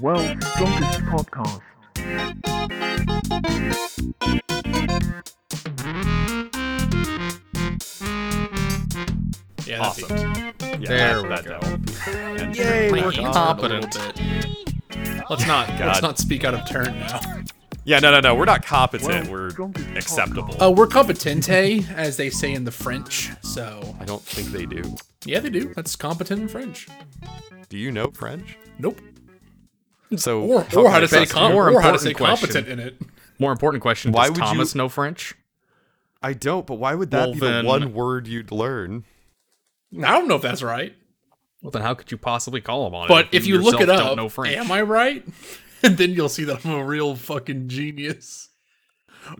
[0.00, 2.68] World's strongest podcast.
[9.66, 10.18] Yeah, that's Awesome.
[10.80, 11.60] Yeah, There that, we that go.
[11.60, 12.54] down.
[12.54, 13.92] Yay, we're hands a competent.
[13.92, 15.24] bit.
[15.28, 17.20] Let's not let's not speak out of turn now.
[17.88, 18.34] Yeah, no, no, no.
[18.34, 19.30] We're not competent.
[19.30, 20.54] World's We're acceptable.
[20.60, 23.30] Oh, we're competente, as they say in the French.
[23.40, 24.82] So I don't think they do.
[25.24, 25.72] yeah, they do.
[25.74, 26.86] That's competent in French.
[27.70, 28.58] Do you know French?
[28.78, 29.00] Nope.
[30.16, 31.98] So Or how or can how I to say trust com- More or how to
[31.98, 32.78] say important competent question.
[32.80, 33.00] in it.
[33.38, 35.34] More important question: Why Does would you- Thomas know French?
[36.22, 39.04] I don't, but why would that Well, be then- the one word you'd learn?
[39.96, 40.94] I don't know if that's right,
[41.62, 43.08] Well, then how could you possibly call him on it?
[43.08, 44.56] but if you look it yourself up, don't know French.
[44.56, 45.24] am I right?
[45.82, 48.48] and then you'll see that I'm a real fucking genius.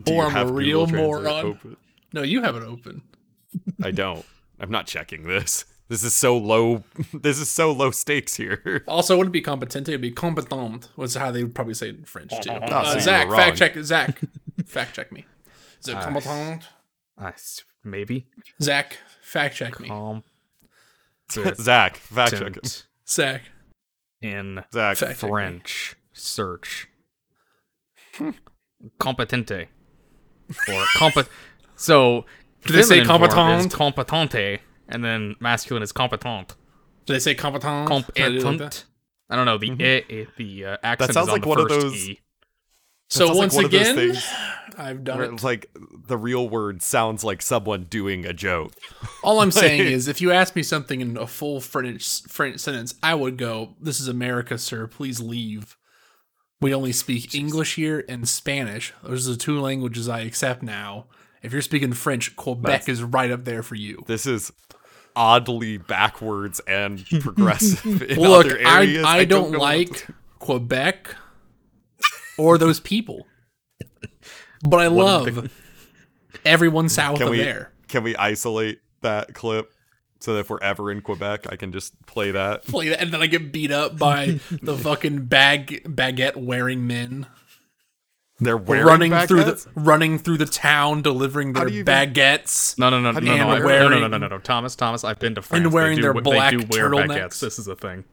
[0.03, 1.45] Do or I'm a real Google moron.
[1.45, 1.77] open?
[2.13, 3.01] No, you have it open.
[3.83, 4.25] I don't.
[4.59, 5.65] I'm not checking this.
[5.87, 6.83] This is so low.
[7.13, 8.83] This is so low stakes here.
[8.87, 11.95] Also, it wouldn't be competente, it'd be competent, was how they would probably say it
[11.97, 12.41] in French too.
[12.43, 13.55] so Uh, you Zach, fact wrong.
[13.55, 14.19] check Zach.
[14.67, 15.25] fact check me.
[15.81, 16.63] Is it Uh, competent?
[17.17, 18.27] I s- maybe.
[18.61, 19.89] Zach, fact check me.
[19.89, 20.23] Um,
[21.31, 22.61] Zach, fact check him.
[23.07, 23.41] Zach.
[24.21, 25.15] in Zach, Fact check.
[25.29, 26.87] French search
[28.99, 29.67] competente
[30.67, 31.27] or compet.
[31.75, 32.25] So
[32.65, 34.07] Do they say feminine is competent?
[34.07, 36.55] competente, and then masculine is competent.
[37.05, 37.87] Did they say competent?
[38.15, 38.43] Did I do it like that?
[38.43, 38.85] Competent.
[39.31, 41.59] I don't know the eh, eh, the uh, accent sounds is on like the one
[41.61, 42.19] of those- E.
[43.11, 44.23] So sounds like once one of those again, things
[44.77, 45.33] I've done it.
[45.33, 45.71] it's like
[46.07, 48.73] the real word sounds like someone doing a joke.
[49.23, 52.93] All I'm saying is, if you ask me something in a full French, French sentence,
[53.01, 54.85] I would go, "This is America, sir.
[54.85, 55.75] Please leave."
[56.61, 58.93] We only speak English here and Spanish.
[59.03, 61.05] Those are the two languages I accept now.
[61.41, 64.03] If you're speaking French, Quebec That's- is right up there for you.
[64.07, 64.51] This is
[65.15, 69.05] oddly backwards and progressive in Look, other I, areas.
[69.05, 71.15] I, don't, what like to- Quebec
[72.37, 73.25] or those people,
[74.67, 75.49] but I love
[76.45, 77.71] everyone south Can of we there.
[77.87, 79.71] can we isolate that clip
[80.19, 82.63] so that if we're ever in Quebec, I can just play that?
[82.67, 87.25] Play that, and then I get beat up by the fucking bag baguette wearing men.
[88.41, 92.77] They're wearing running through the running through the town delivering their do you even- baguettes.
[92.77, 94.75] No, no, no, no, no, you no, wear no, no, no, no, no, no, Thomas,
[94.75, 95.03] Thomas.
[95.03, 95.63] I've been to France.
[95.63, 97.07] They wearing do their black they do wear turtlenecks.
[97.17, 97.39] baguettes.
[97.41, 98.05] This is a thing.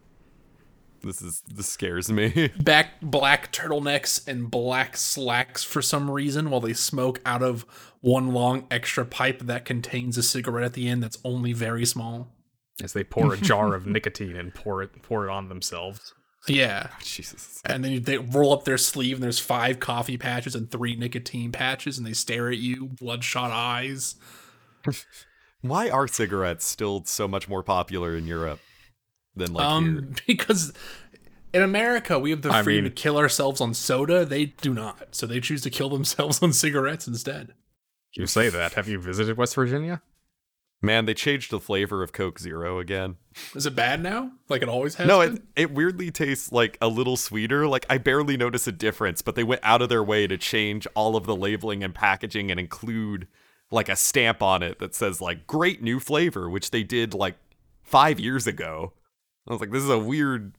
[1.03, 2.51] This is this scares me.
[2.61, 7.65] Back black turtlenecks and black slacks for some reason while they smoke out of
[8.07, 12.29] one long extra pipe that contains a cigarette at the end that's only very small.
[12.81, 16.15] As they pour a jar of nicotine and pour it pour it on themselves.
[16.47, 16.91] Yeah.
[17.03, 17.61] Jesus.
[17.65, 21.51] And then they roll up their sleeve and there's five coffee patches and three nicotine
[21.51, 24.15] patches and they stare at you, bloodshot eyes.
[25.63, 28.61] Why are cigarettes still so much more popular in Europe
[29.35, 29.73] than like here?
[29.99, 30.73] um because
[31.53, 34.25] in America we have the I freedom mean- to kill ourselves on soda.
[34.25, 35.09] They do not.
[35.17, 37.55] So they choose to kill themselves on cigarettes instead.
[38.17, 38.75] You say that.
[38.75, 40.03] Have you visited West Virginia?
[40.83, 43.17] Man, they changed the flavor of Coke Zero again.
[43.55, 44.33] Is it bad now?
[44.49, 45.37] Like it always has No, been?
[45.37, 47.67] it it weirdly tastes like a little sweeter.
[47.67, 50.87] Like I barely notice a difference, but they went out of their way to change
[50.95, 53.27] all of the labeling and packaging and include
[53.71, 57.37] like a stamp on it that says like great new flavor, which they did like
[57.83, 58.93] 5 years ago.
[59.49, 60.57] I was like this is a weird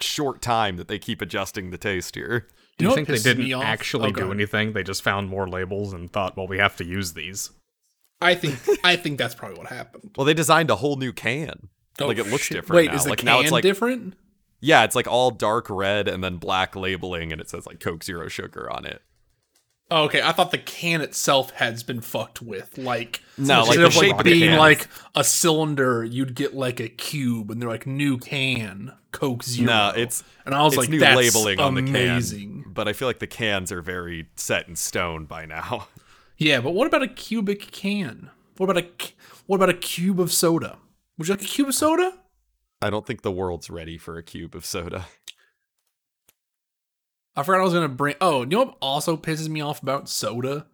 [0.00, 2.46] short time that they keep adjusting the taste here.
[2.78, 4.72] Do You you, know think they didn't actually Oh, do anything?
[4.72, 7.50] They just found more labels and thought, well, we have to use these.
[8.20, 10.10] I think I think that's probably what happened.
[10.16, 11.68] Well, they designed a whole new can.
[12.00, 12.56] Oh, like it looks shit.
[12.58, 12.96] different Wait, now.
[12.96, 14.14] is the like can now it's like different?
[14.60, 18.04] yeah, it's like all dark red and then black labeling and it says like Coke
[18.04, 19.00] Zero sugar on it.
[19.90, 22.76] Oh, okay, I thought the can itself has been fucked with.
[22.76, 24.58] Like No, like instead the of shape like being can.
[24.58, 29.66] like a cylinder, you'd get like a cube, and they're like new can Coke Zero.
[29.66, 32.62] No, it's and I was like, new that's labeling on the amazing.
[32.64, 35.88] can, but I feel like the cans are very set in stone by now.
[36.38, 38.28] Yeah, but what about a cubic can?
[38.58, 38.86] What about a
[39.46, 40.76] what about a cube of soda?
[41.16, 42.12] Would you like a cube of soda?
[42.82, 45.06] I don't think the world's ready for a cube of soda.
[47.34, 48.16] I forgot I was gonna bring.
[48.20, 50.66] Oh, you know what also pisses me off about soda,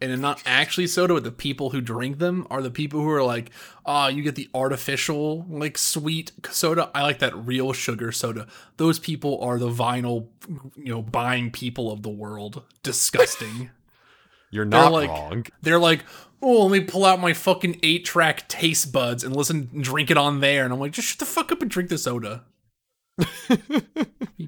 [0.00, 3.22] and not actually soda, but the people who drink them are the people who are
[3.22, 3.50] like,
[3.84, 6.90] "Oh, you get the artificial like sweet soda.
[6.94, 8.46] I like that real sugar soda."
[8.78, 10.28] Those people are the vinyl,
[10.76, 12.62] you know, buying people of the world.
[12.82, 13.70] Disgusting.
[14.50, 15.46] You're They're not like- wrong.
[15.62, 16.04] They're like,
[16.42, 20.10] "Oh, let me pull out my fucking eight track taste buds and listen, and drink
[20.10, 22.44] it on there." And I'm like, "Just shut the fuck up and drink the soda."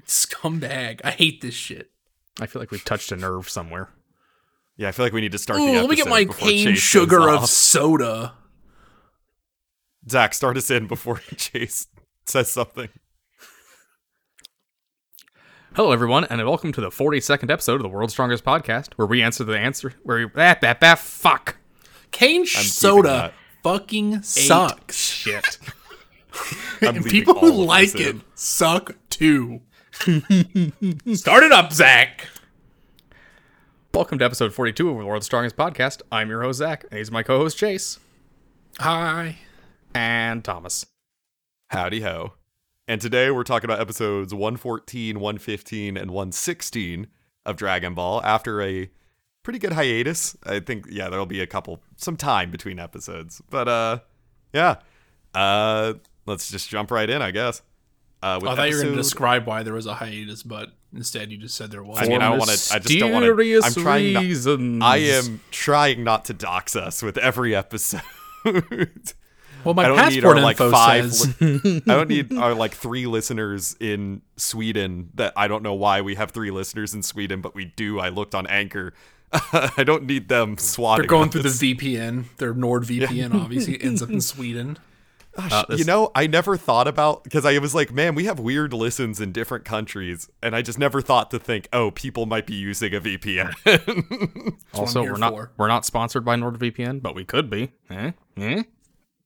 [0.07, 1.01] scumbag!
[1.03, 1.91] I hate this shit.
[2.39, 3.89] I feel like we've touched a nerve somewhere.
[4.75, 6.67] Yeah, I feel like we need to start Ooh, the let me get my cane
[6.69, 8.33] Chase sugar of soda.
[10.09, 11.87] Zach, start us in before Chase
[12.25, 12.89] says something.
[15.75, 19.21] Hello, everyone, and welcome to the 42nd episode of the World's Strongest Podcast, where we
[19.21, 19.93] answer the answer.
[20.03, 21.57] Where we, that that that fuck
[22.11, 24.97] Cane keeping soda fucking sucks.
[24.97, 25.59] shit.
[26.81, 28.21] And people who like it in.
[28.33, 29.61] suck too.
[31.13, 32.27] Start it up, Zach.
[33.93, 36.01] Welcome to episode 42 of the World's Strongest Podcast.
[36.11, 37.99] I'm your host Zach, and he's my co-host Chase
[38.79, 39.37] Hi.
[39.93, 40.87] and Thomas.
[41.69, 42.33] Howdy ho.
[42.87, 47.07] And today we're talking about episodes 114, 115, and 116
[47.45, 48.89] of Dragon Ball after a
[49.43, 50.35] pretty good hiatus.
[50.43, 53.43] I think yeah, there'll be a couple some time between episodes.
[53.47, 53.99] But uh
[54.53, 54.77] yeah.
[55.35, 55.93] Uh
[56.25, 57.61] let's just jump right in, I guess.
[58.23, 60.71] Uh with I thought you were going to describe why there was a hiatus, but
[60.95, 61.99] instead you just said there was.
[61.99, 66.03] I mean, I wanna- I just don't wanna- Mysterious I'm trying not- I am trying
[66.03, 68.01] not to dox us with every episode.
[68.45, 71.13] well, my I don't need our passport like info five.
[71.13, 75.09] says li- I don't need our like three listeners in Sweden.
[75.15, 77.99] That I don't know why we have three listeners in Sweden, but we do.
[77.99, 78.93] I looked on Anchor.
[79.33, 81.03] I don't need them swatting.
[81.03, 81.33] they're going us.
[81.33, 82.25] through the VPN.
[82.37, 84.77] Their NordVPN obviously ends up in Sweden.
[85.37, 88.39] Uh, this- You know, I never thought about because I was like, man, we have
[88.39, 92.45] weird listens in different countries, and I just never thought to think, oh, people might
[92.45, 93.51] be using a VPN.
[94.73, 95.51] also, we're not for.
[95.57, 97.71] we're not sponsored by NordVPN, but we could be.
[97.89, 98.11] Eh?
[98.37, 98.63] Eh?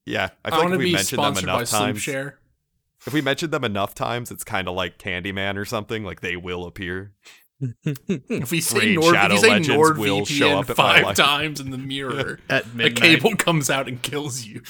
[0.06, 2.32] yeah, I I like if we mentioned them enough times, SleepShare.
[3.06, 6.04] if we mentioned them enough times, it's kind of like Candyman or something.
[6.04, 7.12] Like they will appear.
[8.30, 11.60] If we say, Raid Nord, if you say Legends will show NordVPN up five times
[11.60, 14.62] in the mirror, At a cable comes out and kills you.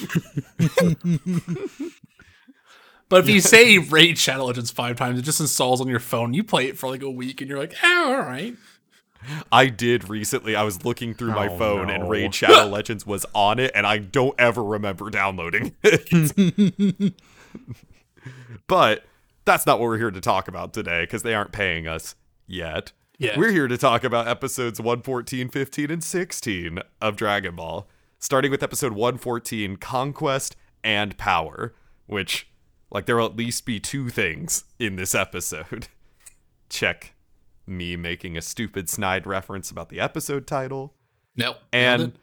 [3.09, 6.33] but if you say Raid Shadow Legends five times, it just installs on your phone.
[6.33, 8.55] You play it for like a week, and you're like, oh, all right.
[9.51, 10.55] I did recently.
[10.55, 11.93] I was looking through my Oh, phone no.
[11.93, 17.13] and Raid Shadow Legends was on it, and I don't ever remember downloading it.
[18.67, 19.03] but
[19.45, 22.15] that's not what we're here to talk about today because they aren't paying us
[22.49, 22.91] yet.
[23.17, 23.37] Yeah.
[23.37, 27.87] We're here to talk about episodes 114, 15, and 16 of Dragon Ball,
[28.17, 31.75] starting with episode 114 Conquest and Power,
[32.07, 32.49] which,
[32.89, 35.89] like, there will at least be two things in this episode.
[36.69, 37.13] Check
[37.67, 40.95] me making a stupid snide reference about the episode title.
[41.35, 41.55] No.
[41.71, 42.13] And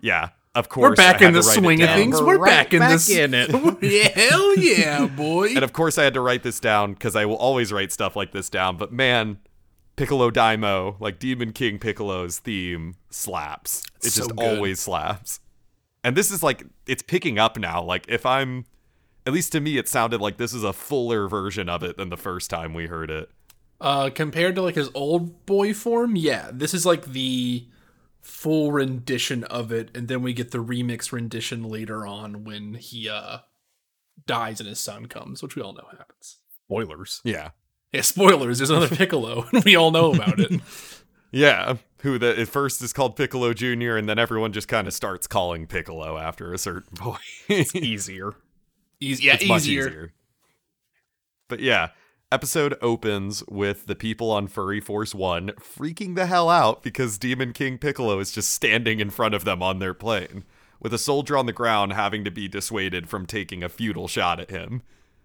[0.00, 2.20] yeah, of course, we're back I in the to write it swing of things.
[2.20, 3.10] We're We're right back in back this.
[3.10, 3.50] in it.
[3.82, 5.48] yeah, hell yeah, boy.
[5.50, 8.16] And of course, I had to write this down because I will always write stuff
[8.16, 8.76] like this down.
[8.76, 9.38] But man,
[9.96, 13.82] Piccolo Daimao, like Demon King Piccolo's theme, slaps.
[14.02, 14.44] It So just good.
[14.56, 15.40] always slaps.
[16.02, 17.82] And this is like, it's picking up now.
[17.82, 18.64] Like, if I'm,
[19.26, 22.08] at least to me, it sounded like this is a fuller version of it than
[22.08, 23.30] the first time we heard it.
[23.80, 27.66] Uh, compared to like his old boy form, yeah, this is like the
[28.20, 33.08] full rendition of it, and then we get the remix rendition later on when he
[33.08, 33.38] uh
[34.26, 36.36] dies and his son comes, which we all know happens.
[36.66, 37.22] Spoilers.
[37.24, 37.50] Yeah.
[37.92, 38.58] Yeah, spoilers.
[38.58, 40.60] There's another Piccolo, and we all know about it.
[41.32, 41.76] Yeah.
[41.98, 45.26] Who the, at first is called Piccolo Jr., and then everyone just kind of starts
[45.26, 47.20] calling Piccolo after a certain point.
[47.48, 48.34] it's Easier.
[49.00, 49.88] Easy, yeah, it's much easier.
[49.88, 50.12] easier.
[51.48, 51.90] But yeah,
[52.32, 57.52] episode opens with the people on Furry Force 1 freaking the hell out because Demon
[57.52, 60.44] King Piccolo is just standing in front of them on their plane,
[60.80, 64.40] with a soldier on the ground having to be dissuaded from taking a futile shot
[64.40, 64.82] at him.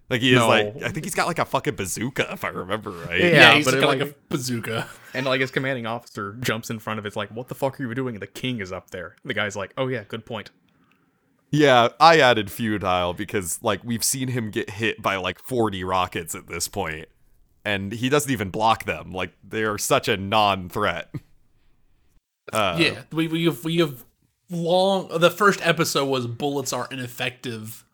[0.09, 0.47] Like he is No.
[0.47, 3.19] like I think he's got like a fucking bazooka if I remember right.
[3.19, 3.27] Yeah.
[3.27, 4.87] Yeah, he's but got like, like- a bazooka.
[5.15, 7.79] And like his commanding officer jumps in front of it, it's like, what the fuck
[7.79, 8.15] are you doing?
[8.15, 9.15] And the king is up there.
[9.23, 10.51] The guy's like, oh yeah, good point.
[11.51, 16.35] Yeah, I added futile because like we've seen him get hit by like 40 rockets
[16.35, 17.07] at this point
[17.63, 19.11] and he doesn't even block them.
[19.11, 21.09] Like they are such a non-threat.
[22.51, 24.03] Uh, yeah, we we have we have
[24.49, 25.07] long.
[25.17, 27.85] The first episode was bullets are ineffective,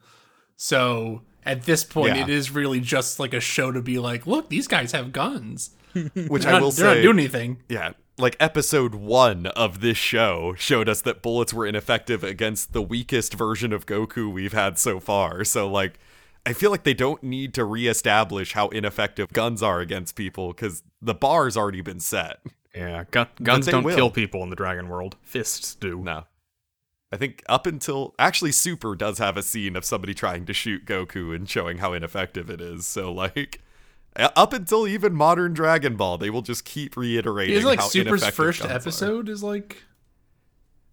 [0.58, 2.24] so at this point Yeah.
[2.24, 5.71] it is really just like a show to be like, look, these guys have guns.
[5.93, 7.57] which They're I not, will they're not say doing anything.
[7.67, 12.81] Yeah, like episode one of this show showed us that bullets were ineffective against the
[12.81, 15.43] weakest version of Goku we've had so far.
[15.43, 16.00] So, like,
[16.45, 20.81] I feel like they don't need to reestablish how ineffective guns are against people because
[21.01, 22.39] the bar's already been set.
[22.74, 23.93] Yeah, gun- guns don't will.
[23.95, 25.17] kill people in the dragon world.
[25.24, 25.98] Fists do.
[26.01, 26.24] No.
[27.12, 30.86] I think up until actually Super does have a scene of somebody trying to shoot
[30.86, 32.88] Goku and showing how ineffective it is.
[32.88, 33.62] So like
[34.18, 38.25] up until even modern Dragon Ball, they will just keep reiterating Isn't like how Super's
[38.27, 38.75] first guns are.
[38.75, 39.84] episode is like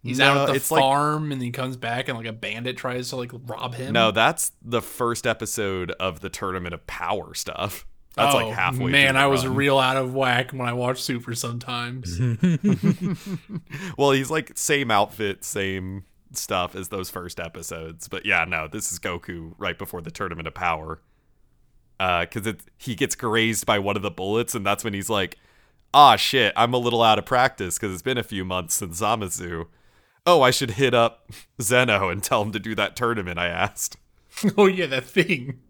[0.02, 2.32] he's No, out at the it's like- farm and he comes back and like a
[2.32, 3.92] bandit tries to like rob him.
[3.92, 7.86] No, that's the first episode of the Tournament of Power stuff.
[8.18, 8.90] That's oh, like halfway.
[8.90, 12.18] Man, through the I was real out of whack when I watched Super sometimes.
[13.96, 18.08] Well, he's like same outfit, same stuff as those first episodes.
[18.08, 21.00] But yeah, no, this is Goku right before the Tournament of Power.
[22.00, 25.10] Uh, cause it he gets grazed by one of the bullets, and that's when he's
[25.10, 25.36] like,
[25.94, 29.00] "Ah, shit, I'm a little out of practice because it's been a few months since
[29.00, 29.66] Zamasu.
[30.26, 31.30] Oh, I should hit up
[31.62, 33.96] Zeno and tell him to do that tournament I asked."
[34.56, 35.60] oh yeah, that thing.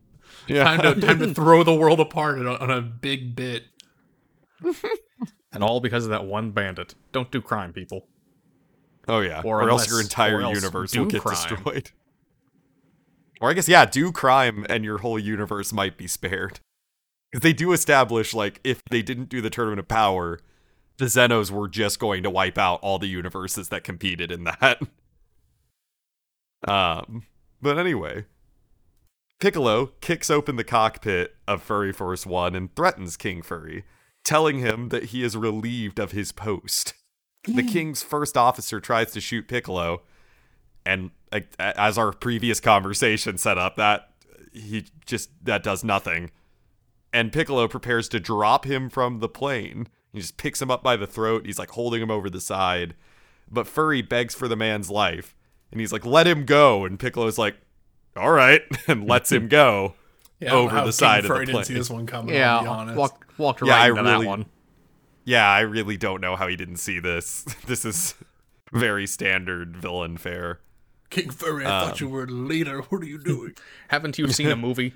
[0.49, 3.65] Yeah, Time to time to throw the world apart on a, on a big bit.
[5.51, 6.95] And all because of that one bandit.
[7.11, 8.07] Don't do crime, people.
[9.09, 11.35] Oh yeah, Or or, else your entire else universe will get crime.
[11.35, 11.91] destroyed.
[13.41, 16.61] Or I guess yeah, do crime and your whole universe might be spared.
[17.31, 20.39] Because they do establish like if they didn't do the tournament of power,
[20.99, 24.81] the Zenos were just going to wipe out all the universes that competed in that.
[26.67, 27.23] um,
[27.63, 28.25] but anyway,
[29.41, 33.85] Piccolo kicks open the cockpit of Furry Force One and threatens King Furry,
[34.25, 36.95] telling him that he is relieved of his post.
[37.45, 40.03] The king's first officer tries to shoot Piccolo,
[40.85, 44.09] and like, as our previous conversation set up, that
[44.53, 46.31] he just that does nothing.
[47.13, 49.87] And Piccolo prepares to drop him from the plane.
[50.13, 51.47] He just picks him up by the throat.
[51.47, 52.97] He's like holding him over the side,
[53.51, 55.37] but Furry begs for the man's life,
[55.71, 57.57] and he's like, "Let him go." And Piccolo's like,
[58.19, 59.95] "All right," and lets him go.
[60.41, 61.91] Yeah, I don't know Over how the King side of the Furry didn't see this
[61.91, 62.33] one coming.
[62.33, 62.97] Yeah, I'll be honest.
[62.97, 64.47] walk, walked Yeah, right I into really- that one.
[65.25, 67.45] Yeah, I really don't know how he didn't see this.
[67.67, 68.15] This is
[68.73, 70.61] very standard villain fare.
[71.11, 72.83] King Furry, I thought um, you were a leader.
[72.83, 73.55] What are you doing?
[73.89, 74.95] Haven't you seen a movie?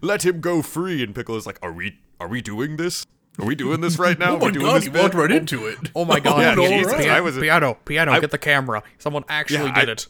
[0.00, 1.02] let him go free.
[1.02, 1.98] And Piccolo's like, "Are we?
[2.20, 3.04] Are we doing this?
[3.38, 4.36] Are we doing this right now?
[4.36, 5.90] oh my we doing god, this he bit?" walked right into it.
[5.94, 8.82] Oh my god, yeah, Jesus, Jesus, Piano, I was- piano, piano, I- get the camera.
[8.98, 10.06] Someone actually Yeah, I- did it.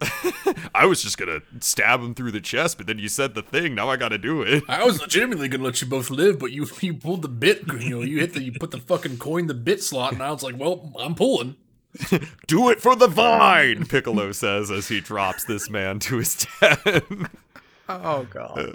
[0.74, 3.74] I was just gonna stab him through the chest, but then you said the thing.
[3.74, 4.62] Now I gotta do it.
[4.68, 7.62] I was legitimately gonna let you both live, but you you pulled the bit.
[7.66, 10.30] You know, you hit the you put the fucking coin the bit slot, and I
[10.30, 11.56] was like, well, I'm pulling.
[12.46, 16.86] Do it for the vine, Piccolo says as he drops this man to his death.
[17.90, 18.58] Oh god.
[18.58, 18.72] Uh,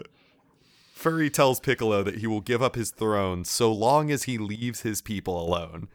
[0.93, 4.81] Furry tells Piccolo that he will give up his throne so long as he leaves
[4.81, 5.87] his people alone.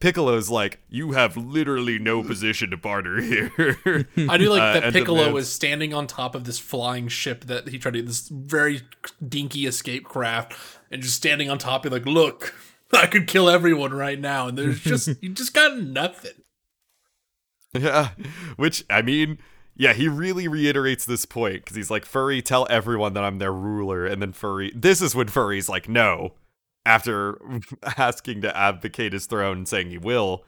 [0.00, 4.06] Piccolo's like, You have literally no position to barter here.
[4.16, 7.44] I do like Uh, that and Piccolo is standing on top of this flying ship
[7.46, 8.82] that he tried to this very
[9.26, 10.54] dinky escape craft,
[10.90, 11.84] and just standing on top.
[11.84, 12.54] Of like, look,
[12.92, 16.32] I could kill everyone right now, and there's just you just got nothing.
[17.72, 18.10] yeah.
[18.56, 19.38] Which, I mean,
[19.76, 23.52] yeah, he really reiterates this point because he's like, Furry, tell everyone that I'm their
[23.52, 24.06] ruler.
[24.06, 26.34] And then Furry, this is when Furry's like, No,
[26.88, 27.38] after
[27.98, 30.44] asking to abdicate his throne and saying he will.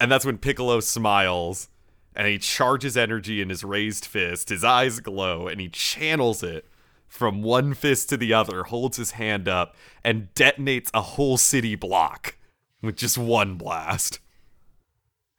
[0.00, 1.68] And that's when Piccolo smiles
[2.16, 4.48] and he charges energy in his raised fist.
[4.48, 6.66] His eyes glow and he channels it
[7.08, 11.74] from one fist to the other, holds his hand up, and detonates a whole city
[11.74, 12.36] block
[12.80, 14.18] with just one blast.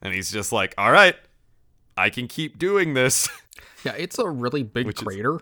[0.00, 1.16] And he's just like, all right,
[1.96, 3.28] I can keep doing this.
[3.84, 5.40] Yeah, it's a really big Which is- crater.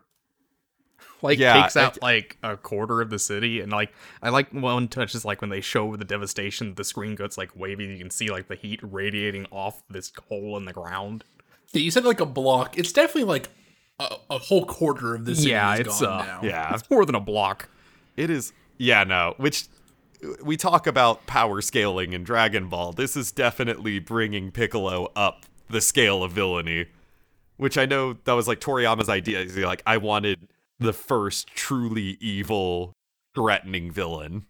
[1.22, 4.52] Like Yeah, takes out it- like a quarter of the city, and like I like
[4.52, 7.86] one touch is like when they show the devastation, the screen goes like wavy.
[7.86, 11.24] You can see like the heat radiating off this hole in the ground.
[11.72, 12.76] Yeah, you said like a block.
[12.76, 13.48] It's definitely like
[14.00, 15.38] a, a whole quarter of this.
[15.38, 16.40] city yeah, is it's gone uh, now.
[16.42, 16.74] Yeah.
[16.74, 17.68] it's more than a block.
[18.16, 19.66] It is, yeah, no, which
[20.44, 22.92] we talk about power scaling in Dragon Ball.
[22.92, 26.86] This is definitely bringing Piccolo up the scale of villainy,
[27.56, 29.40] which I know that was like Toriyama's idea.
[29.40, 30.46] He's like, I wanted
[30.82, 32.92] the first truly evil,
[33.34, 34.46] threatening villain.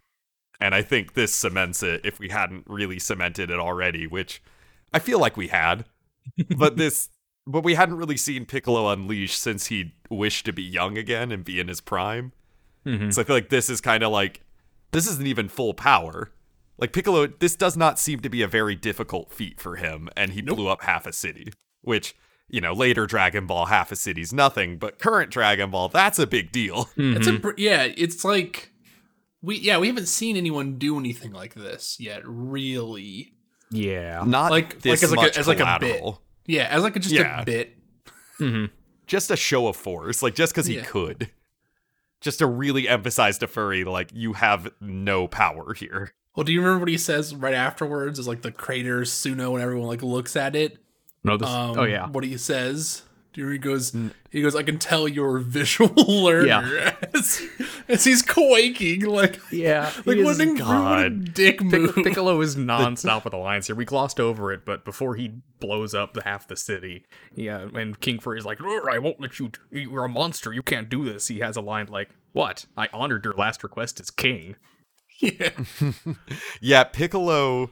[0.61, 4.43] And I think this cements it if we hadn't really cemented it already, which
[4.93, 5.85] I feel like we had.
[6.57, 7.09] but this
[7.47, 11.45] but we hadn't really seen Piccolo unleash since he wished to be young again and
[11.45, 12.33] be in his prime.
[12.87, 13.11] Mm-hmm.
[13.11, 14.43] So I feel like this is kind of like
[14.93, 16.31] this isn't even full power.
[16.79, 20.33] Like Piccolo, this does not seem to be a very difficult feat for him, and
[20.33, 21.53] he blew up half a city.
[21.83, 22.15] Which
[22.49, 26.27] you know, later Dragon Ball, half a city's nothing, but current Dragon Ball, that's a
[26.27, 26.89] big deal.
[26.97, 27.49] It's a mm-hmm.
[27.57, 27.85] yeah.
[27.97, 28.73] It's like
[29.41, 32.23] we yeah we haven't seen anyone do anything like this yet.
[32.25, 33.35] Really,
[33.71, 36.03] Yeah, Not Like- this like as like a- much as like a bit.
[36.47, 37.41] yeah, as like a, just Yeah.
[37.41, 37.77] a bit.
[38.39, 38.67] Mm-hmm.
[39.07, 40.85] Just a show of force, like just because he Yeah.
[40.85, 41.31] could.
[42.21, 46.13] Just to really emphasize to Furry, like you have no power here.
[46.37, 48.19] Well, do you remember what he says right afterwards?
[48.19, 50.79] Is like the crater Suno, and everyone like looks at it.
[51.25, 51.49] No, this.
[51.49, 53.03] Um, oh yeah, What he says.
[53.35, 53.97] Do he goes?
[54.31, 54.55] He goes.
[54.55, 55.89] I can tell you're a visual
[56.23, 56.47] learner.
[56.47, 56.95] Yeah.
[57.15, 57.41] as,
[57.89, 59.91] as he's quaking, like yeah.
[60.05, 61.33] like what is- a, what a God.
[61.33, 61.95] dick move.
[61.95, 63.75] Pic- Piccolo is nonstop with the lines here.
[63.75, 67.99] We glossed over it, but before he blows up the half the city, yeah, and
[67.99, 69.51] King Furry's like, "I won't let you.
[69.71, 70.53] You're a monster.
[70.53, 72.67] You can't do this." He has a line like, "What?
[72.77, 74.57] I honored your last request as king."
[75.21, 75.49] yeah.
[76.61, 77.71] Yeah, Piccolo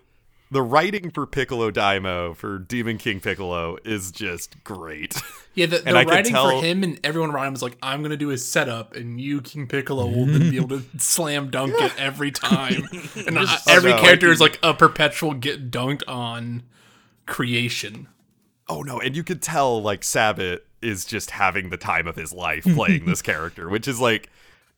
[0.50, 5.16] the writing for Piccolo Daimao for Demon King Piccolo is just great.
[5.52, 8.16] Yeah, the, the writing tell- for him and everyone around him is like, "I'm gonna
[8.16, 11.92] do his setup, and you, King Piccolo, will then be able to slam dunk it
[12.00, 12.84] every time."
[13.26, 16.62] And I- oh, every Oh, character I is like a perpetual get dunked on
[17.26, 18.08] creation.
[18.68, 22.32] oh no, and you could tell like Sabat is just having the time of his
[22.32, 24.30] life playing this character, which is like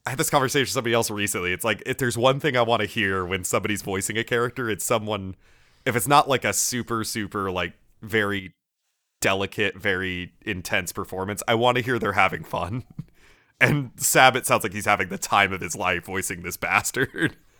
[0.06, 1.52] I had this conversation with somebody else recently.
[1.52, 4.70] It's like if there's one thing I want to hear when somebody's voicing a character,
[4.70, 5.36] it's someone
[5.84, 8.54] if it's not like a super super like very
[9.20, 12.84] delicate, very intense performance, I want to hear they're having fun.
[13.60, 17.36] And Sabat sounds like he's having the time of his life voicing this bastard.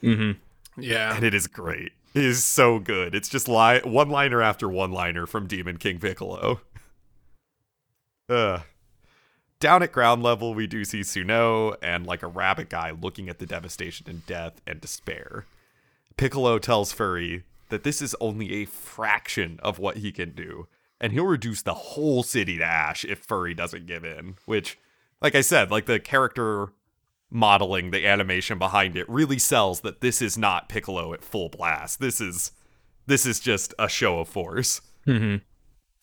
[0.76, 1.93] Yeah, and it is great.
[2.12, 3.14] It is so good.
[3.14, 6.61] It's just li- one liner after one liner from Demon King Piccolo.
[8.29, 8.61] Uh.
[9.61, 13.38] Down at ground level, we do see Suno and like a rabbit guy looking at
[13.38, 15.45] the devastation and death and despair.
[16.17, 20.69] Piccolo tells Furry that this is only a fraction of what he can do,
[21.00, 24.37] and he'll reduce the whole city to ash if Furry doesn't give in.
[24.45, 24.79] Which,
[25.23, 26.69] like I said, like the character
[27.31, 31.99] modeling, the animation behind it really sells that this is not Piccolo at full blast.
[31.99, 32.52] This is
[33.07, 34.83] this is just a show of force.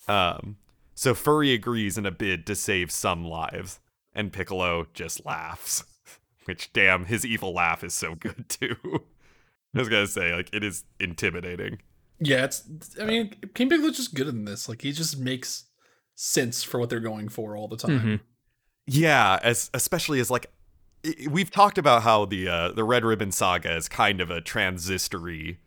[0.08, 0.58] Um,
[0.96, 3.80] so Furry agrees in a bid to save some lives,
[4.16, 5.84] and Piccolo just laughs.
[6.46, 8.76] Which, damn, his evil laugh is so good too.
[9.76, 11.80] I was gonna say, like, it is intimidating.
[12.20, 12.46] yeah.
[12.46, 12.64] It's.
[13.00, 14.68] I mean, King Piccolo's just good in this.
[14.68, 15.66] Like, he just makes
[16.16, 18.22] sense for what they're going for all the time.
[18.88, 20.48] Yeah, as especially as like
[21.30, 25.60] we've talked about how the uh, the Red Ribbon Saga is kind of a transistory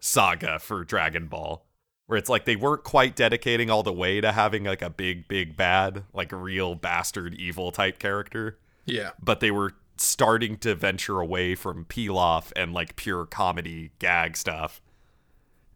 [0.00, 1.66] saga for Dragon Ball,
[2.06, 5.28] where it's like they weren't quite dedicating all the way to having like a big
[5.28, 11.20] big bad, like real bastard evil type character, Yeah, but they were starting to venture
[11.20, 14.80] away from Pilaf and like pure comedy gag stuff.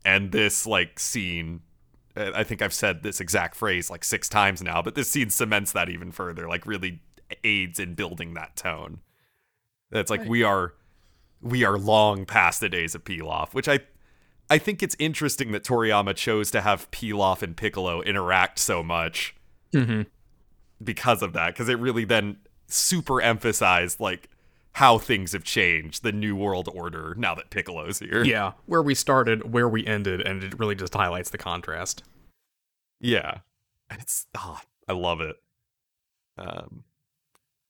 [0.04, 1.60] And this like scene
[2.16, 5.72] I think I've said this exact phrase like six times now, but this scene cements
[5.72, 7.00] that even further, like really
[7.44, 9.00] aids in building that tone.
[9.90, 10.74] That's like we are
[11.42, 13.80] we are long past the days of Pilaf, which I
[14.48, 19.34] I think it's interesting that Toriyama chose to have Pilaf and Piccolo interact so much
[19.72, 20.02] mm-hmm.
[20.82, 22.38] because of that, because it really then
[22.68, 24.28] super emphasized like
[24.72, 28.22] how things have changed, the new world order now that Piccolo's here.
[28.24, 32.02] Yeah, where we started, where we ended, and it really just highlights the contrast.
[33.00, 33.38] Yeah.
[33.88, 35.36] And it's ah, I love it.
[36.36, 36.84] Um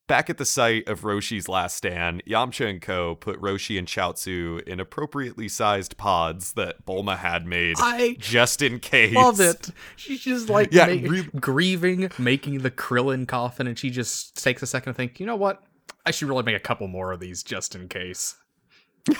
[0.09, 3.16] Back at the site of Roshi's last stand, Yamcha and Co.
[3.16, 8.79] put Roshi and Chaozu in appropriately sized pods that Bulma had made I just in
[8.79, 9.16] case.
[9.16, 9.71] Love it.
[9.97, 14.62] She's just like Yeah, ma- re- grieving, making the Krillin coffin, and she just takes
[14.62, 15.62] a second to think, you know what?
[16.05, 18.37] I should really make a couple more of these just in case.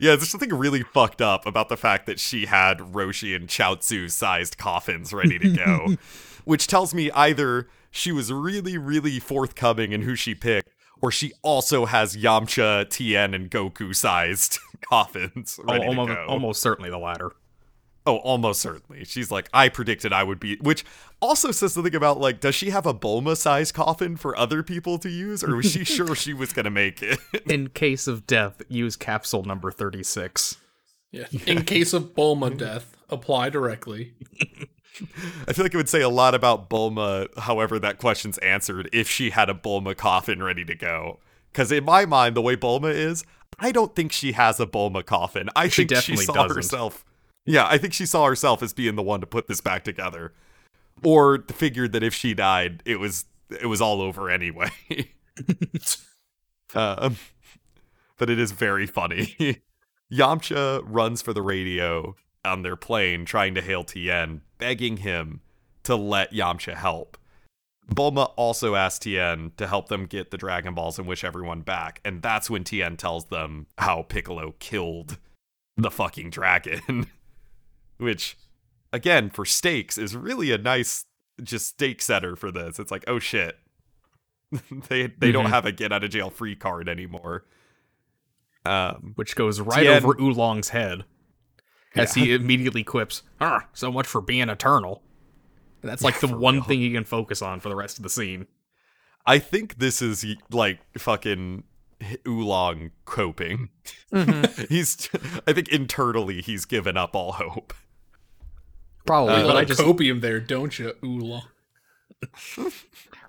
[0.00, 4.10] Yeah, there's something really fucked up about the fact that she had Roshi and Chaozu
[4.10, 5.96] sized coffins ready to go,
[6.44, 10.70] which tells me either she was really, really forthcoming in who she picked,
[11.02, 16.26] or she also has Yamcha, Tien, and Goku sized coffins Oh, almost, to go.
[16.26, 17.32] almost certainly the latter.
[18.06, 19.04] Oh, almost certainly.
[19.04, 20.84] She's like, I predicted I would be, which
[21.20, 24.98] also says something about like, does she have a Bulma sized coffin for other people
[24.98, 27.18] to use, or was she sure she was gonna make it?
[27.46, 30.56] In case of death, use capsule number 36.
[31.12, 31.26] yeah.
[31.46, 34.14] In case of Bulma death, apply directly.
[35.48, 39.08] I feel like it would say a lot about Bulma, however that question's answered, if
[39.08, 41.20] she had a Bulma coffin ready to go.
[41.52, 43.24] Because in my mind, the way Bulma is,
[43.58, 45.48] I don't think she has a Bulma coffin.
[45.56, 46.56] I She think she saw doesn't.
[46.56, 47.04] herself.
[47.46, 50.32] Yeah, I think she saw herself as being the one to put this back together,
[51.02, 54.70] or figured that if she died, it was it was all over anyway.
[56.74, 57.16] um,
[58.18, 59.34] but it is very funny.
[60.12, 65.40] Yamcha runs for the radio on their plane, trying to hail Tien, begging him
[65.84, 67.16] to let Yamcha help.
[67.92, 72.00] Bulma also asks Tien to help them get the Dragon Balls and wish everyone back,
[72.04, 75.18] and that's when Tien tells them how Piccolo killed
[75.76, 77.06] the fucking dragon.
[77.98, 78.38] Which,
[78.92, 81.04] again, for stakes, is really a nice
[81.42, 82.78] just stake setter for this.
[82.78, 83.58] It's like, oh shit.
[84.88, 85.50] they they don't Mhm.
[85.50, 87.44] have a get out of jail free card anymore.
[88.66, 91.04] Um which goes right Tien- over Oolong's head
[91.96, 95.02] as he immediately quips, "Ah, so much for being eternal."
[95.82, 96.64] And that's like the one real.
[96.64, 98.46] thing he can focus on for the rest of the scene.
[99.26, 101.64] I think this is like fucking
[102.26, 103.68] Oolong coping.
[104.68, 105.08] he's
[105.46, 107.74] I think internally he's given up all hope.
[109.06, 111.42] Probably, Uh, but I like just copium there, don't you, Oola?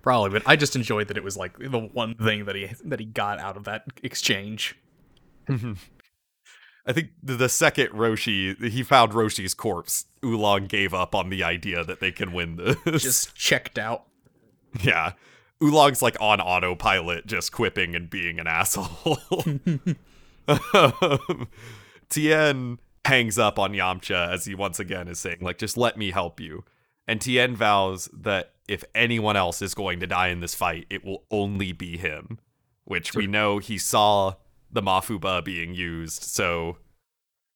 [0.01, 2.99] probably, but I just enjoyed that it was like the one thing that he that
[2.99, 4.75] he got out of that exchange.
[6.85, 11.83] I think the, second Roshi he found Roshi's corpse, Oolong gave up on the idea
[11.83, 13.03] that they can win this.
[13.03, 14.05] Just checked out.
[14.81, 15.13] yeah.
[15.63, 19.17] Oolong's like on autopilot, just quipping and being an asshole.
[20.47, 21.47] Um,
[22.09, 26.11] Tien hangs up on Yamcha as he once again is saying, like, just let me
[26.11, 26.63] help you.
[27.07, 31.05] And Tien vows that if anyone else is going to die in this fight, it
[31.05, 32.39] will only be him.
[32.85, 34.33] Which we know he saw
[34.71, 36.77] the Mafuba being used, so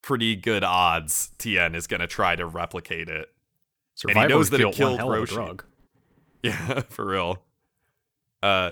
[0.02, 3.30] pretty good odds Tien is going to try to replicate it.
[4.08, 5.28] and he knows that it killed Roshi.
[5.28, 5.64] drug.
[6.44, 7.42] Yeah, for real.
[8.44, 8.72] Uh,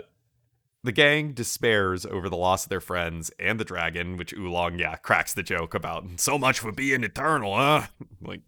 [0.83, 4.95] the gang despairs over the loss of their friends and the dragon, which Oolong, yeah,
[4.97, 6.05] cracks the joke about.
[6.17, 7.87] So much for being eternal, huh?
[8.21, 8.41] Like,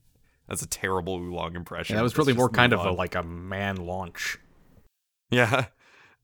[0.47, 1.95] that's a terrible Oolong impression.
[1.95, 4.37] Yeah, that was really more kind of a like a man launch.
[5.31, 5.65] Yeah.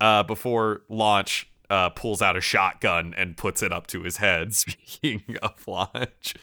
[0.02, 4.54] Uh, before Launch, uh, pulls out a shotgun and puts it up to his head.
[4.54, 6.36] Speaking of Launch,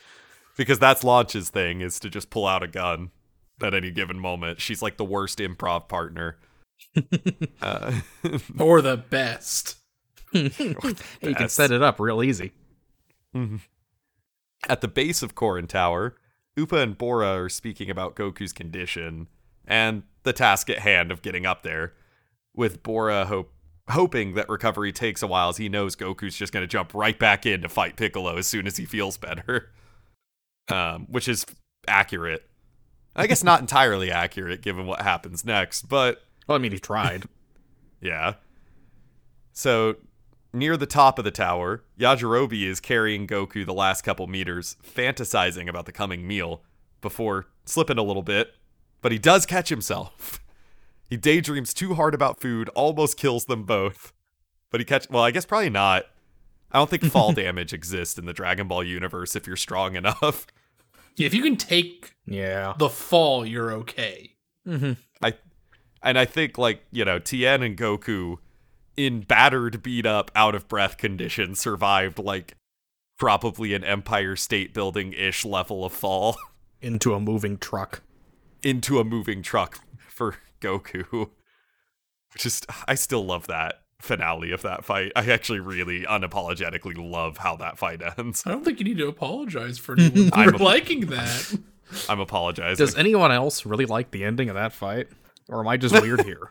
[0.57, 3.11] because that's Launch's thing is to just pull out a gun
[3.62, 4.61] at any given moment.
[4.61, 6.38] She's like the worst improv partner.
[7.62, 8.01] uh,
[8.59, 9.77] Or the best.
[10.33, 11.55] You can Best.
[11.55, 12.53] set it up real easy.
[14.69, 16.17] At the base of Korin Tower,
[16.57, 19.29] Upa and Bora are speaking about Goku's condition
[19.67, 21.95] and the task at hand of getting up there,
[22.55, 23.53] with Bora hope
[23.90, 27.18] hoping that recovery takes a while as he knows Goku's just going to jump right
[27.18, 29.70] back in to fight Piccolo as soon as he feels better.
[30.70, 31.46] Um, which is
[31.87, 32.46] accurate.
[33.16, 37.24] I guess not entirely accurate given what happens next, but Well, I mean, he tried.
[38.03, 38.35] yeah.
[39.55, 39.96] So,
[40.53, 45.68] near the top of the tower, Yajirobe is carrying Goku the last couple meters, fantasizing
[45.68, 46.62] about the coming meal
[47.01, 48.55] before slipping a little bit,
[49.01, 50.40] but he does catch himself.
[51.09, 54.12] He daydreams too hard about food, almost kills them both.
[54.71, 56.05] But he catch well, I guess probably not.
[56.71, 60.47] I don't think fall damage exists in the Dragon Ball universe if you're strong enough.
[61.16, 62.75] Yeah, if you can take yeah.
[62.79, 64.37] the fall, you're okay.
[64.64, 64.92] Mm-hmm.
[65.21, 65.35] I
[66.01, 68.37] and I think like, you know, Tien and Goku
[68.97, 72.55] in battered, beat up, out of breath condition survived like
[73.18, 76.37] probably an Empire State Building ish level of fall
[76.81, 78.03] Into a moving truck.
[78.62, 81.31] into a moving truck for Goku.
[82.37, 85.12] Just I still love that finale of that fight.
[85.16, 88.42] I actually really unapologetically love how that fight ends.
[88.47, 91.59] I don't think you need to apologize for anyone for a- liking that.
[92.09, 92.85] I'm apologizing.
[92.85, 95.09] Does anyone else really like the ending of that fight?
[95.49, 96.51] Or am I just weird here?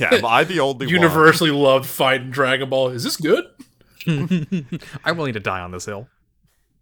[0.00, 0.88] yeah, am I the only one?
[0.92, 2.88] Universally loved fighting Dragon Ball.
[2.88, 3.44] Is this good?
[4.08, 6.08] I'm willing to die on this hill.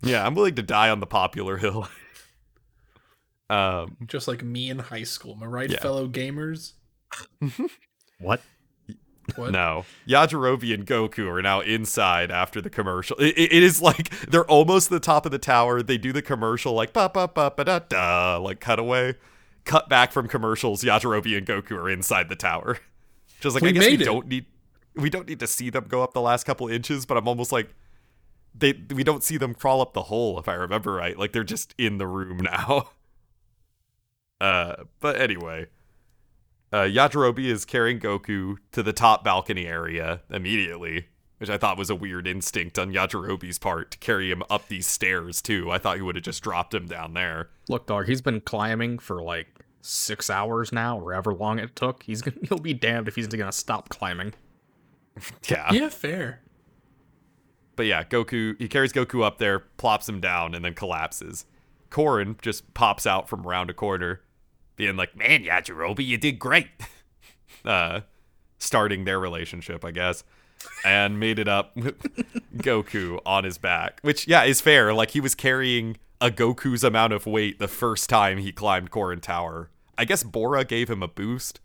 [0.03, 1.87] Yeah, I'm willing to die on the popular hill.
[3.51, 5.33] Um Just like me in high school.
[5.35, 5.81] Am I right, Yeah.
[5.81, 6.73] fellow gamers?
[8.21, 8.41] What?
[9.37, 9.53] What?
[9.53, 13.17] No, Yajirobe and Goku are now inside after the commercial.
[13.17, 15.83] It, it- it is like they're almost the top of the tower.
[15.83, 19.15] They do the commercial like ba ba ba ba da da, like cutaway,
[19.65, 20.83] cut back from commercials.
[20.85, 22.79] Yajirobe and Goku are inside the tower.
[23.41, 24.05] Just like We I guess we it.
[24.05, 24.47] don't need
[24.95, 27.51] we don't need to see them go up the last couple inches, but I'm almost
[27.51, 27.75] like
[28.55, 31.19] they we don't see them crawl up the hole if I remember right.
[31.19, 32.91] Like they're just in the room now.
[34.41, 35.67] Uh, but anyway,
[36.73, 41.07] uh, Yajirobe is carrying Goku to the top balcony area immediately,
[41.39, 44.87] which I thought was a weird instinct on Yajirobe's part to carry him up these
[44.87, 45.71] stairs too.
[45.71, 47.51] I thought he would have just dropped him down there.
[47.69, 49.47] Look, dog, he's been climbing for like
[49.83, 52.03] six hours now, or however long it took.
[52.03, 54.35] He's gonna, he'll be damned if he's gonna stop climbing.
[55.49, 55.73] Yeah.
[55.73, 56.41] Yeah, fair.
[57.77, 61.47] But yeah, Goku he carries Goku up there, plops him down, and then collapses.
[61.95, 64.21] Korin just pops out from around a corner,
[64.75, 66.67] being like, "Man, Yajirobe, you did great."
[67.65, 68.01] uh,
[68.59, 70.25] starting their relationship, I guess,
[70.85, 72.03] and made it up with
[72.57, 74.93] Goku on his back, which yeah is fair.
[74.93, 79.21] Like he was carrying a Goku's amount of weight the first time he climbed Korin
[79.21, 79.71] Tower.
[79.97, 81.61] I guess Bora gave him a boost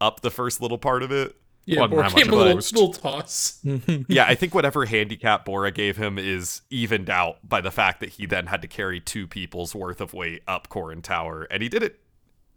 [0.00, 1.34] up the first little part of it.
[1.64, 3.60] Yeah, Wasn't Bora that much gave him a a little, little toss.
[4.08, 8.10] yeah, I think whatever handicap Bora gave him is evened out by the fact that
[8.10, 11.68] he then had to carry two people's worth of weight up Korin Tower, and he
[11.68, 12.00] did it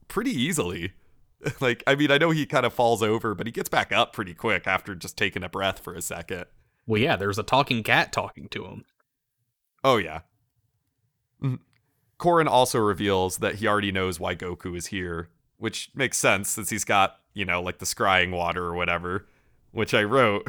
[0.07, 0.93] pretty easily.
[1.59, 4.11] like, I mean, I know he kind of falls over, but he gets back up
[4.11, 6.45] pretty quick after just taking a breath for a second.
[6.87, 8.85] Well, yeah, there's a talking cat talking to him.
[9.83, 10.21] Oh yeah.
[11.43, 11.59] Mhm.
[12.19, 16.69] Korin also reveals that he already knows why Goku is here, which makes sense since
[16.69, 19.27] he's got, you know, like the scrying water or whatever,
[19.71, 20.47] which I wrote.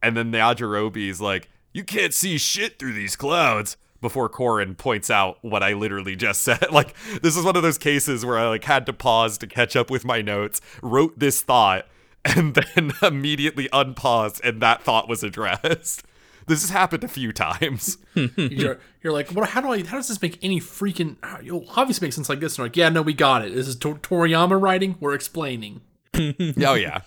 [0.00, 4.76] And then the Yajirobe is like, "You can't see shit through these clouds." Before Korin
[4.76, 6.70] points out what I literally just said.
[6.70, 9.74] Like this is one of those cases where I like had to pause to catch
[9.74, 11.86] up with my notes, wrote this thought,
[12.24, 16.04] and then immediately unpaused and that thought was addressed.
[16.46, 17.96] This has happened a few times.
[18.14, 19.48] you're, you're like, what?
[19.48, 19.82] How do I?
[19.82, 21.16] How does this make any freaking?
[21.22, 22.58] how- You'll obviously make sense like this.
[22.58, 23.54] And like, yeah, no, we got it.
[23.54, 24.96] This is Tor- Toriyama writing.
[25.00, 25.80] We're explaining.
[26.18, 27.00] Oh yeah,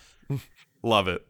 [0.84, 1.26] love it.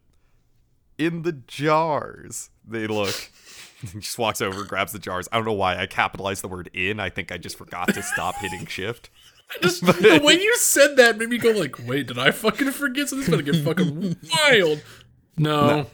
[0.98, 3.32] In the jars, they look.
[3.82, 5.28] he just walks over, grabs the jars.
[5.32, 8.02] I don't know why I capitalized the word "in." I think I just forgot to
[8.04, 9.10] stop hitting shift.
[9.64, 13.10] Just the way you said that made me go like, wait, did I fucking forget?
[13.10, 14.84] So this is gonna get fucking wild.
[15.38, 15.88] No.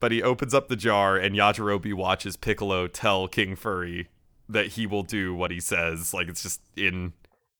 [0.00, 4.08] But he opens up the jar, and Yajirobe watches Piccolo tell King Furry
[4.48, 6.14] that he will do what he says.
[6.14, 7.12] Like it's just in.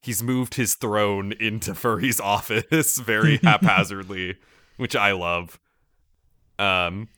[0.07, 4.37] He's moved his throne into Furry's office very haphazardly,
[4.77, 5.59] which I love.
[6.61, 7.09] Um,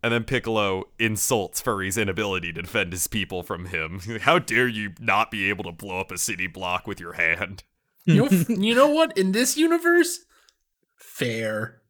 [0.00, 3.98] and then Piccolo insults Furry's inability to defend his people from him.
[4.20, 7.64] How dare you not be able to blow up a city block with your hand?
[8.04, 9.18] You know, you know what?
[9.18, 10.20] In this universe,
[10.94, 11.82] fair.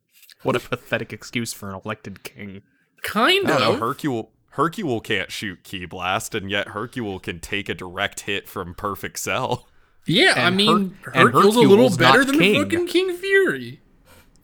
[0.43, 2.63] What a pathetic excuse for an elected king.
[3.03, 3.73] Kind I don't know.
[3.75, 3.81] of.
[3.81, 8.75] Hercule Hercule can't shoot Ki Blast, and yet Hercule can take a direct hit from
[8.75, 9.69] Perfect Cell.
[10.07, 12.63] Yeah, I mean, Her- and Hercule's a little better than king.
[12.63, 13.81] fucking King Furry.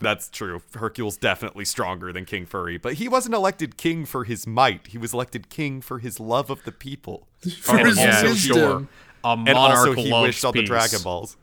[0.01, 0.63] That's true.
[0.75, 4.89] Hercule's definitely stronger than King Furry, but he wasn't elected king for his might.
[4.89, 7.29] He was elected king for his love of the people.
[7.61, 8.57] For And his also wisdom.
[8.57, 8.89] sure.
[9.25, 10.65] A And also, he loves wished on the.
[10.65, 11.37] Dragon Balls.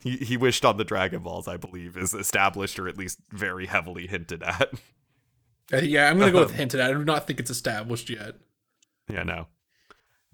[0.00, 3.66] He, he wished on the Dragon Balls, I believe, is established or at least very
[3.66, 4.70] heavily hinted at.
[5.72, 6.78] Uh, yeah, I'm gonna go with hinted.
[6.78, 6.90] At.
[6.90, 8.36] I do not think it's established yet.
[9.10, 9.48] Yeah, no.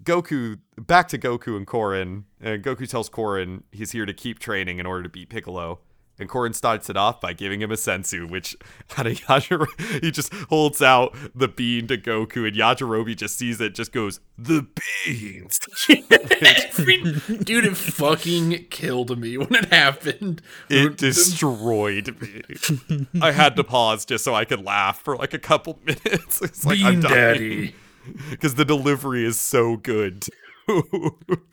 [0.03, 2.23] Goku, back to Goku and Korin.
[2.41, 5.79] And Goku tells Korin he's here to keep training in order to beat Piccolo.
[6.19, 8.55] And Korin starts it off by giving him a senzu, which
[8.97, 13.59] out of Yajirobe, he just holds out the bean to Goku, and Yajirobe just sees
[13.59, 14.67] it, just goes, The
[15.05, 15.59] beans!
[17.43, 20.43] Dude, it fucking killed me when it happened.
[20.69, 23.07] It destroyed me.
[23.21, 26.41] I had to pause just so I could laugh for like a couple minutes.
[26.43, 27.13] It's like I'm Bean dying.
[27.15, 27.75] Daddy.
[28.29, 30.25] Because the delivery is so good.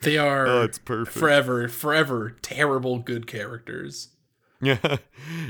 [0.01, 1.17] They are Oh, it's perfect.
[1.17, 4.09] forever, forever terrible good characters.
[4.61, 4.77] Yeah.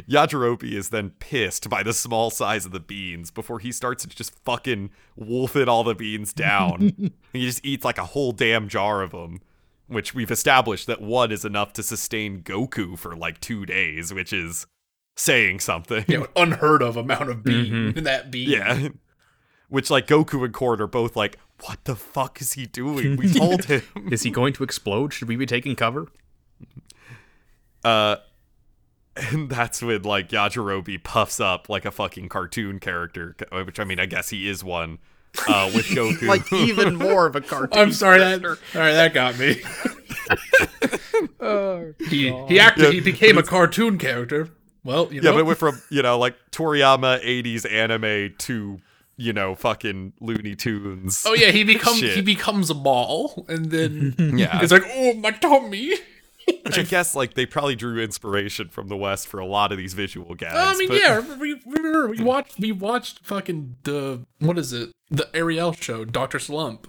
[0.10, 4.10] Yajirobe is then pissed by the small size of the beans before he starts to
[4.10, 7.12] just fucking wolfing all the beans down.
[7.34, 9.42] he just eats like a whole damn jar of them,
[9.88, 14.34] which we've established that one is enough to sustain Goku for like two days, which
[14.34, 14.66] is
[15.18, 16.06] saying something.
[16.08, 18.04] Know, unheard of amount of bean in mm-hmm.
[18.04, 18.50] that bean.
[18.50, 18.88] Yeah.
[19.72, 23.16] Which like Goku and Cord are both like, what the fuck is he doing?
[23.16, 23.82] We told him.
[24.12, 25.14] Is he going to explode?
[25.14, 26.08] Should we be taking cover?
[27.84, 28.18] Uh
[29.16, 34.00] and that's when like Yajirobe puffs up like a fucking cartoon character, which I mean
[34.00, 35.00] I guess he is one.
[35.48, 36.28] Uh with Goku.
[36.28, 37.80] like even more of a cartoon.
[37.80, 39.62] I'm sorry that all right, that got me.
[42.10, 44.50] he he acted Yeah, he became a cartoon character.
[44.84, 48.80] Well, you yeah, know, but it went from, you know, like Toriyama 80s anime to,
[49.18, 51.24] you know, fucking Looney Tunes.
[51.28, 54.62] oh yeah, he becomes he becomes a ball, and then yeah.
[54.62, 55.94] it's like, oh my tummy.
[56.64, 59.78] Which I guess like they probably drew inspiration from the West for a lot of
[59.78, 60.56] these visual gags.
[60.56, 64.92] I mean, but- yeah, we remember we watched we watched fucking the what is it?
[65.10, 66.88] The Ariel show, Doctor Slump.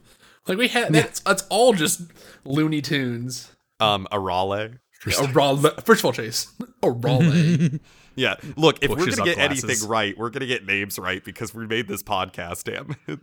[0.48, 2.02] Like we had that's that's all just
[2.44, 3.50] Looney Tunes.
[3.78, 4.78] Um Arale.
[5.20, 7.80] A raw, first of all, Chase, a raleigh.
[8.14, 9.64] Yeah, look, if we're gonna get glasses.
[9.64, 13.20] anything right, we're gonna get names right because we made this podcast, damn it.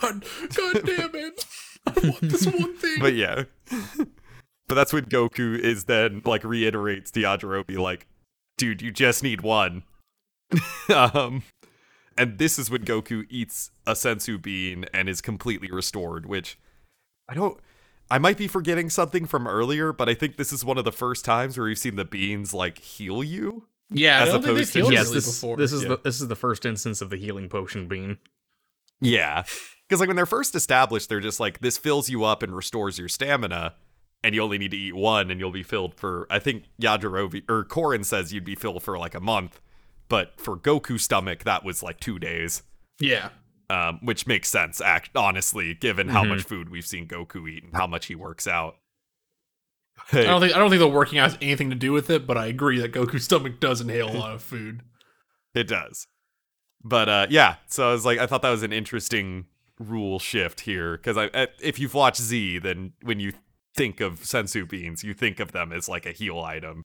[0.00, 1.44] God, God damn it!
[1.86, 2.98] I want this one thing.
[3.00, 3.44] but yeah.
[4.68, 8.06] but that's when Goku is then like reiterates to Yajirobe like,
[8.56, 9.82] dude, you just need one.
[10.94, 11.42] um
[12.16, 16.58] and this is when Goku eats a senzu bean and is completely restored, which
[17.28, 17.58] I don't
[18.10, 20.92] I might be forgetting something from earlier, but I think this is one of the
[20.92, 23.66] first times where we've seen the beans like heal you.
[23.92, 25.56] Yeah, I as don't think opposed to yes, really this, before.
[25.56, 25.88] this is Yeah.
[25.90, 28.18] the this is the first instance of the healing potion bean.
[29.00, 29.44] Yeah.
[29.88, 32.98] Because like when they're first established, they're just like this fills you up and restores
[32.98, 33.74] your stamina,
[34.24, 36.26] and you only need to eat one, and you'll be filled for.
[36.30, 39.60] I think Yajirobe or Korin says you'd be filled for like a month,
[40.08, 42.62] but for Goku's stomach, that was like two days,
[43.00, 43.30] yeah,
[43.68, 44.80] um, which makes sense.
[44.80, 48.46] Act honestly, given how much food we've seen Goku eat and how much he works
[48.46, 48.76] out.
[50.12, 52.26] I don't think I don't think the working out has anything to do with it,
[52.26, 54.82] but I agree that Goku's stomach does inhale a lot of food.
[55.54, 56.06] It does.
[56.82, 59.44] But uh yeah, so I was like I thought that was an interesting
[59.78, 63.34] rule shift here cuz I if you've watched Z then when you
[63.74, 66.82] think of senzu beans, you think of them as like a heal item.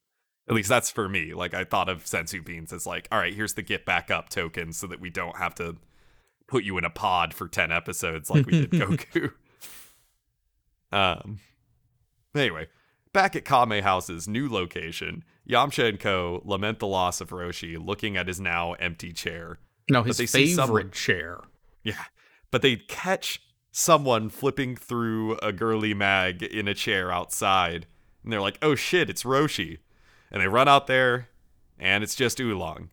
[0.49, 1.33] At least that's for me.
[1.33, 4.27] Like I thought of senzu beans as like, all right, here's the get back up
[4.27, 5.77] token so that we don't have to
[6.47, 9.31] put you in a pod for 10 episodes like we did Goku.
[10.91, 11.39] Um
[12.35, 12.67] anyway,
[13.17, 16.39] back at Kame House's new location, Yamcha and Co.
[16.45, 19.57] lament the loss of Roshi, looking at his now empty chair.
[19.89, 21.39] No, his favorite someone- chair.
[21.83, 22.03] Yeah.
[22.51, 27.87] but they catch someone flipping through a girly mag in a chair outside,
[28.23, 29.79] and they're like, "Oh shit, it's Roshi,"
[30.31, 31.29] and they run out there,
[31.79, 32.89] and it's just Oolong,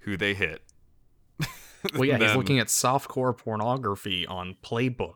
[0.00, 0.62] who they hit.
[1.94, 5.14] Well, yeah, he's looking at softcore pornography on Playbook,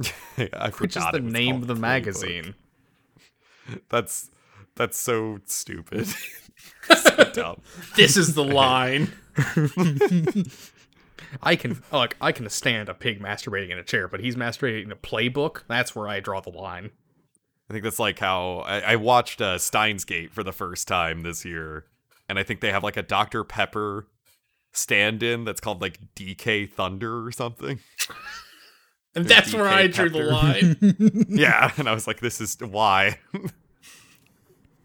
[0.38, 1.80] I forgot which is the name of the Playbook.
[1.80, 2.54] magazine.
[3.88, 4.30] That's
[4.74, 6.06] that's so stupid.
[6.90, 7.60] so dumb.
[7.96, 9.12] This is the line.
[11.42, 14.84] I can like I can stand a pig masturbating in a chair, but he's masturbating
[14.84, 15.62] in a playbook.
[15.66, 16.90] That's where I draw the line.
[17.68, 21.22] I think that's like how I, I watched uh, Steins Gate for the first time
[21.22, 21.84] this year,
[22.28, 23.42] and I think they have like a Dr.
[23.44, 24.06] Pepper
[24.72, 27.80] stand-in that's called like DK Thunder or something.
[29.20, 31.26] And that's where I drew the line.
[31.28, 33.18] yeah, and I was like, this is why.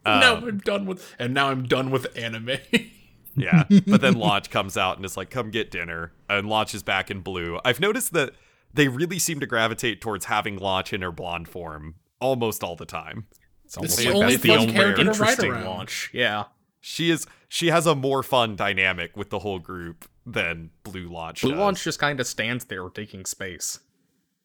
[0.05, 2.57] now Um, I'm done with and now I'm done with anime.
[3.35, 6.83] yeah, but then Launch comes out and is like, "Come get dinner," and Launch is
[6.83, 7.59] back in blue.
[7.63, 8.33] I've noticed that
[8.73, 12.85] they really seem to gravitate towards having Launch in her blonde form almost all the
[12.85, 13.27] time.
[13.65, 15.65] It's almost the like only that's the only character interesting around.
[15.65, 16.09] launch.
[16.13, 16.45] Yeah,
[16.81, 21.41] She is she has a more fun dynamic with the whole group than Blue Launch.
[21.41, 21.59] Blue does.
[21.59, 23.79] Launch just kind of stands there taking space.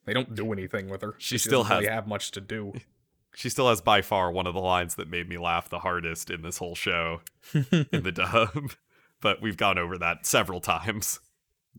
[0.08, 1.14] They don't do anything with her.
[1.18, 2.72] She still doesn't really has- have much to do.
[3.34, 6.28] She still has by far one of the lines that made me laugh the hardest
[6.28, 7.20] in this whole show
[7.54, 8.72] in the dub.
[9.20, 11.20] But we've gone over that several times.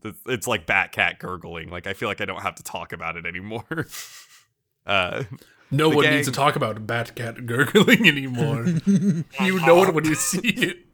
[0.02, 1.68] It's- It's like Batcat gurgling.
[1.68, 3.86] Like I feel like I don't have to talk about it anymore.
[4.86, 5.24] Uh,
[5.70, 8.64] No one gang- needs to talk about Batcat gurgling anymore.
[8.86, 10.86] you know it when you see it.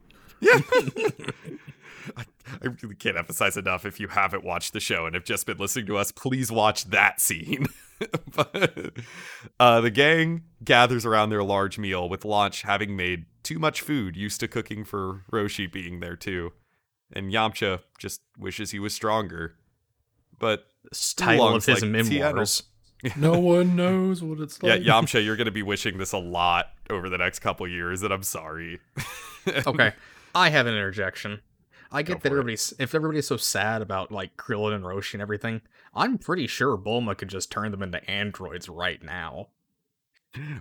[2.62, 5.58] I really can't emphasize enough if you haven't watched the show and have just been
[5.58, 7.66] listening to us, please watch that scene.
[8.34, 8.92] but,
[9.58, 14.16] uh, the gang gathers around their large meal, with Launch having made too much food,
[14.16, 16.52] used to cooking for Roshi being there too.
[17.12, 19.54] And Yamcha just wishes he was stronger.
[20.38, 20.66] But
[21.16, 22.62] title of his like, "See, I don't- memoirs.
[23.16, 24.82] No one knows what it's like.
[24.82, 24.92] yeah.
[25.00, 28.12] Yamcha, you're going to be wishing this a lot over the next couple years, and
[28.12, 28.80] I'm sorry.
[29.66, 29.92] okay,
[30.34, 31.40] I have an interjection.
[31.90, 32.30] I get that for it.
[32.32, 35.62] everybody's if everybody's so sad about like Krillin and Roshi and everything.
[35.94, 39.48] I'm pretty sure Bulma could just turn them into androids right now.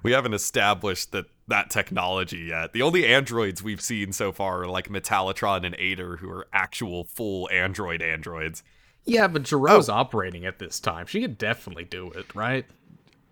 [0.04, 2.74] We haven't established that that technology yet.
[2.74, 7.04] The only androids we've seen so far are like Metallitron and Eighter, who are actual
[7.04, 8.64] full android androids.
[9.04, 9.94] Yeah, but Gero's oh.
[9.94, 11.06] operating at this time.
[11.06, 12.66] She could definitely do it, right?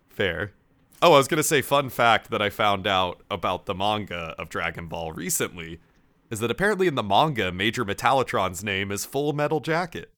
[0.08, 0.52] Fair.
[1.02, 4.48] Oh, I was gonna say, fun fact that I found out about the manga of
[4.48, 5.80] Dragon Ball recently
[6.34, 10.10] is that apparently in the manga, Major Metallitron's name is Full Metal Jacket.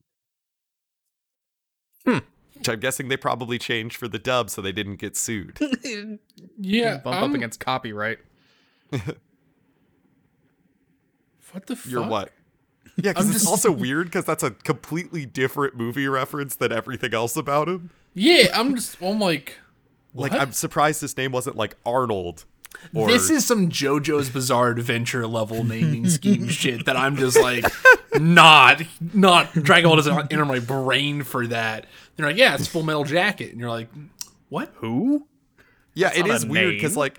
[2.04, 2.18] Hmm.
[2.54, 5.58] Which I'm guessing they probably changed for the dub so they didn't get sued.
[6.58, 6.96] yeah.
[6.98, 8.18] Bump I'm- up against copyright.
[11.52, 11.90] What the fuck?
[11.90, 12.32] You're what?
[12.96, 17.14] Yeah, because it's just- also weird because that's a completely different movie reference than everything
[17.14, 17.90] else about him.
[18.14, 19.00] Yeah, I'm just.
[19.00, 19.58] I'm like.
[20.14, 22.46] Like, I'm surprised his name wasn't like Arnold.
[22.94, 27.64] Or this is some JoJo's Bizarre Adventure level naming scheme shit that I'm just like
[28.14, 31.86] not not Dragon Ball doesn't enter my brain for that.
[32.16, 33.88] They're like, yeah, it's Full Metal Jacket, and you're like,
[34.48, 34.72] what?
[34.76, 35.26] Who?
[35.96, 37.18] yeah, it not is weird because like,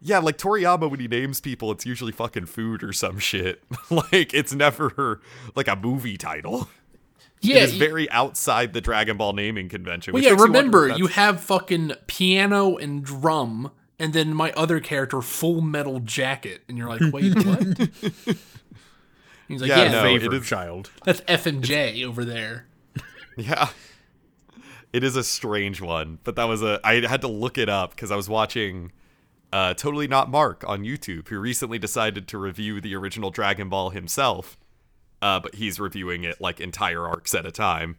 [0.00, 3.62] yeah, like Toriyama when he names people, it's usually fucking food or some shit.
[3.90, 5.20] like, it's never
[5.54, 6.68] like a movie title.
[7.40, 10.12] Yeah, it is very outside the Dragon Ball naming convention.
[10.12, 10.30] well, yeah.
[10.30, 15.60] makes you Remember, you have fucking piano and drum, and then my other character, Full
[15.60, 17.88] Metal Jacket, and you're like, wait, what?
[19.48, 20.90] He's like, Yeah, yeah, no, it Favorite is- child.
[21.04, 22.66] that's F and J over there.
[23.36, 23.68] Yeah.
[24.92, 27.90] It is a strange one, but that was a I had to look it up
[27.90, 28.90] because I was watching
[29.52, 33.90] uh Totally Not Mark on YouTube, who recently decided to review the original Dragon Ball
[33.90, 34.58] himself.
[35.22, 37.96] Uh but he's reviewing it like entire arcs at a time.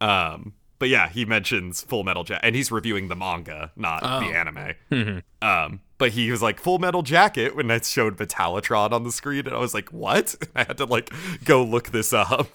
[0.00, 4.20] Um but yeah, he mentions Full Metal Jacket and he's reviewing the manga, not Oh.
[4.20, 5.22] the anime.
[5.42, 9.46] um but he was like Full Metal Jacket when I showed Metallitron on the screen
[9.46, 11.12] and I was like, "What?" I had to like
[11.44, 12.48] go look this up.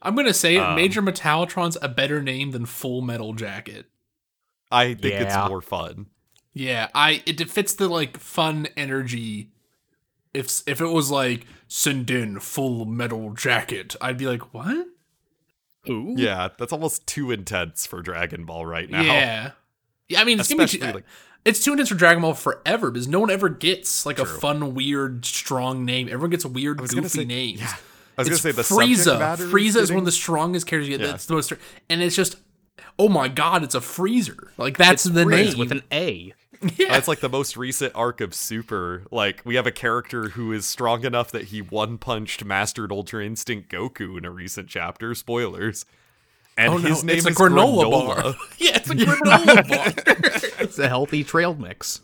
[0.00, 0.56] I'm gonna say.
[0.56, 3.86] Um, Major Metallitron's a better name than Full Metal Jacket.
[4.72, 5.22] I think Yeah.
[5.44, 6.06] it's more fun.
[6.52, 9.52] Yeah, I it fits the like fun energy.
[10.34, 14.88] If if it was like send in Full Metal Jacket, I'd be like, what?
[15.86, 16.14] Who?
[16.16, 19.02] Yeah, that's almost too intense for Dragon Ball right now.
[19.02, 19.50] Yeah,
[20.08, 20.20] yeah.
[20.20, 21.04] I mean, it's gonna be Especially, like-
[21.44, 24.74] it's too intense for Dragon Ball forever because no one ever gets like a fun,
[24.74, 26.06] weird, strong name.
[26.08, 27.60] Everyone gets a weird, was goofy gonna say- names.
[27.60, 27.74] yeah.
[28.16, 29.40] I was it's gonna say the subject Frieza.
[29.40, 30.88] is Frieza is one of the strongest characters.
[30.90, 31.04] You get.
[31.04, 31.10] Yeah.
[31.12, 31.52] That's the most,
[31.88, 32.36] and it's just,
[32.98, 34.52] oh my god, it's a freezer.
[34.58, 36.34] Like that's the Frizz name with an A.
[36.76, 36.94] Yeah.
[36.94, 39.02] Uh, it's like the most recent arc of Super.
[39.10, 43.24] Like we have a character who is strong enough that he one punched Mastered Ultra
[43.24, 45.14] Instinct Goku in a recent chapter.
[45.14, 45.84] Spoilers.
[46.56, 48.22] And Oh no, his name it's a is granola, Granola.
[48.22, 48.34] bar.
[48.58, 50.60] yeah, it's a granola bar.
[50.60, 52.00] It's a healthy trail mix.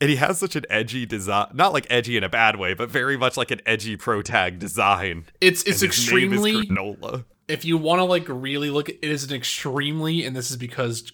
[0.00, 2.88] And he has such an edgy design, not like edgy in a bad way, but
[2.88, 5.24] very much like an edgy pro tag design.
[5.40, 7.24] It's it's And his name is extremely granola.
[7.48, 11.10] If you want to like really look it is an extremely and this is because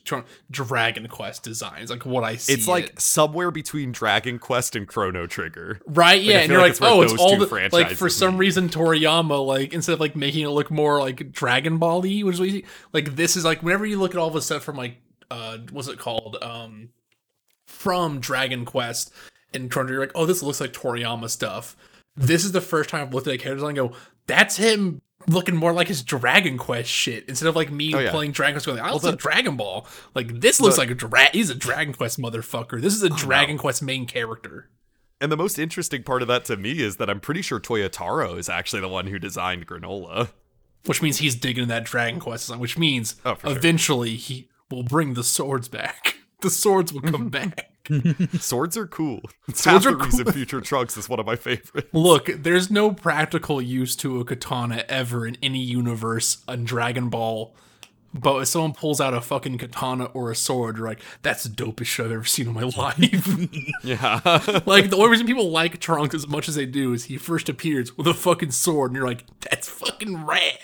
[0.50, 3.00] dragon quest designs like what i see It's like it.
[3.00, 5.80] somewhere between Dragon Quest and Chrono Trigger.
[5.86, 9.44] right yeah and you're like like, oh it's all the like for some reason toriyama
[9.46, 12.48] like instead of like making it look more like dragon ball y which is what
[12.48, 14.96] you see, like this is like whenever you look at all the stuff from like
[15.30, 16.90] uh what's it called um
[17.66, 19.12] from dragon quest
[19.52, 21.76] and Chrono you're like oh this looks like toriyama stuff
[22.16, 23.96] this is the first time i've looked at a character design and go
[24.26, 28.10] that's him looking more like his Dragon Quest shit instead of like me Oh, yeah.
[28.10, 29.86] playing Dragon Quest going, I the- like Dragon Ball.
[30.14, 32.78] Like this looks the- like a dra- he's a Dragon Quest motherfucker.
[32.80, 34.68] This is a Dragon Quest main character.
[35.22, 38.36] And the most interesting part of that to me is that I'm pretty sure Toyotaro
[38.38, 40.28] is actually the one who designed granola.
[40.84, 43.56] Which means he's digging that Dragon Quest design, which means Oh, for sure.
[43.56, 46.16] eventually he will bring the swords back.
[46.42, 47.70] The swords will come back.
[48.40, 49.20] Swords are cool.
[49.52, 51.88] Swords half are the reason Future Trunks is one of my favorites.
[51.92, 57.54] Look, there's no practical use to a katana ever in any universe on Dragon Ball.
[58.16, 61.48] But if someone pulls out a fucking katana or a sword, you're like, that's the
[61.48, 63.28] dopest shit I've ever seen in my life.
[63.82, 64.20] Yeah.
[64.66, 67.48] like, the only reason people like Trunks as much as they do is he first
[67.48, 70.58] appears with a fucking sword, and you're like, that's fucking rad.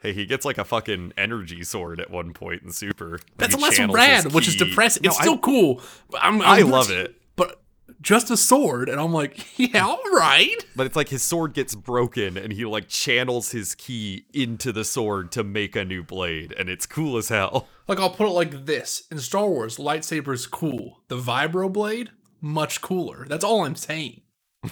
[0.00, 3.18] Hey, he gets like a fucking energy sword at one point in Super.
[3.38, 5.02] That's less rad, which is depressing.
[5.02, 5.80] No, it's I- still cool.
[6.10, 7.14] But I'm, I I'm love it.
[7.34, 7.60] But
[8.02, 10.54] just a sword, and I'm like, yeah, all right.
[10.76, 14.84] But it's like his sword gets broken and he like channels his ki into the
[14.84, 17.68] sword to make a new blade, and it's cool as hell.
[17.88, 21.00] Like I'll put it like this: in Star Wars, lightsaber's cool.
[21.08, 23.24] The vibro blade, much cooler.
[23.28, 24.20] That's all I'm saying.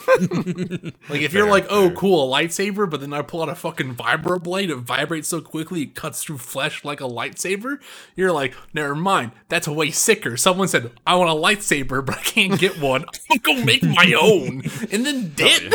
[1.09, 1.97] like if you're like, oh, fair.
[1.97, 5.41] cool, a lightsaber, but then I pull out a fucking vibro blade, it vibrates so
[5.41, 7.79] quickly it cuts through flesh like a lightsaber.
[8.17, 10.37] You're like, never mind, that's way sicker.
[10.37, 13.05] Someone said, I want a lightsaber, but I can't get one.
[13.31, 15.75] I'm gonna go make my own, and then did,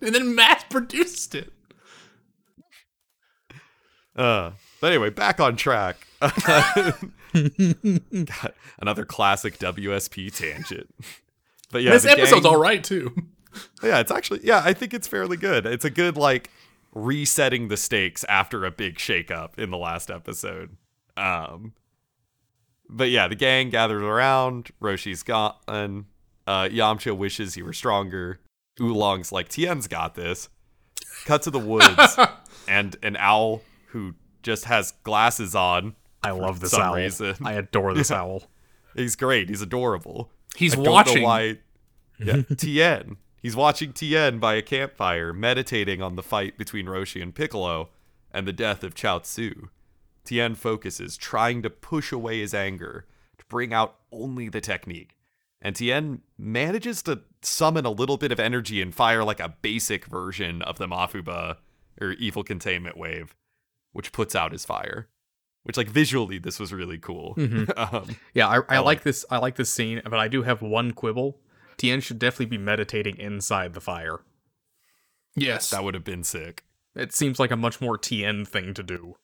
[0.00, 1.52] and then mass produced it.
[4.16, 6.06] Uh, but anyway, back on track.
[6.20, 6.94] God,
[8.80, 10.92] another classic WSP tangent.
[11.70, 13.14] But yeah, this episode's gang- all right too.
[13.82, 15.66] Yeah, it's actually yeah, I think it's fairly good.
[15.66, 16.50] It's a good like
[16.94, 20.76] resetting the stakes after a big shakeup in the last episode.
[21.16, 21.72] Um
[22.88, 25.54] But yeah, the gang gathers around, Roshi's gone,
[26.46, 28.40] uh Yamcha wishes he were stronger.
[28.80, 30.48] Oolong's like Tien's got this.
[31.24, 32.16] Cut to the woods
[32.68, 35.94] and an owl who just has glasses on.
[36.22, 36.94] I love this owl.
[36.94, 37.34] reason.
[37.44, 38.44] I adore this owl.
[38.94, 39.48] He's great.
[39.48, 40.30] He's adorable.
[40.56, 41.22] He's I don't know watching.
[41.22, 41.58] why.
[42.18, 43.16] Yeah, Tien.
[43.40, 47.90] He's watching Tien by a campfire, meditating on the fight between Roshi and Piccolo
[48.32, 49.68] and the death of Chiaotzu.
[50.24, 53.06] Tien focuses, trying to push away his anger,
[53.38, 55.16] to bring out only the technique.
[55.62, 60.04] And Tien manages to summon a little bit of energy and fire like a basic
[60.06, 61.56] version of the Mafuba
[62.00, 63.34] or evil containment wave,
[63.92, 65.08] which puts out his fire.
[65.64, 67.34] Which, like, visually, this was really cool.
[67.76, 69.24] um, Yeah, I, I, I like like- this.
[69.30, 71.38] I like this scene, but I do have one quibble.
[71.78, 74.20] Tien should definitely be meditating inside the fire.
[75.36, 76.64] yes, that would have been sick.
[76.94, 79.16] It seems like a much more Tien thing to do.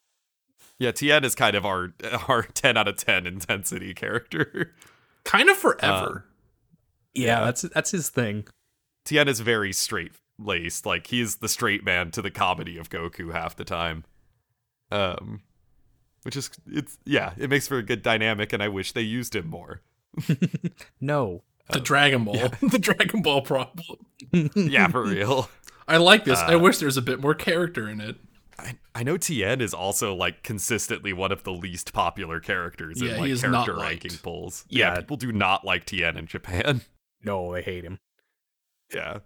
[0.79, 1.93] Yeah, Tien is kind of our
[2.27, 4.73] our ten out of ten intensity character.
[5.23, 6.25] kind of forever.
[7.13, 7.45] Yeah, Yeah.
[7.45, 8.45] that's that's his thing.
[9.05, 10.85] Tien is very straight laced.
[10.85, 14.03] Like he's the straight man to the comedy of Goku half the time.
[14.91, 15.41] Um
[16.23, 19.35] which is it's yeah, it makes for a good dynamic and I wish they used
[19.35, 19.81] him more.
[21.01, 23.97] No, the Dragon Ball, the Dragon Ball problem.
[24.55, 25.49] yeah, for real.
[25.87, 26.39] I like this.
[26.39, 28.17] I Uh, wish there's a bit more character in it.
[28.57, 33.09] I, I know Tien is also like consistently one of the least popular characters Yeah,
[33.09, 34.03] in he like is not character liked.
[34.03, 34.65] ranking polls.
[34.69, 34.93] Yeah.
[34.93, 36.81] yeah, people do not like Tien in Japan.
[37.23, 37.99] no, they hate him.
[38.93, 39.19] Yeah.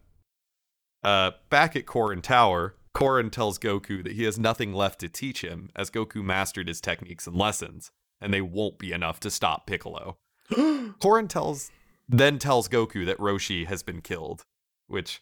[1.04, 5.42] Uh, back at Korin Tower, Korin tells Goku that he has nothing left to teach
[5.44, 9.68] him, as Goku mastered his techniques and lessons, and they won't be enough to stop
[9.68, 10.18] Piccolo.
[10.52, 11.72] Korin tells
[12.10, 14.44] then tells Goku that Roshi has been killed,
[14.88, 15.22] which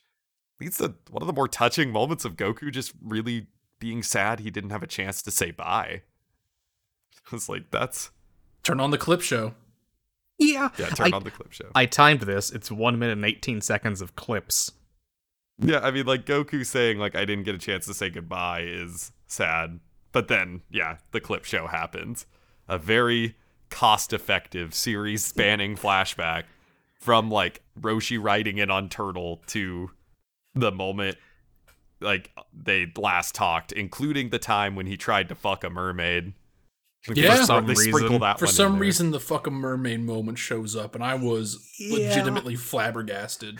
[0.60, 3.48] leads to one of the more touching moments of Goku just really
[3.80, 6.02] being sad he didn't have a chance to say bye.
[7.34, 8.12] It's like that's
[8.64, 9.54] Turn on the clip show.
[10.40, 11.66] Yeah, yeah, turn I, on the clip show.
[11.76, 12.52] I timed this.
[12.52, 14.72] It's one minute and eighteen seconds of clips.
[15.60, 18.62] Yeah, I mean, like Goku saying like I didn't get a chance to say goodbye
[18.62, 19.80] is sad,
[20.12, 22.26] but then yeah, the clip show happens.
[22.70, 23.36] A very
[23.70, 26.44] cost effective series spanning flashback
[27.00, 29.92] from like Roshi riding in on Turtle to
[30.56, 31.18] the moment
[32.02, 36.34] like they last talked, including the time when he tried to fuck a mermaid.
[37.08, 37.32] Like, Yeah.
[37.32, 37.94] they For some they reason.
[37.94, 41.58] sprinkle that For one some reason, the fucking mermaid moment shows up, and I was
[41.90, 43.60] legitimately flabbergasted.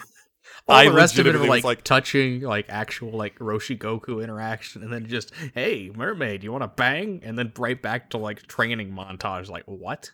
[0.68, 3.78] All I the rest of it are was like, like- touching, like actual like Roshi
[3.78, 7.22] Goku interaction, and then just hey mermaid, you want to bang?
[7.24, 9.50] And then right back to like training montage.
[9.50, 10.12] Like what?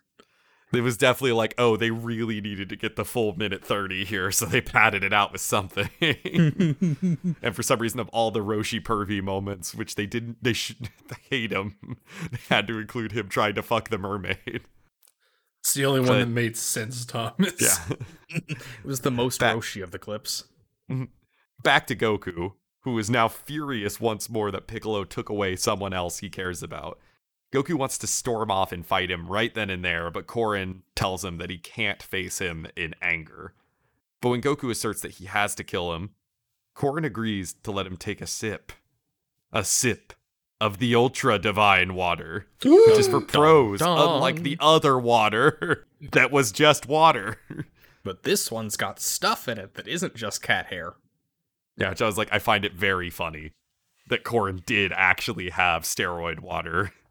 [0.74, 4.32] It was definitely like, oh, they really needed to get the full minute 30 here,
[4.32, 5.89] so they padded it out with something.
[6.01, 10.89] and for some reason, of all the Roshi pervy moments, which they didn't, they should
[11.07, 11.78] they hate him,
[12.32, 14.61] they had to include him trying to fuck the mermaid.
[15.59, 17.53] It's the only one that made sense, Thomas.
[17.61, 17.95] Yeah.
[18.36, 20.45] It was the most Back- Roshi of the clips.
[20.89, 21.03] Mm-hmm.
[21.61, 26.17] Back to Goku, who is now furious once more that Piccolo took away someone else
[26.17, 26.97] he cares about.
[27.54, 31.24] Goku wants to storm off and fight him right then and there, but Korin tells
[31.24, 33.54] him that he can't face him in anger.
[34.22, 36.12] But when Goku asserts that he has to kill him,
[36.76, 38.72] Korin agrees to let him take a sip.
[39.51, 40.14] A sip
[40.60, 43.99] of the ultra divine water, which is for pros, dun.
[43.99, 47.39] unlike the other water that was just water.
[48.04, 50.93] But this one's got stuff in it that isn't just cat hair.
[51.78, 53.51] Yeah, which I was like, I find it very funny
[54.08, 56.93] that Korin did actually have steroid water.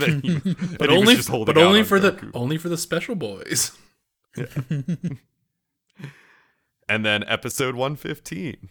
[0.22, 0.38] he,
[0.78, 3.72] but only, but only on for the only for the special boys.
[6.90, 8.68] And then episode 115.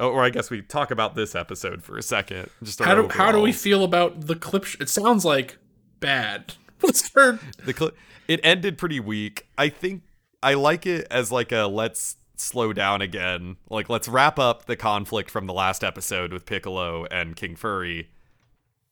[0.00, 2.50] Oh, or I guess we talk about this episode for a second.
[2.62, 4.64] Just How do how do we feel about the clip?
[4.64, 5.58] Sh- it sounds like
[6.00, 6.54] bad.
[6.80, 7.38] What's her?
[7.64, 7.92] the cl-
[8.26, 9.46] it ended pretty weak.
[9.56, 10.02] I think
[10.42, 13.56] I like it as like a let's slow down again.
[13.68, 18.08] Like let's wrap up the conflict from the last episode with Piccolo and King Furry.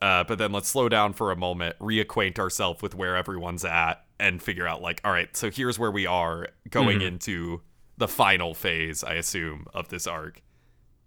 [0.00, 4.04] Uh, but then let's slow down for a moment, reacquaint ourselves with where everyone's at,
[4.20, 7.60] and figure out like, all right, so here's where we are going into
[7.96, 10.42] the final phase, I assume, of this arc,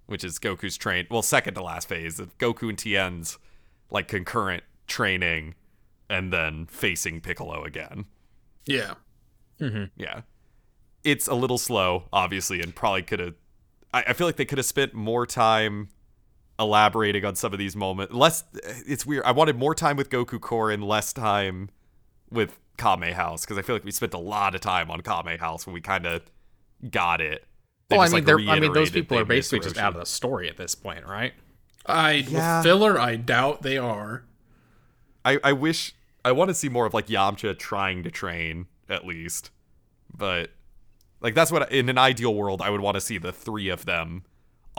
[0.08, 1.08] which is Goku's train.
[1.10, 3.38] Well, second to last phase of Goku and Tien's
[3.90, 5.56] like concurrent training,
[6.10, 8.06] and then facing Piccolo again.
[8.66, 8.96] Yeah.
[9.96, 10.22] Yeah.
[11.06, 13.36] It's a little slow, obviously, and probably could have.
[13.94, 15.88] I, I feel like they could have spent more time
[16.62, 18.14] elaborating on some of these moments.
[18.14, 18.44] Less.
[18.86, 19.24] It's weird.
[19.26, 21.70] I wanted more time with Goku Core and less time
[22.30, 25.38] with Kame House because I feel like we spent a lot of time on Kame
[25.40, 26.22] House when we kind of
[26.90, 27.46] got it.
[27.90, 30.00] They Well, I mean, like, they're, I mean, those people are basically just out of
[30.00, 31.34] the story at this point, right?
[31.86, 32.60] I Yeah.
[32.60, 33.00] with filler.
[33.00, 34.24] I doubt they are.
[35.26, 35.94] I, I wish
[36.24, 39.52] I want to see more of like Yamcha trying to train at least,
[40.16, 40.52] but
[41.20, 43.86] like that's what in an ideal world I would want to see the three of
[43.86, 44.24] them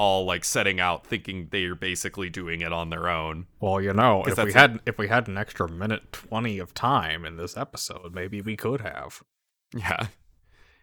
[0.03, 3.46] all like setting out thinking they're basically doing it on their own.
[3.61, 6.74] Well, you know, if we that's had if we had an extra minute twenty of
[6.74, 9.22] time in this episode, maybe we could have.
[9.72, 10.09] Yeah,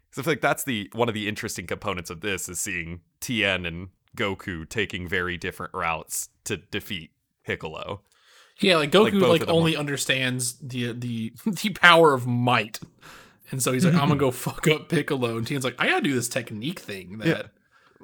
[0.10, 3.02] because I feel like that's the one of the interesting components of this is seeing
[3.20, 7.12] Tien and Goku taking very different routes to defeat
[7.44, 8.04] Piccolo.
[8.62, 12.26] Yeah, like Goku Like, like, both of them only understands the the the power of
[12.26, 12.80] might,
[13.52, 16.04] and so he's like, "I'm gonna go fuck up Piccolo." And Tien's like, "I gotta
[16.04, 17.52] do this technique thing that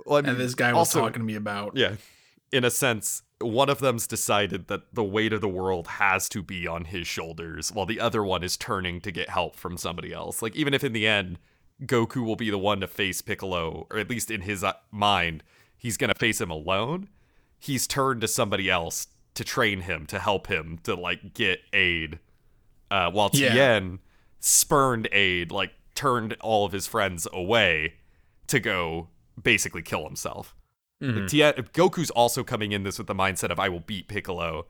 [0.06, 1.96] Well, I and this guy was also- talking to me about." Yeah.
[2.52, 6.42] In a sense, one of them's decided that the weight of the world has to
[6.42, 10.14] be on his shoulders, while the other one is turning to get help from somebody
[10.14, 10.42] else.
[10.42, 11.40] Like, even if in the end,
[11.84, 15.44] Goku will be the one to face Piccolo, or at least in his uh, mind,
[15.76, 17.10] he's going to face him alone,
[17.60, 22.20] he's turned to somebody else to train him, to help him, to, like, get aid.
[22.90, 23.54] Uh, while Yeah.
[23.54, 24.00] Tien
[24.40, 27.96] spurned aid, like, turned all of his friends away
[28.48, 29.10] to go
[29.42, 30.56] basically kill himself.
[31.02, 31.26] Like, mm-hmm.
[31.28, 34.66] Tien, Goku's also coming in this with the mindset of I will beat Piccolo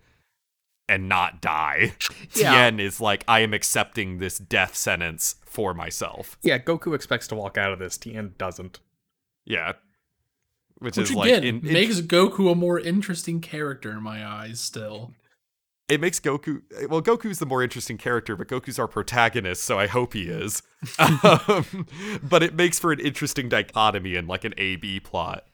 [0.87, 1.93] and not die.
[2.33, 2.69] Yeah.
[2.69, 6.37] Tien is like I am accepting this death sentence for myself.
[6.41, 7.97] Yeah, Goku expects to walk out of this.
[7.97, 8.79] Tien doesn't.
[9.45, 9.73] Yeah.
[10.79, 14.25] Which, Which is again like in, in- makes Goku a more interesting character in my
[14.25, 14.59] eyes.
[14.59, 15.13] Still,
[15.87, 19.87] it makes Goku well Goku's the more interesting character, but Goku's our protagonist, so I
[19.87, 20.63] hope he is.
[20.99, 21.87] um,
[22.23, 25.45] but it makes for an interesting dichotomy and like an A B plot.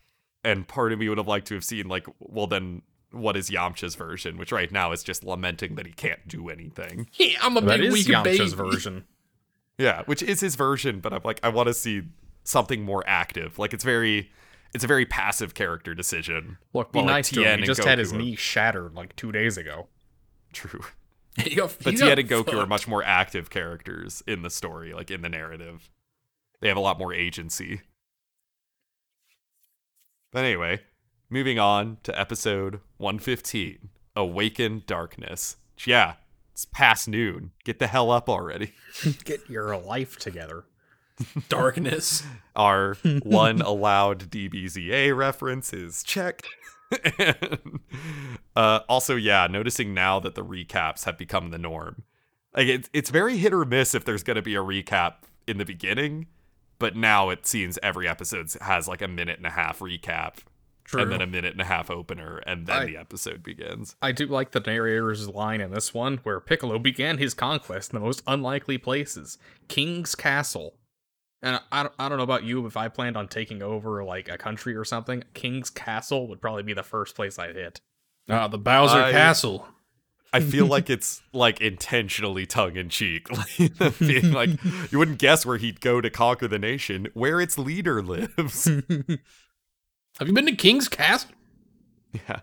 [0.43, 3.49] And part of me would have liked to have seen like well then what is
[3.49, 7.09] Yamcha's version, which right now is just lamenting that he can't do anything.
[7.15, 8.69] yeah, I'm a That big is weak Yamcha's baby.
[8.71, 9.03] version.
[9.77, 12.03] Yeah, which is his version, but I'm like, I want to see
[12.45, 13.59] something more active.
[13.59, 14.31] Like it's very,
[14.73, 16.57] it's a very passive character decision.
[16.73, 17.47] Look, be While, like, nice to him.
[17.47, 19.87] He and just had his knee shattered like two days ago.
[20.53, 20.81] True,
[21.37, 24.93] He got- but he Tien and Goku are much more active characters in the story,
[24.93, 25.89] like in the narrative.
[26.59, 27.81] They have a lot more agency.
[30.31, 30.81] But anyway,
[31.29, 35.57] moving on to episode 115, Awaken Darkness.
[35.85, 36.15] Yeah,
[36.53, 37.51] It's past noon.
[37.63, 38.73] Get the hell up already.
[39.23, 40.65] Get your life together.
[41.49, 42.23] Darkness.
[42.55, 46.43] Our one allowed DBZA reference is check.
[47.17, 47.79] And,
[48.55, 52.03] uh, also, yeah, noticing now that the recaps have become the norm.
[52.55, 55.15] Like it's it's very hit or miss if there's gonna be a recap
[55.47, 56.27] in the beginning,
[56.79, 60.39] but now it seems every episode has like a minute and a half recap,
[60.83, 61.03] True.
[61.03, 63.95] and then a minute and a half opener, and then I- the episode begins.
[64.01, 67.99] I do like the narrator's line in this one where Piccolo began his conquest in
[67.99, 69.37] the most unlikely places
[69.69, 70.73] King's Castle.
[71.43, 74.29] And I, I don't know about you, but if I planned on taking over like
[74.29, 77.81] a country or something, King's Castle would probably be the first place I'd hit.
[78.29, 79.67] Ah, the Bowser I- Castle.
[80.33, 83.27] I feel like it's like intentionally tongue in cheek,
[83.99, 84.51] being like
[84.91, 88.65] you wouldn't guess where he'd go to conquer the nation, where its leader lives.
[88.65, 91.31] Have you been to King's Castle?
[92.13, 92.41] yeah.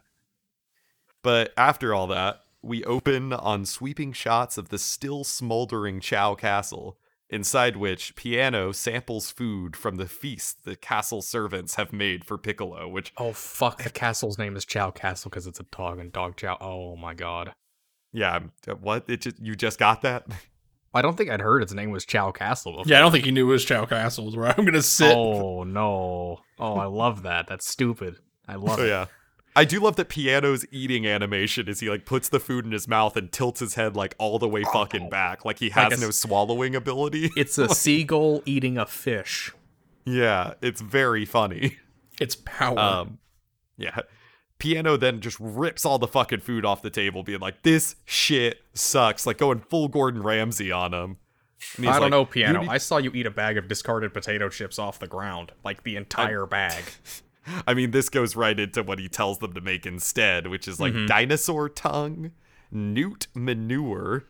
[1.23, 6.99] But after all that, we open on sweeping shots of the still smoldering Chow Castle,
[7.31, 12.89] inside which Piano samples food from the feast the castle servants have made for Piccolo,
[12.89, 13.83] which Oh, fuck.
[13.83, 16.57] The castle's name is Chow Castle because it's a dog and dog chow.
[16.61, 17.53] Oh my god.
[18.13, 19.05] yeah, uh, what?
[19.09, 20.27] It just, you just got that?
[20.95, 22.85] I don't think I'd heard its name was Chow Castle before.
[22.91, 24.27] Yeah, I don't think he knew it was Chow Castle.
[24.29, 25.15] Is where I'm gonna sit.
[25.15, 26.41] Oh, no.
[26.59, 27.47] Oh, I love that.
[27.47, 28.17] That's stupid.
[28.49, 28.89] I love Oh it.
[28.89, 29.07] yeah.
[29.59, 32.87] I do love that Piano's eating animation is he like puts the food in his
[32.87, 35.99] mouth and tilts his head like all the way fucking back, like he has Like
[35.99, 37.33] a no swallowing ability.
[37.37, 39.53] It's a seagull eating a fish.
[40.05, 41.79] yeah, it's very funny.
[42.21, 42.79] It's power.
[42.79, 43.19] Um,
[43.77, 43.99] yeah.
[44.59, 48.61] Piano then just rips all the fucking food off the table, being like, "This shit
[48.75, 51.17] sucks," like going full Gordon Ramsay on him.
[51.79, 52.61] I don't like, know, Piano.
[52.63, 55.53] need- I saw you eat a bag of discarded potato chips off the ground.
[55.65, 56.85] Like the entire bag.
[57.67, 60.79] I mean, this goes right into what he tells them to make instead, which is
[60.81, 61.07] like Mm-hmm.
[61.07, 62.33] dinosaur tongue,
[62.71, 64.25] newt manure,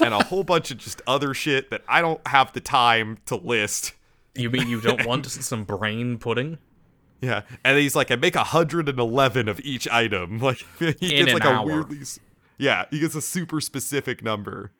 [0.00, 3.36] and a whole bunch of just other shit that I don't have the time to
[3.36, 3.92] list.
[4.34, 6.58] You mean you don't want some brain pudding?
[7.22, 10.38] Yeah, and he's like, I make 111 of each item.
[10.40, 10.88] Like he
[11.18, 11.62] In gets like hour.
[11.62, 11.98] a weirdly,
[12.58, 14.72] yeah, he gets a super specific number.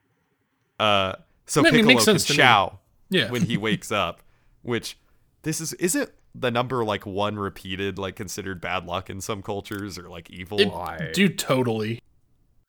[0.78, 1.14] Uh,
[1.47, 2.37] so Piccolo can sense to me.
[2.39, 2.78] chow
[3.09, 3.30] Yeah.
[3.30, 4.20] when he wakes up,
[4.62, 4.99] which
[5.43, 9.99] this is isn't the number like one repeated like considered bad luck in some cultures
[9.99, 10.61] or like evil.
[10.61, 11.11] It- Why?
[11.12, 12.01] dude, totally.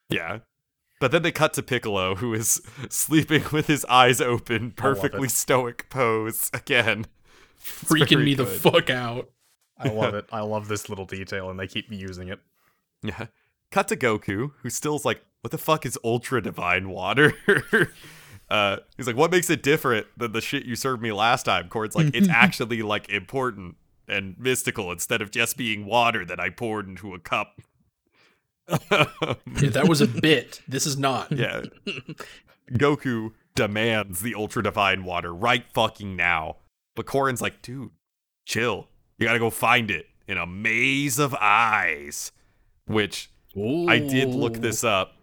[0.09, 0.39] Yeah.
[0.99, 5.89] But then they cut to Piccolo, who is sleeping with his eyes open, perfectly stoic
[5.89, 7.05] pose again.
[7.61, 9.30] Freaking very me the fuck out.
[9.78, 10.26] I love it.
[10.32, 12.39] I love this little detail, and they keep using it.
[13.03, 13.28] Yeah.
[13.70, 17.34] Cut to Goku, who still's like, what the fuck is ultra divine water?
[18.50, 21.70] Uh, he's like, what makes it different than the shit you served me last time?
[21.70, 23.76] Cord's like, it's actually like important
[24.08, 27.60] and mystical instead of just being water that I poured into a cup.
[28.70, 30.62] Yeah, that was a bit.
[30.68, 31.32] This is not.
[31.32, 31.64] yeah.
[32.72, 36.58] Goku demands the ultra divine water right fucking now.
[36.95, 37.91] But Korin's like, dude,
[38.45, 38.88] chill.
[39.18, 42.32] You gotta go find it in a maze of eyes.
[42.86, 45.14] Which I did look this up.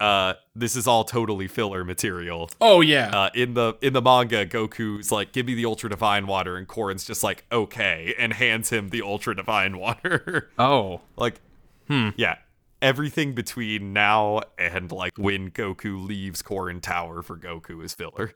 [0.00, 2.50] Uh, this is all totally filler material.
[2.60, 3.10] Oh yeah.
[3.10, 6.66] Uh, in the in the manga, Goku's like, "Give me the ultra divine water," and
[6.66, 10.50] Korin's just like, "Okay," and hands him the ultra divine water.
[10.58, 11.40] Oh, like,
[11.88, 12.38] yeah,
[12.82, 18.32] everything between now and like when Goku leaves Korin Tower for Goku is filler,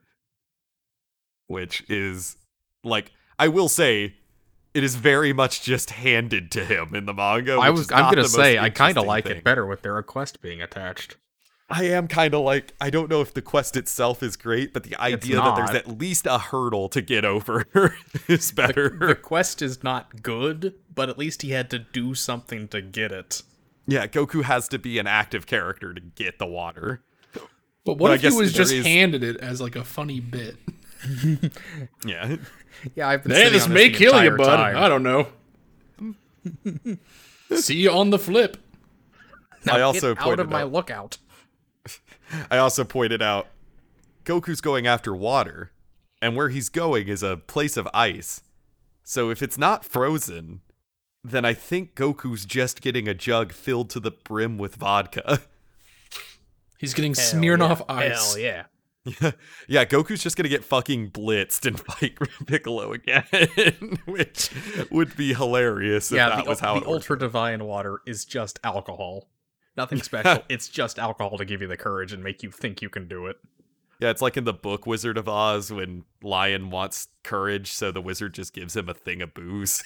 [1.49, 2.37] which is
[2.85, 4.15] like, I will say.
[4.75, 7.55] It is very much just handed to him in the manga.
[7.55, 9.39] I was I'm gonna say I kind of like thing.
[9.39, 11.17] it better with their request being attached.
[11.71, 14.85] I am kind of like I don't know if the quest itself is great, but
[14.85, 17.67] the idea that there's at least a hurdle to get over
[18.29, 18.97] is better.
[19.01, 23.13] The quest is not good, but at least he had to do something to get
[23.13, 23.43] it.
[23.87, 27.03] yeah, Goku has to be an active character to get the water.
[27.85, 30.21] but what I if he guess was just is- handed it as like a funny
[30.21, 30.57] bit?
[32.05, 32.37] Yeah.
[32.95, 33.33] Yeah, I've been.
[33.33, 34.57] Hey, sitting this may the kill you, entire bud.
[34.57, 34.77] time.
[34.77, 35.29] I don't know.
[37.57, 38.57] See you on the flip.
[39.65, 41.19] Now I also get out pointed of my out- lookout.
[42.51, 43.49] I also pointed out
[44.25, 45.73] Goku's going after water,
[46.21, 48.43] and where he's going is a place of ice.
[49.05, 50.61] So if it's not frozen,
[51.25, 55.41] then I think Goku's just getting a jug filled to the brim with vodka.
[56.79, 58.35] He's getting Smirnoff ice.
[58.35, 58.65] Hell yeah.
[59.67, 62.17] yeah, Goku's just gonna get fucking blitzed and fight
[62.47, 64.51] Piccolo again, which
[64.91, 66.89] would be hilarious if yeah, that the, was how the it worked.
[66.89, 69.29] ultra divine water is just alcohol.
[69.79, 70.43] Nothing special.
[70.49, 73.27] it's just alcohol to give you the courage and make you think you can do
[73.29, 73.37] it.
[74.01, 78.01] Yeah, it's like in the book Wizard of Oz when Lion wants courage, so the
[78.01, 79.85] wizard just gives him a thing of booze.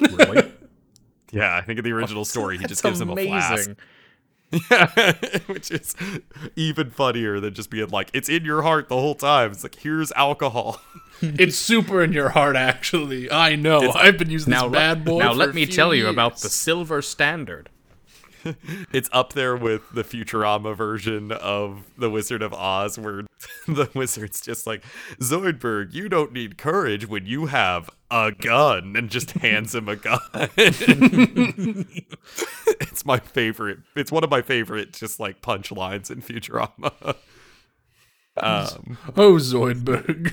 [0.00, 0.52] Really?
[1.32, 3.70] yeah, I think in the original story he just gives him a flask.
[4.70, 5.12] Yeah,
[5.46, 5.94] which is
[6.56, 9.50] even funnier than just being like, it's in your heart the whole time.
[9.50, 10.80] It's like, here's alcohol.
[11.20, 13.30] It's super in your heart, actually.
[13.30, 13.82] I know.
[13.82, 15.18] It's- I've been using Now, this bad boy.
[15.18, 17.70] now let me tell you about the silver standard.
[18.92, 23.22] It's up there with the Futurama version of The Wizard of Oz, where
[23.68, 24.82] the wizard's just like,
[25.20, 29.96] Zoidberg, you don't need courage when you have a gun, and just hands him a
[29.96, 30.18] gun.
[32.80, 33.78] it's my favorite.
[33.96, 37.16] It's one of my favorite, just like punchlines in Futurama.
[38.36, 40.32] Um, Oh, Zoidberg.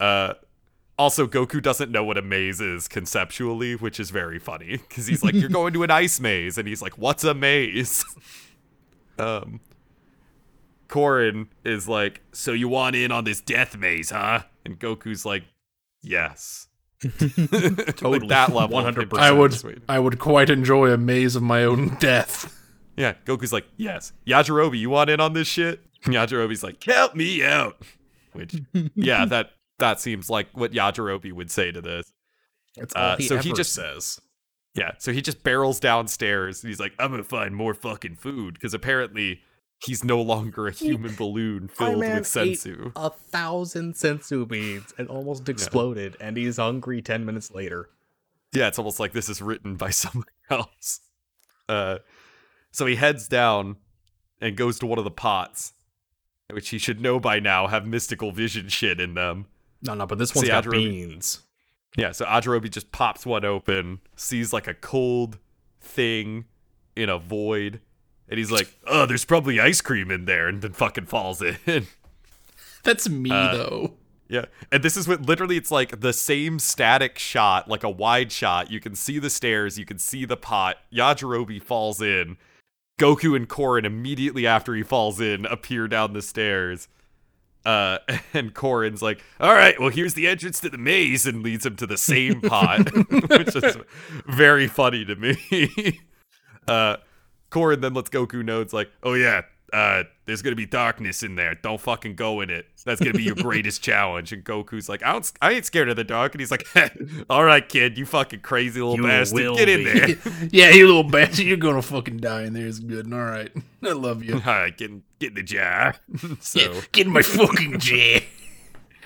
[0.00, 0.34] uh,
[0.98, 5.22] also, Goku doesn't know what a maze is conceptually, which is very funny because he's
[5.22, 8.04] like, "You're going to an ice maze," and he's like, "What's a maze?"
[9.18, 9.60] um,
[10.88, 15.44] Korin is like, "So you want in on this death maze, huh?" And Goku's like,
[16.02, 16.68] "Yes."
[17.02, 18.20] Totally.
[18.20, 19.18] like that level, 100%.
[19.18, 19.82] I would, Sweet.
[19.86, 22.58] I would quite enjoy a maze of my own death.
[22.96, 25.80] Yeah, Goku's like, "Yes." Yajirobe, you want in on this shit?
[26.04, 27.76] And Yajirobe's like, "Help me out."
[28.32, 28.54] Which,
[28.94, 32.12] yeah, that that seems like what Yajirobe would say to this.
[32.76, 34.20] It's all all he so he just- says.
[34.74, 38.52] Yeah, so he just barrels downstairs and he's like, I'm gonna find more fucking food
[38.54, 39.40] because apparently
[39.78, 42.92] he's no longer a human balloon filled with senzu.
[42.94, 47.88] a thousand senzu beans and almost exploded, and he's hungry ten minutes later.
[48.52, 51.00] Yeah, it's almost like this is written by somebody else.
[51.70, 51.98] Uh,
[52.70, 53.76] so he heads down
[54.42, 55.72] and goes to one of the pots,
[56.50, 59.46] which he should know by now have mystical vision shit in them.
[59.82, 61.40] No, no, but this See, one's got Yajirobe- beans.
[61.96, 65.38] Yeah, so Yajirobe just pops one open, sees like a cold
[65.80, 66.44] thing
[66.94, 67.80] in a void,
[68.28, 71.56] and he's like, "Oh, there's probably ice cream in there," and then fucking falls in.
[72.82, 73.94] That's me, Uh, though.
[74.28, 78.30] yeah, and this is what literally it's like the same static shot, like a wide
[78.30, 78.70] shot.
[78.70, 80.76] You can see the stairs, you can see the pot.
[80.92, 82.36] Yajirobe falls in.
[82.98, 86.88] Goku and Korin immediately after he falls in appear down the stairs.
[87.66, 87.98] Uh,
[88.32, 91.74] and Korin's like, "All right, well, here's the entrance to the maze," and leads him
[91.76, 93.76] to the same pot, which is
[94.26, 96.00] very funny to me.
[96.68, 96.98] uh,
[97.50, 99.42] Korin then lets Goku know it's like, "Oh yeah,
[99.72, 101.56] uh, there's gonna be darkness in there.
[101.56, 102.66] Don't fucking go in it.
[102.84, 105.96] That's gonna be your greatest challenge." And Goku's like, "I don't, I ain't scared of
[105.96, 106.68] the dark." And he's like,
[107.28, 110.86] "All right, kid, you fucking crazy little You bastard, get in be." there." yeah, you
[110.86, 112.68] little bastard, you're gonna fucking die in there.
[112.68, 113.12] It's good.
[113.12, 113.50] All right,
[113.82, 114.34] I love you.
[114.34, 115.94] All right, get in, get in the jar.
[116.40, 118.20] so, Yeah, get in my fucking jar.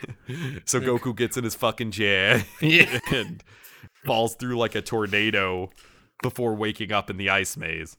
[0.64, 2.40] so Goku gets in his fucking jar.
[2.60, 2.98] Yeah.
[3.12, 3.42] and
[4.04, 5.70] falls through like a tornado
[6.22, 7.96] before waking up in the ice maze.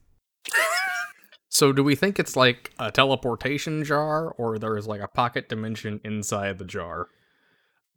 [1.49, 5.99] So, do we think it's like a teleportation jar, or there's like a pocket dimension
[6.03, 7.09] inside the jar?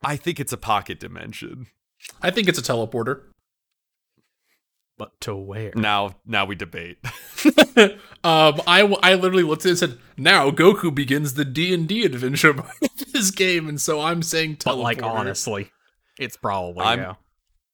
[0.02, 1.68] I think it's a pocket dimension.
[2.20, 3.22] I think it's a teleporter.
[4.96, 5.72] But to where?
[5.74, 6.98] Now, now we debate.
[8.24, 11.86] Um, I, I literally looked at it and said, "Now Goku begins the D and
[11.86, 12.66] D adventure of
[13.12, 14.64] this game," and so I'm saying teleporter.
[14.64, 15.70] But like honestly,
[16.18, 17.14] it's probably I'm- yeah.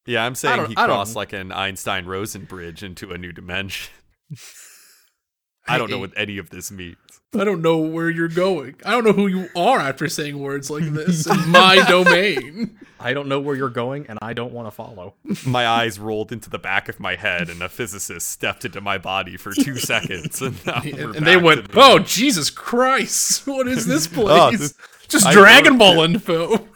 [0.06, 3.92] Yeah, I'm saying he crossed like an Einstein Rosen bridge into a new dimension.
[5.68, 6.96] I don't know what any of this means.
[7.38, 8.74] I don't know where you're going.
[8.84, 12.76] I don't know who you are after saying words like this in my domain.
[12.98, 15.14] I don't know where you're going, and I don't want to follow.
[15.46, 18.98] My eyes rolled into the back of my head, and a physicist stepped into my
[18.98, 23.46] body for two seconds, and, And, and they went, "Oh Jesus Christ!
[23.50, 24.30] What is this oh, place?
[24.30, 24.74] Oh, this-
[25.08, 26.68] Just I Dragon Ball info."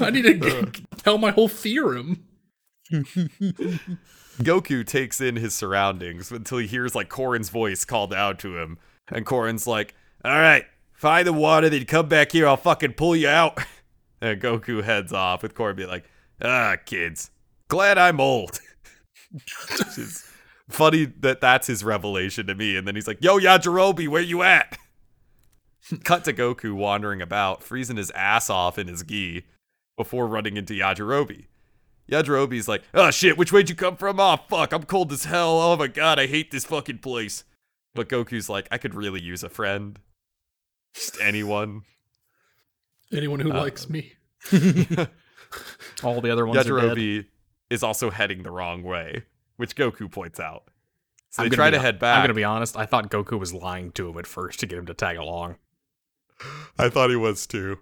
[0.00, 2.24] I need to g- tell my whole theorem.
[4.38, 8.78] Goku takes in his surroundings until he hears like Korin's voice called out to him,
[9.08, 12.46] and Korin's like, "All right, find the water, then come back here.
[12.46, 13.58] I'll fucking pull you out."
[14.20, 16.10] And Goku heads off with Korin being like,
[16.42, 17.30] "Ah, kids,
[17.68, 18.58] glad I'm old."
[19.30, 20.28] Which is
[20.68, 22.74] funny that that's his revelation to me.
[22.74, 24.76] And then he's like, "Yo, Yajirobe, where you at?"
[26.04, 29.44] Cut to Goku wandering about, freezing his ass off in his gi
[29.96, 31.46] before running into Yajirobe.
[32.10, 34.18] Yajirobe's like, oh shit, which way'd you come from?
[34.20, 35.60] Oh fuck, I'm cold as hell.
[35.60, 37.44] Oh my god, I hate this fucking place.
[37.94, 39.98] But Goku's like, I could really use a friend.
[40.94, 41.82] Just anyone.
[43.12, 44.12] Anyone who Uh, likes me.
[46.02, 46.96] All the other ones are dead.
[46.96, 47.26] Yajirobe
[47.70, 49.24] is also heading the wrong way,
[49.56, 50.64] which Goku points out.
[51.30, 52.16] So I'm they gonna try be- to head back.
[52.18, 52.76] I'm gonna be honest.
[52.76, 55.56] I thought Goku was lying to him at first to get him to tag along.
[56.78, 57.78] I thought he was too.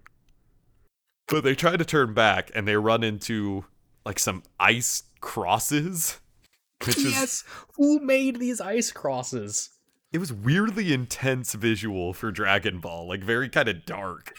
[1.29, 3.65] But they try to turn back and they run into
[4.07, 6.21] like some ice crosses.
[6.87, 7.45] Which is
[7.77, 9.71] who made these ice crosses?
[10.13, 14.39] it was weirdly intense visual for Dragon Ball, like very kind of dark,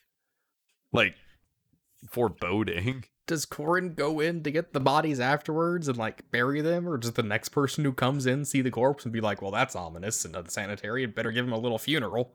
[0.91, 1.13] like
[2.09, 3.03] foreboding.
[3.27, 7.13] does Korin go in to get the bodies afterwards and like bury them, or does
[7.13, 10.23] the next person who comes in see the corpse and be like, "Well, that's ominous
[10.25, 11.03] and unsanitary.
[11.03, 12.31] and better give him a little funeral."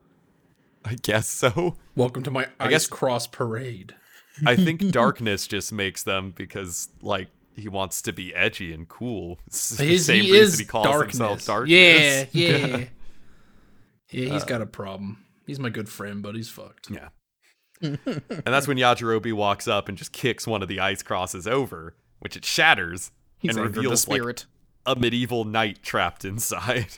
[0.85, 1.77] I guess so.
[1.95, 3.95] Welcome to my I ice guess- cross parade.
[4.45, 9.39] I think darkness just makes them because like he wants to be edgy and cool.
[9.47, 11.17] It's the His, same he reason is he calls darkness.
[11.17, 11.69] himself darkness.
[11.69, 12.77] Yeah, yeah.
[14.09, 15.23] yeah, Uh, he's got a problem.
[15.45, 16.89] He's my good friend, but he's fucked.
[16.89, 17.09] Yeah.
[17.81, 17.97] and
[18.45, 22.37] that's when Yajirobe walks up and just kicks one of the ice crosses over, which
[22.37, 24.45] it shatters He's and the reveals like
[24.85, 26.97] a medieval knight trapped inside.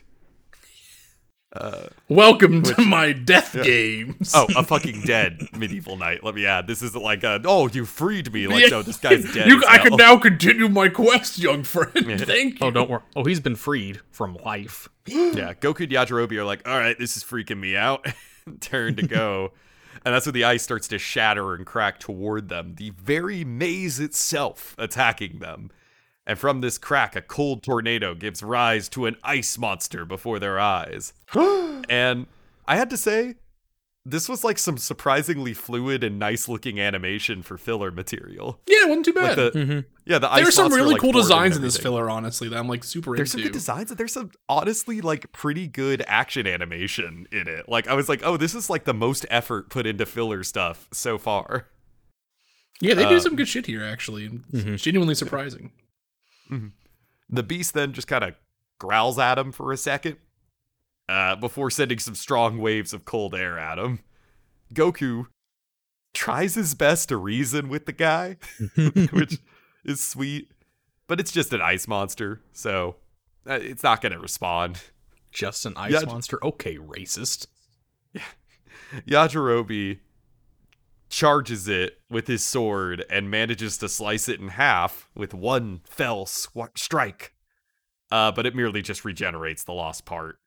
[2.10, 4.32] Welcome to my death games.
[4.36, 6.24] Oh, a fucking dead medieval knight.
[6.24, 6.68] Let me add.
[6.68, 8.48] This isn't like a oh you freed me.
[8.48, 8.68] Like Yeah.
[8.68, 9.48] no, this guy's dead.
[9.56, 11.92] You, I can now continue my quest, young friend.
[12.22, 12.68] Thank you.
[12.68, 13.02] Oh, don't worry.
[13.16, 14.90] Oh, he's been freed from life.
[15.08, 18.06] Yeah, Goku and Yajirobe are like, all right, this is freaking me out.
[18.60, 19.52] Turn to go.
[20.04, 22.74] and that's when the ice starts to shatter and crack toward them.
[22.76, 25.70] The very maze itself attacking them.
[26.28, 30.60] And from this crack, a cold tornado gives rise to an ice monster before their
[30.60, 31.14] eyes.
[31.90, 32.26] and
[32.68, 33.36] I had to say,
[34.08, 38.60] this was like some surprisingly fluid and nice looking animation for filler material.
[38.68, 39.54] Yeah, it wasn't too Like bad.
[39.54, 42.48] the, Yeah, the ice There's some monster, really like, cool designs in this filler, honestly,
[42.50, 43.18] that I'm like super into.
[43.20, 43.90] There's some good designs.
[43.90, 47.68] and There's some honestly like pretty good action animation in it.
[47.68, 50.88] Like I was like, oh, this is like the most effort put into filler stuff
[50.92, 51.68] so far.
[52.82, 54.30] yeah, they do uh, some good shit here, actually.
[54.54, 55.72] It's genuinely surprising.
[57.30, 58.36] The beast then just kind of
[58.80, 60.18] growls at him for a second,
[61.10, 64.00] uh, before sending some strong waves of cold air at him.
[64.74, 65.28] Goku
[66.14, 68.38] tries his best to reason with the guy,
[69.12, 69.40] which
[69.84, 70.52] is sweet,
[71.08, 72.96] but it's just an ice monster, so
[73.48, 74.82] uh, it's not gonna respond.
[75.32, 76.44] Just an ice monster.
[76.44, 77.48] Okay, racist.
[78.14, 78.22] Yeah.
[79.28, 80.00] Yajirobe
[81.16, 86.26] charges it with his sword and manages to slice it in half with one fell
[86.26, 87.34] sw- strike.
[88.12, 90.40] Uh, but it merely just regenerates the lost part.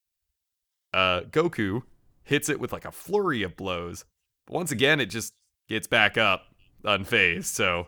[0.93, 1.85] Uh, Goku
[2.23, 4.05] hits it with like a flurry of blows.
[4.47, 5.33] But once again, it just
[5.71, 6.43] gets back up
[6.85, 7.45] unfazed.
[7.47, 7.87] So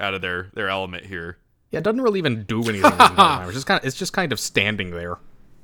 [0.00, 1.38] out of their their element here.
[1.70, 2.82] Yeah, it doesn't really even do anything.
[2.82, 3.44] this entire time.
[3.46, 5.18] It's just kind of, it's just kind of standing there.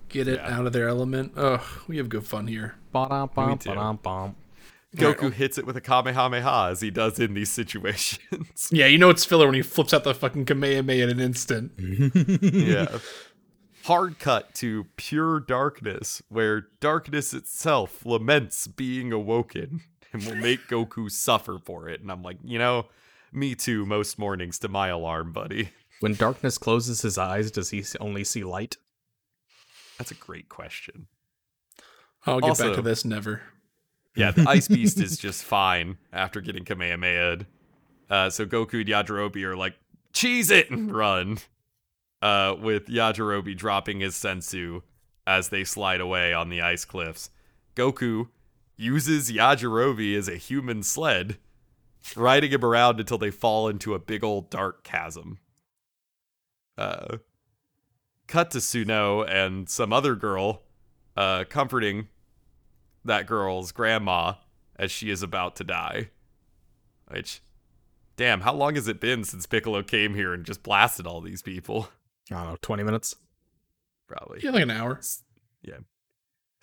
[0.08, 0.56] Get it Yeah.
[0.58, 1.32] out of their element.
[1.36, 2.76] Oh, we have good fun here.
[2.92, 3.70] Ba-dum-bum, too.
[3.70, 4.36] ba-dum-bum.
[4.94, 8.68] Goku hits it with a Kamehameha as he does in these situations.
[8.70, 11.72] Yeah, you know it's filler when he flips out the fucking Kamehameha in an instant.
[11.78, 12.98] yeah.
[13.84, 19.82] Hard cut to pure darkness, where darkness itself laments being awoken
[20.12, 22.00] and will make Goku suffer for it.
[22.00, 22.86] And I'm like, you know,
[23.30, 25.70] me too, most mornings to my alarm, buddy.
[26.00, 28.78] When darkness closes his eyes, does he only see light?
[29.98, 31.08] That's a great question.
[32.26, 33.42] I'll get Also- back to this never.
[34.16, 37.46] Yeah, the Ice Beast is just fine after getting Kamehameha'd.
[38.08, 39.74] Uh, so Goku and Yajirobe are like,
[40.12, 41.38] cheese it and run.
[42.22, 44.80] Uh, with Yajirobe dropping his senzu
[45.26, 47.28] as they slide away on the ice cliffs.
[47.76, 48.28] Goku
[48.78, 51.36] uses Yajirobe as a human sled,
[52.16, 55.38] riding him around until they fall into a big old dark chasm.
[56.78, 57.18] Uh,
[58.26, 60.62] cut to Suno and some other girl
[61.16, 62.08] uh, comforting
[63.04, 64.34] that girl's grandma
[64.76, 66.10] as she is about to die.
[67.08, 67.42] Which,
[68.16, 71.42] damn, how long has it been since Piccolo came here and just blasted all these
[71.42, 71.88] people?
[72.30, 73.16] I don't know, 20 minutes?
[74.08, 74.40] Probably.
[74.42, 75.00] Yeah, like an hour.
[75.62, 75.78] Yeah.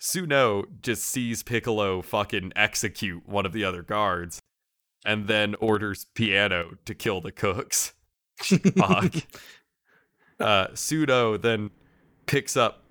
[0.00, 4.40] Suno just sees Piccolo fucking execute one of the other guards
[5.04, 7.94] and then orders Piano to kill the cooks.
[8.38, 9.14] Fuck.
[10.40, 11.70] uh, Suno then
[12.26, 12.81] picks up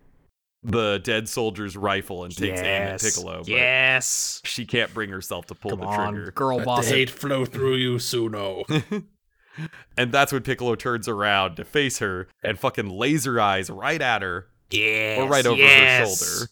[0.63, 4.41] the dead soldier's rifle and takes aim at Piccolo, but yes.
[4.43, 6.31] she can't bring herself to pull Come the on, trigger.
[6.31, 6.85] girl Let boss.
[6.87, 6.97] the it.
[6.97, 8.63] hate flow through you, Suno.
[9.97, 14.21] And that's when Piccolo turns around to face her and fucking laser eyes right at
[14.21, 16.19] her Yes, or right over her yes.
[16.19, 16.49] shoulder.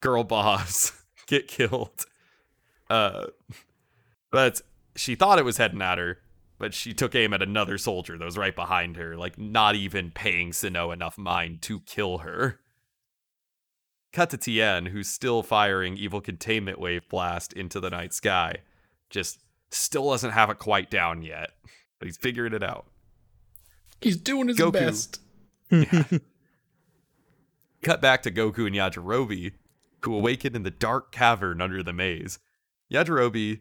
[0.00, 0.92] Girl boss,
[1.26, 2.04] get killed.
[2.90, 3.26] Uh,
[4.32, 4.60] but
[4.96, 6.18] she thought it was heading at her,
[6.58, 10.10] but she took aim at another soldier that was right behind her, like not even
[10.10, 12.58] paying Suno enough mind to kill her.
[14.12, 18.56] Cut to Tien, who's still firing evil containment wave blast into the night sky.
[19.10, 19.40] Just
[19.70, 21.50] still doesn't have it quite down yet,
[21.98, 22.86] but he's figuring it out.
[24.00, 24.72] He's doing his Goku.
[24.72, 25.20] best.
[27.82, 29.52] Cut back to Goku and Yajirobe,
[30.02, 32.38] who awaken in the dark cavern under the maze.
[32.92, 33.60] Yajirobe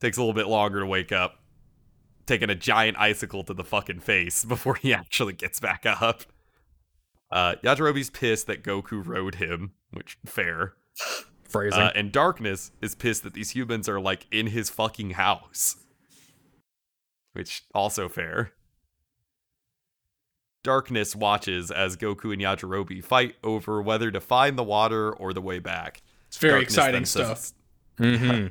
[0.00, 1.40] takes a little bit longer to wake up,
[2.26, 6.22] taking a giant icicle to the fucking face before he actually gets back up.
[7.30, 10.74] Uh, Yajirobe's pissed that Goku rode him, which fair.
[11.44, 11.80] Phrasing.
[11.80, 15.76] Uh, and Darkness is pissed that these humans are like in his fucking house.
[17.32, 18.52] which also fair.
[20.64, 25.40] Darkness watches as Goku and Yajirobe fight over whether to find the water or the
[25.40, 26.02] way back.
[26.26, 27.52] It's very Darkness exciting stuff.
[27.98, 28.46] Mm-hmm.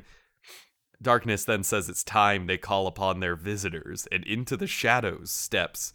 [1.00, 5.94] Darkness then says it's time they call upon their visitors, and into the shadows steps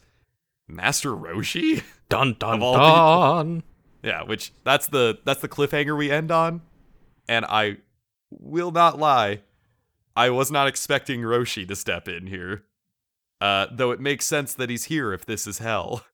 [0.67, 1.83] Master Roshi.
[2.09, 3.63] Dun dun dun.
[4.03, 6.61] Yeah, which that's the that's the cliffhanger we end on.
[7.27, 7.77] And I
[8.29, 9.39] will not lie,
[10.15, 12.63] I was not expecting Roshi to step in here.
[13.41, 16.05] Uh, though it makes sense that he's here if this is hell.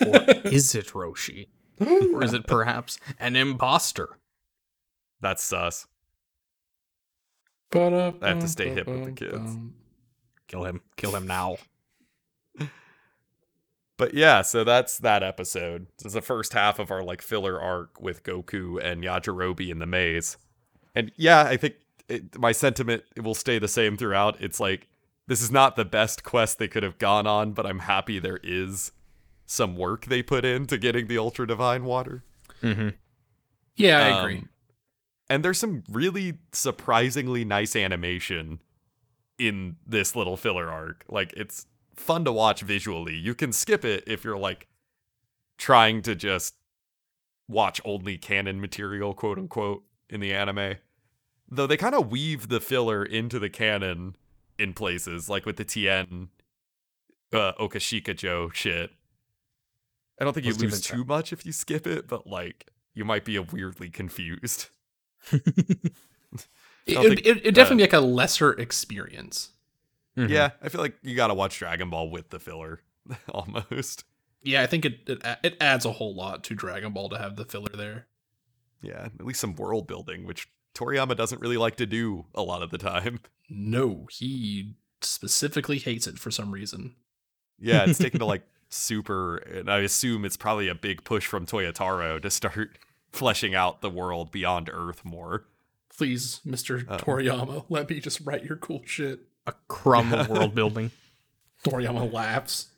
[0.00, 1.48] Or is it Roshi?
[1.80, 4.18] or is it perhaps an imposter?
[5.20, 5.86] That's sus.
[7.74, 7.78] I
[8.22, 9.56] I have to stay hip with the kids.
[10.48, 10.80] Kill him.
[10.96, 11.56] Kill him now.
[13.98, 15.86] But yeah, so that's that episode.
[15.98, 19.78] This is the first half of our like filler arc with Goku and Yajirobe in
[19.78, 20.36] the maze.
[20.94, 21.76] And yeah, I think
[22.08, 24.36] it, my sentiment will stay the same throughout.
[24.40, 24.88] It's like
[25.26, 28.40] this is not the best quest they could have gone on, but I'm happy there
[28.42, 28.92] is
[29.46, 32.22] some work they put into getting the ultra divine water.
[32.62, 32.90] Mm-hmm.
[33.76, 34.44] Yeah, I Um, agree.
[35.28, 38.60] And there's some really surprisingly nice animation
[39.38, 41.04] in this little filler arc.
[41.08, 41.66] Like it's
[41.96, 43.14] fun to watch visually.
[43.14, 44.68] You can skip it if you're like
[45.58, 46.54] trying to just
[47.48, 50.76] watch only canon material, quote unquote, in the anime.
[51.48, 54.16] Though they kind of weave the filler into the canon
[54.58, 56.28] in places, like with the Tien
[57.32, 58.90] uh, Okashika Joe shit.
[60.20, 63.24] I don't think you lose too much if you skip it, but like you might
[63.24, 64.68] be weirdly confused.
[66.86, 69.50] It, it, it definitely be like a lesser experience.
[70.16, 70.32] Mm-hmm.
[70.32, 72.80] Yeah, I feel like you got to watch Dragon Ball with the filler
[73.28, 74.04] almost.
[74.42, 77.36] Yeah, I think it, it it adds a whole lot to Dragon Ball to have
[77.36, 78.06] the filler there.
[78.82, 82.62] Yeah, at least some world building, which Toriyama doesn't really like to do a lot
[82.62, 83.20] of the time.
[83.48, 86.96] No, he specifically hates it for some reason.
[87.60, 91.46] Yeah, it's taken to like super, and I assume it's probably a big push from
[91.46, 92.76] Toyotaro to start
[93.12, 95.46] fleshing out the world beyond Earth more.
[95.96, 96.90] Please, Mr.
[96.90, 99.20] Um, Toriyama, let me just write your cool shit.
[99.46, 100.90] A crumb of world building.
[101.64, 102.68] Toriyama laughs.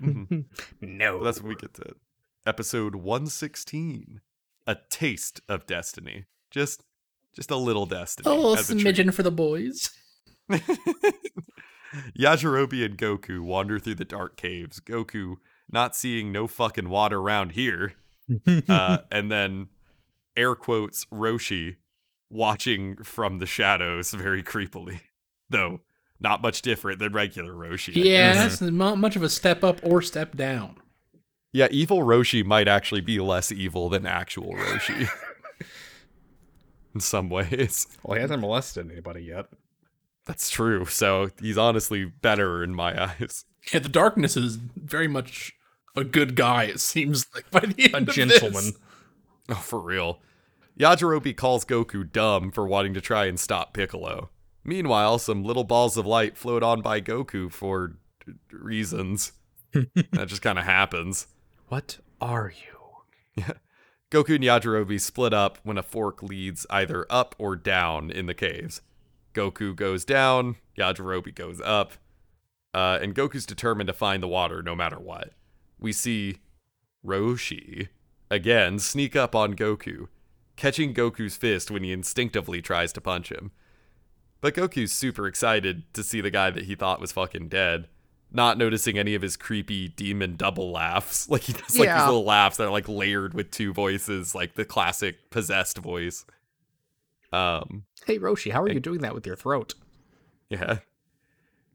[0.00, 1.16] No.
[1.16, 1.94] Well, that's when we get to
[2.44, 4.20] episode 116
[4.66, 6.24] A Taste of Destiny.
[6.50, 6.82] Just
[7.34, 8.28] just a little destiny.
[8.28, 8.78] Oh, a treat.
[8.78, 9.90] smidgen for the boys.
[12.18, 14.80] Yajirobe and Goku wander through the dark caves.
[14.80, 15.36] Goku
[15.70, 17.94] not seeing no fucking water around here.
[18.68, 19.68] uh, and then
[20.36, 21.76] air quotes Roshi
[22.30, 25.00] watching from the shadows very creepily.
[25.48, 25.80] Though
[26.22, 27.92] not much different than regular Roshi.
[27.94, 30.76] Yeah, that's not much of a step up or step down.
[31.52, 35.08] Yeah, evil Roshi might actually be less evil than actual Roshi.
[36.94, 37.86] In some ways.
[38.02, 39.46] well, he hasn't molested anybody yet.
[40.26, 40.84] That's true.
[40.86, 43.44] So he's honestly better in my eyes.
[43.72, 45.52] Yeah, the darkness is very much
[45.96, 46.64] a good guy.
[46.64, 48.64] It seems like by the A end of gentleman.
[48.64, 48.72] this.
[49.48, 50.20] Oh, for real.
[50.78, 54.30] Yajirobe calls Goku dumb for wanting to try and stop Piccolo.
[54.64, 57.96] Meanwhile, some little balls of light float on by Goku for
[58.50, 59.32] reasons.
[59.72, 61.26] that just kind of happens.
[61.68, 62.52] What are
[63.36, 63.44] you?
[64.10, 68.34] Goku and Yajirobe split up when a fork leads either up or down in the
[68.34, 68.82] caves.
[69.32, 71.94] Goku goes down, Yajirobe goes up,
[72.74, 75.30] uh, and Goku's determined to find the water no matter what.
[75.78, 76.40] We see
[77.04, 77.88] Roshi
[78.30, 80.08] again sneak up on Goku,
[80.56, 83.50] catching Goku's fist when he instinctively tries to punch him.
[84.42, 87.88] But Goku's super excited to see the guy that he thought was fucking dead,
[88.30, 91.26] not noticing any of his creepy demon double laughs.
[91.30, 91.98] Like he does like Yeah.
[92.00, 96.26] these little laughs that are like layered with two voices, like the classic possessed voice.
[97.32, 99.74] Um, Hey Roshi, how are you doing that with your throat?
[100.50, 100.78] yeah.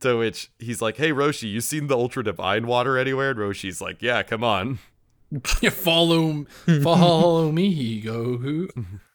[0.02, 3.82] To which he's like, "Hey Roshi, you seen the ultra divine water anywhere?" And Roshi's
[3.82, 4.78] like, "Yeah, come on."
[5.72, 6.46] Follow,
[6.84, 8.70] follow me, Goku.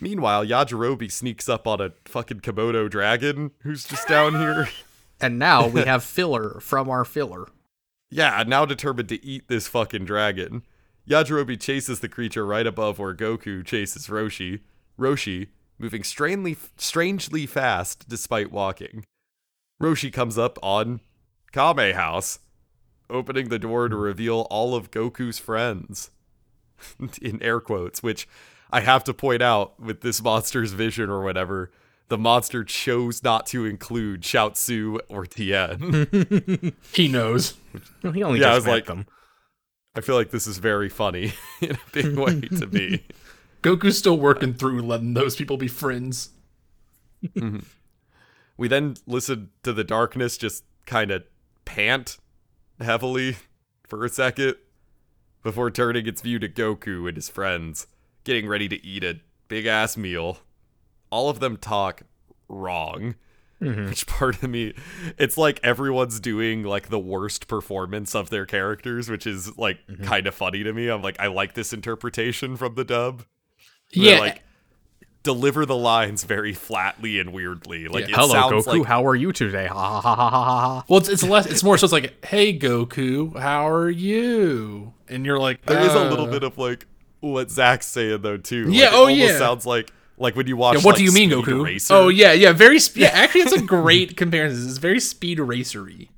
[0.00, 4.68] Meanwhile, Yajirobe sneaks up on a fucking Komodo dragon who's just down here.
[5.20, 7.46] And now we have filler from our filler.
[8.10, 10.64] Yeah, now determined to eat this fucking dragon.
[11.08, 14.60] Yajirobe chases the creature right above where Goku chases Roshi.
[14.98, 19.04] Roshi, moving strangely, strangely fast despite walking.
[19.80, 21.00] Roshi comes up on
[21.52, 22.40] Kame House,
[23.08, 26.10] opening the door to reveal all of Goku's friends.
[27.22, 28.28] In air quotes, which
[28.70, 31.70] I have to point out with this monster's vision or whatever,
[32.08, 36.74] the monster chose not to include Chiaotzu or Tien.
[36.92, 37.54] He knows.
[38.02, 39.06] Well, he only Yeah, I was met like- them.
[39.96, 43.04] I feel like this is very funny in a big way to me.
[43.62, 46.30] Goku's still working through letting those people be friends.
[47.24, 47.60] Mm-hmm.
[48.56, 51.22] We then listen to the darkness just kind of
[51.64, 52.18] pant
[52.80, 53.36] heavily
[53.86, 54.56] for a second
[55.44, 57.86] before turning its view to Goku and his friends,
[58.24, 60.38] getting ready to eat a big ass meal.
[61.10, 62.02] All of them talk
[62.48, 63.14] wrong.
[63.60, 64.74] Which part of me,
[65.16, 70.26] it's like everyone's doing like the worst performance of their characters, which is like kind
[70.26, 70.88] of funny to me.
[70.88, 73.24] I'm like, I like this interpretation from the dub.
[73.90, 74.18] Yeah.
[74.18, 74.42] like
[75.22, 77.88] deliver the lines very flatly and weirdly.
[77.88, 78.66] Like it Hello, Goku.
[78.66, 79.66] like How are you today?
[79.66, 80.84] Ha ha ha ha ha ha.
[80.88, 81.46] well, it's, it's less.
[81.46, 81.86] It's more so.
[81.86, 84.92] It's like, hey Goku, how are you?
[85.08, 86.86] And you're like, there is a little "Uh." bit of like
[87.32, 88.66] what Zach's saying though too.
[88.66, 89.38] Like, Yeah, it oh, almost yeah.
[89.38, 90.76] Sounds like like when you watch.
[90.78, 91.64] Yeah, what like, do you mean, Goku?
[91.64, 91.94] Racer.
[91.94, 92.52] Oh yeah, yeah.
[92.52, 92.78] Very.
[92.78, 94.68] Sp- yeah, actually, it's a great comparison.
[94.68, 96.10] It's very speed racery.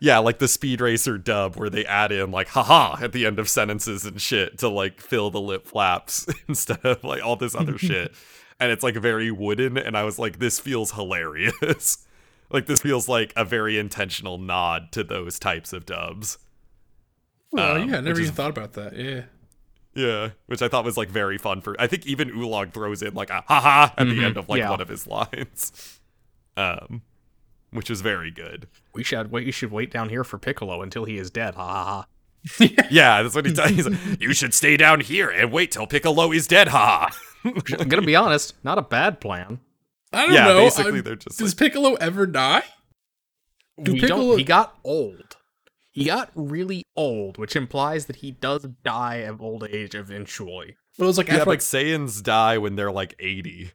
[0.00, 3.40] Yeah, like the Speed Racer dub where they add in like haha at the end
[3.40, 7.56] of sentences and shit to like fill the lip flaps instead of like all this
[7.56, 8.12] other shit.
[8.60, 12.06] And it's like very wooden and I was like this feels hilarious.
[12.48, 16.38] like this feels like a very intentional nod to those types of dubs.
[17.56, 18.94] Oh Um, yeah, I never which is- even thought about that.
[18.96, 19.22] Yeah.
[19.98, 21.74] Yeah, which I thought was like very fun for.
[21.80, 24.70] I think even Oolong throws in like a haha at the end of like yeah.
[24.70, 25.72] one of his lines.
[26.56, 27.02] Um
[27.70, 28.66] which is very good.
[28.94, 29.44] We should wait.
[29.46, 31.54] You should wait down here for Piccolo until he is dead.
[31.54, 32.66] Ha ha ha.
[32.90, 33.70] Yeah, that's what he does.
[33.70, 37.10] He's like, you should stay down here and wait till Piccolo is dead, Ha.
[37.44, 38.54] I'm gonna be honest.
[38.64, 39.60] Not a bad plan.
[40.12, 40.60] I don't Yeah, know.
[40.60, 42.62] basically I'm- they're just Does like- Piccolo ever die?
[43.82, 44.38] Do we Piccolo- don't.
[44.38, 45.36] He got old.
[45.98, 50.76] He got really old, which implies that he does die of old age eventually.
[50.96, 53.72] But it was like Yeah, after but like Saiyans die when they're like 80.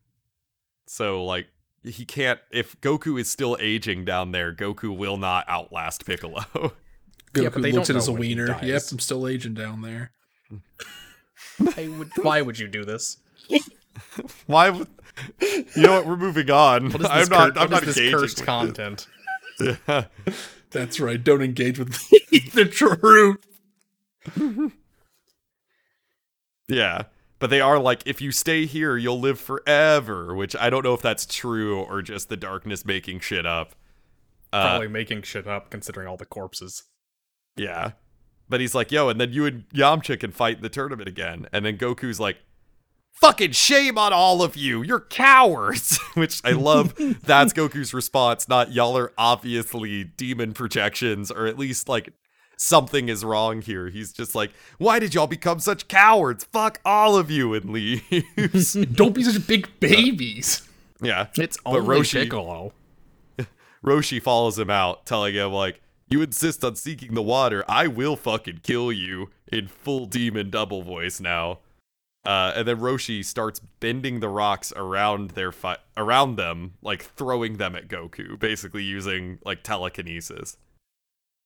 [0.88, 1.47] So like
[1.84, 6.41] he can't if Goku is still aging down there, Goku will not outlast Piccolo.
[6.53, 6.71] Goku
[7.36, 8.59] Yeah, but they looks don't at his know when he wiener.
[8.63, 10.11] Yep, I'm still aging down there.
[11.57, 13.17] Why would, why would you do this?
[14.47, 14.88] Why would
[15.76, 16.86] You know what, we're moving on.
[16.86, 19.07] What is this, I'm not cur- I'm what not is this cursed content?
[19.59, 20.05] Yeah.
[20.74, 21.24] That's right.
[21.24, 21.93] Don't engage with
[22.53, 23.38] the truth.
[26.69, 27.03] Yeah.
[27.39, 30.93] But they are like, if you stay here, you'll live forever, which I don't know
[30.93, 33.76] if that's true or just the darkness making shit up.
[34.53, 36.84] Uh, Probably making shit up considering all the corpses.
[37.57, 37.91] Yeah.
[38.47, 41.47] But he's like, yo, and then you and Yamcha can fight in the tournament again.
[41.51, 42.38] And then Goku's like,
[43.14, 44.82] fucking shame on all of you.
[44.82, 45.97] You're cowards.
[46.16, 46.93] Which I love.
[47.24, 52.09] That's Goku's response, not y'all are obviously demon projections, or at least like
[52.57, 53.89] something is wrong here.
[53.89, 56.43] He's just like, why did y'all become such cowards?
[56.51, 58.74] Fuck all of you and leaves.
[58.93, 60.68] Don't be such big uh, babies.
[61.01, 61.28] yeah.
[61.38, 62.74] It's But only Roshi- Piccolo.
[63.84, 68.16] Roshi follows him out, telling him, like, you insist on seeking the water, I will
[68.16, 71.59] fucking kill you in full demon double voice now.
[72.26, 77.57] Uh, and then Roshi starts bending the rocks around their fi- around them, like throwing
[77.57, 80.57] them at Goku, basically using like telekinesis.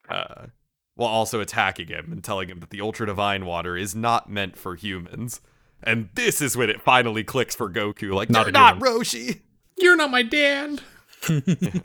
[0.07, 0.47] Uh,
[0.95, 4.57] while also attacking him and telling him that the ultra divine water is not meant
[4.57, 5.41] for humans.
[5.83, 9.41] And this is when it finally clicks for Goku, like, Not "You're not human." Roshi.
[9.77, 10.81] You're not my dad.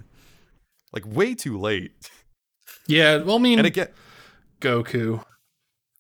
[0.93, 1.93] Like way too late.
[2.87, 3.89] Yeah, well, I mean, And again,
[4.61, 5.25] Goku.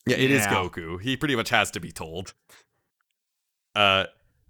[0.06, 0.52] Yeah, it is Yeah.
[0.52, 1.00] Goku.
[1.00, 2.34] He pretty much has to be told.
[3.74, 4.04] Uh,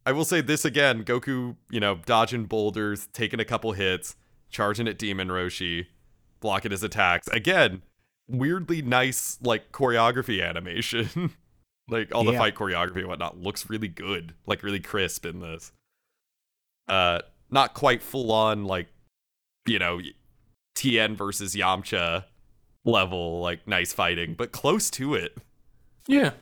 [0.05, 4.17] I will say this again: Goku, you know, dodging boulders, taking a couple hits,
[4.51, 5.87] charging at Demon Roshi,
[6.41, 7.29] blocking his attacks.
[7.29, 7.83] Again,
[8.29, 11.33] weirdly nice like choreography animation.
[11.89, 15.73] like all the fight choreography and whatnot looks really good, like really crisp in this.
[16.89, 17.21] Uh,
[17.51, 18.89] not quite full on like,
[19.67, 20.01] you know,
[20.75, 22.25] Tien versus Yamcha
[22.85, 25.37] level like nice fighting, but close to it.
[26.09, 26.33] Yeah.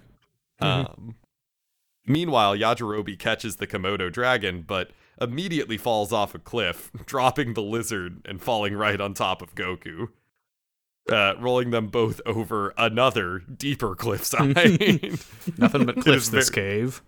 [0.60, 1.16] Um,
[2.12, 8.22] meanwhile, Yajirobe catches the Komodo dragon, but immediately falls off a cliff, dropping the lizard
[8.24, 10.08] and falling right on top of Goku,
[11.10, 14.56] uh, rolling them both over another deeper cliffside.
[15.58, 17.02] Nothing but cliffs this very- cave.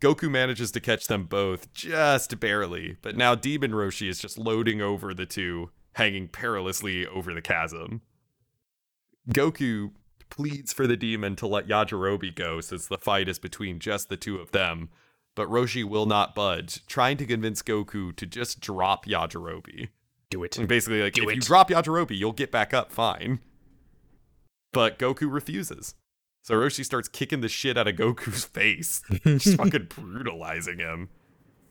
[0.00, 4.82] Goku manages to catch them both just barely, but now Demon Roshi is just loading
[4.82, 8.02] over the two, hanging perilously over the chasm.
[9.28, 9.92] Goku
[10.32, 14.16] pleads for the demon to let Yajirobe go since the fight is between just the
[14.16, 14.88] two of them,
[15.34, 19.90] but Roshi will not budge, trying to convince Goku to just drop Yajirobe.
[20.30, 20.56] Do it.
[20.56, 23.40] And basically, like, Do if you drop Yajirobe, you'll get back up fine.
[24.72, 25.96] But Goku refuses.
[26.40, 31.10] So Roshi starts kicking the shit out of Goku's face, just fucking brutalizing him.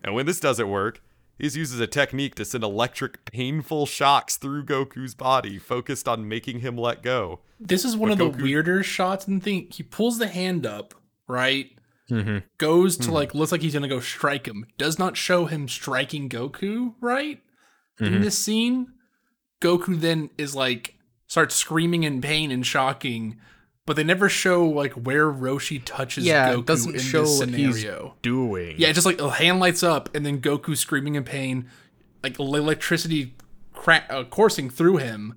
[0.03, 1.01] And when this doesn't work,
[1.41, 6.59] he uses a technique to send electric, painful shocks through Goku's body, focused on making
[6.59, 7.39] him let go.
[7.59, 9.67] This is one But of the Goku- weirder shots and thing.
[9.71, 10.93] He pulls the hand up,
[11.27, 11.71] right?
[12.09, 12.39] Mm-hmm.
[12.57, 14.65] goes to like looks like he's gonna go strike him.
[14.77, 17.41] Does not show him striking Goku, right?
[18.01, 18.21] In Mhm.
[18.21, 18.87] this scene,
[19.61, 20.95] Goku then is like
[21.27, 23.39] starts screaming in pain and shocking,
[23.85, 27.39] but they never show like where Roshi touches Yeah, it Goku doesn't in show this
[27.39, 28.15] what he's- scenario.
[28.21, 28.75] Doing.
[28.77, 31.69] Yeah, just like the hand lights up and then Goku screaming in pain,
[32.23, 33.35] like electricity
[33.73, 35.35] cra- uh, coursing through him.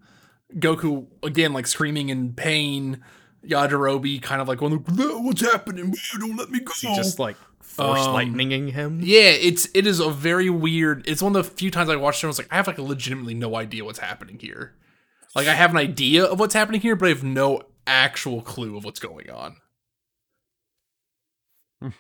[0.57, 3.03] Goku again like screaming in pain.
[3.47, 4.71] Yajirobe kind of like, "Well,
[5.23, 5.95] what's happening?
[6.19, 9.01] Don't let me go!" just like force Um, lightninging him.
[9.03, 11.07] Yeah, it's it is a very weird.
[11.07, 12.27] It's one of the few times I watched it.
[12.27, 14.73] I was like, I have like legitimately no idea what's happening here.
[15.35, 18.77] Like I have an idea of what's happening here, but I have no actual clue
[18.77, 19.57] of what's going on.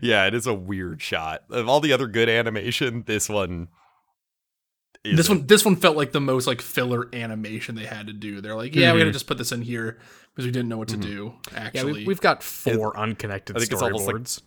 [0.00, 1.42] yeah, it is a weird shot.
[1.50, 3.68] Of all the other good animation, this one.
[5.02, 5.38] This isn't.
[5.38, 8.40] one, this one felt like the most like filler animation they had to do.
[8.40, 9.14] They're like, yeah, we got to Mhm.
[9.14, 9.98] just put this in here
[10.32, 11.34] because we didn't know what to do.
[11.52, 14.42] Yeah, Actually, we've, we've got four unconnected I think it's almost like- storyboards.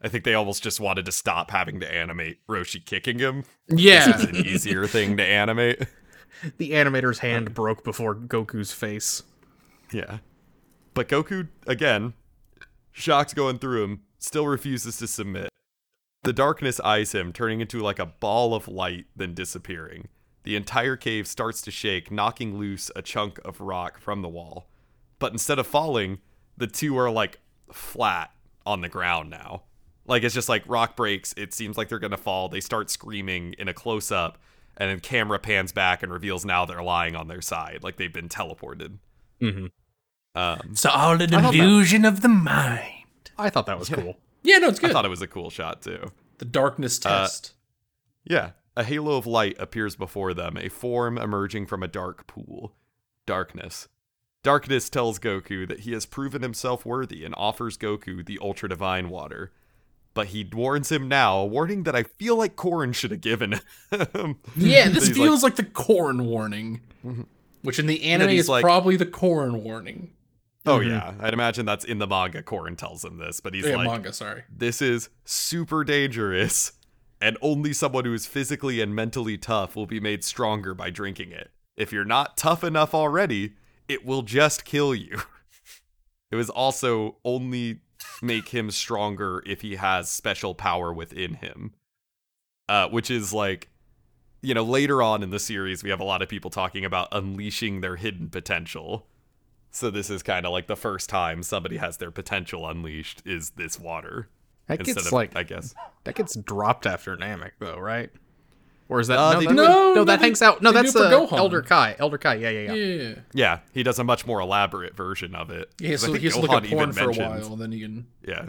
[0.00, 3.42] I think they almost just wanted to stop having to animate Roshi kicking him.
[3.68, 5.82] yeah, It's an easier thing to animate.
[6.58, 9.22] the animator's hand broke before Goku's face.
[9.92, 10.18] Yeah.
[10.94, 12.14] But Goku, again,
[12.92, 15.48] shock's going through him, still refuses to submit.
[16.22, 20.08] The darkness eyes him, turning into like a ball of light, then disappearing.
[20.42, 24.68] The entire cave starts to shake, knocking loose a chunk of rock from the wall.
[25.18, 26.18] But instead of falling,
[26.56, 27.40] the two are like
[27.72, 28.30] flat
[28.64, 29.62] on the ground now.
[30.06, 32.48] Like it's just like rock breaks, it seems like they're gonna fall.
[32.48, 34.38] They start screaming in a close up,
[34.76, 38.12] and then camera pans back and reveals now they're lying on their side, like they've
[38.12, 38.98] been teleported.
[39.40, 39.66] Hmm
[40.34, 42.92] Um, it's all an thought that- illusion of the mind.
[43.38, 44.18] I thought that was cool.
[44.42, 44.90] Yeah, no, it's good.
[44.90, 46.12] I thought it was a cool shot too.
[46.38, 47.54] the darkness Uh, test.
[48.24, 52.74] Yeah, a halo of light appears before them, a form emerging from a dark pool.
[53.24, 53.88] Darkness.
[54.42, 59.08] Darkness tells Goku that he has proven himself worthy and offers Goku the Ultra Divine
[59.08, 59.52] Water.
[60.14, 63.52] But he warns him now, a warning that I feel like Korin should have given
[63.90, 64.38] him.
[64.56, 66.80] yeah, this He's like- feels like, the Korin warning,
[67.66, 70.12] which in the anime is like- probably the Korin warning.
[70.64, 70.88] oh, Mhm.
[70.88, 71.14] yeah.
[71.20, 72.42] I'd imagine that's in the manga.
[72.42, 74.12] Korin tells him this, but he's yeah, like, manga.
[74.12, 74.42] Sorry.
[74.50, 76.72] this is super dangerous,
[77.20, 81.30] and only someone who is physically and mentally tough will be made stronger by drinking
[81.32, 81.50] it.
[81.76, 83.52] If you're not tough enough already,
[83.88, 85.20] it will just kill you.
[86.30, 87.80] it was also only
[88.20, 91.74] make him stronger if he has special power within him.
[92.68, 93.68] Uh, which is like,
[94.42, 97.08] you know, later on in the series, we have a lot of people talking about
[97.12, 99.06] unleashing their hidden potential.
[99.70, 103.50] So this is kind of like the first time somebody has their potential unleashed is
[103.50, 104.28] this water.
[104.68, 105.74] That gets of, like I guess.
[106.04, 108.10] that gets dropped after Namek though, right?
[108.88, 110.62] Or is that Uh, no, that, do no, No, that they- hangs out.
[110.62, 111.32] No, that's it for uh, Gohan.
[111.38, 111.96] Elder Kai.
[111.98, 112.34] Elder Kai.
[112.36, 113.02] Yeah, yeah, Yeah, yeah.
[113.02, 115.70] yeah, Yeah, he does a much more elaborate version of it.
[115.80, 115.90] yeah.
[115.90, 117.72] 'Cause I So think he has to look at porn for a while, and then
[117.72, 118.46] you can Yeah.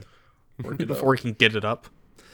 [0.63, 0.87] work it up.
[0.89, 1.87] Before he can get it up.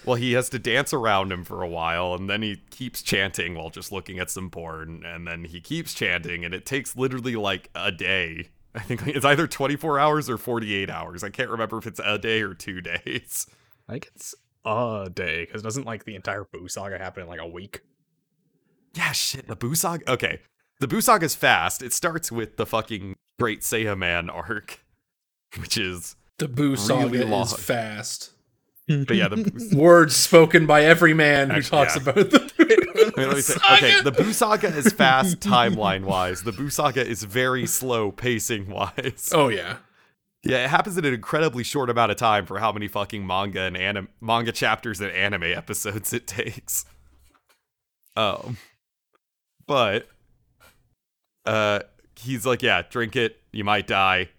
[0.06, 3.56] Well, he has to dance around him for a while, and then he keeps chanting
[3.56, 7.36] while just looking at some porn, and then he keeps chanting, and it takes literally
[7.36, 8.50] like a day.
[8.76, 11.24] I think it's either 24 hours or 48 hours.
[11.24, 13.48] I can't remember if it's a day or two days.
[13.88, 14.36] I think it's
[14.66, 17.82] a day because doesn't like the entire Buu saga happen in like a week?
[18.96, 19.48] Yeah, shit.
[19.48, 20.12] The Buu Saga.
[20.12, 20.40] Okay.
[20.80, 21.82] The Buu is fast.
[21.82, 24.84] It starts with the fucking Great Saiyaman arc,
[25.60, 26.16] which is.
[26.38, 27.44] The Buu saga Really long.
[27.46, 28.33] is fast.
[28.88, 32.02] But yeah, the Words spoken by every man who Actually, talks yeah.
[32.02, 32.54] about the
[33.16, 36.44] I mean, let me say, okay, the Buu Saga is fast timeline wise.
[36.44, 39.32] The Buu Saga is very slow pacing wise.
[39.34, 39.78] Oh yeah.
[40.44, 43.62] Yeah, it happens in an incredibly short amount of time for how many fucking manga
[43.62, 46.86] and anim- manga chapters and anime episodes it takes.
[48.18, 48.58] Um,
[49.66, 50.08] but
[51.46, 51.80] uh,
[52.20, 54.30] he's like, yeah, drink it, you might die.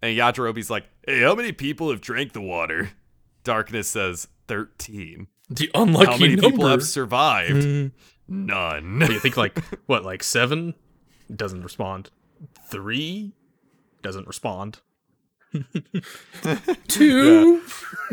[0.00, 2.90] And Yajirobe's like, hey, how many people have drank the water?
[3.48, 5.26] Darkness says thirteen.
[5.48, 7.64] The How unlucky many people have survived?
[7.64, 7.92] Mm.
[8.28, 8.98] None.
[8.98, 10.74] Do you think like what, like seven?
[11.34, 12.10] Doesn't respond.
[12.70, 13.32] Three
[14.02, 14.80] doesn't respond.
[16.88, 17.62] Two.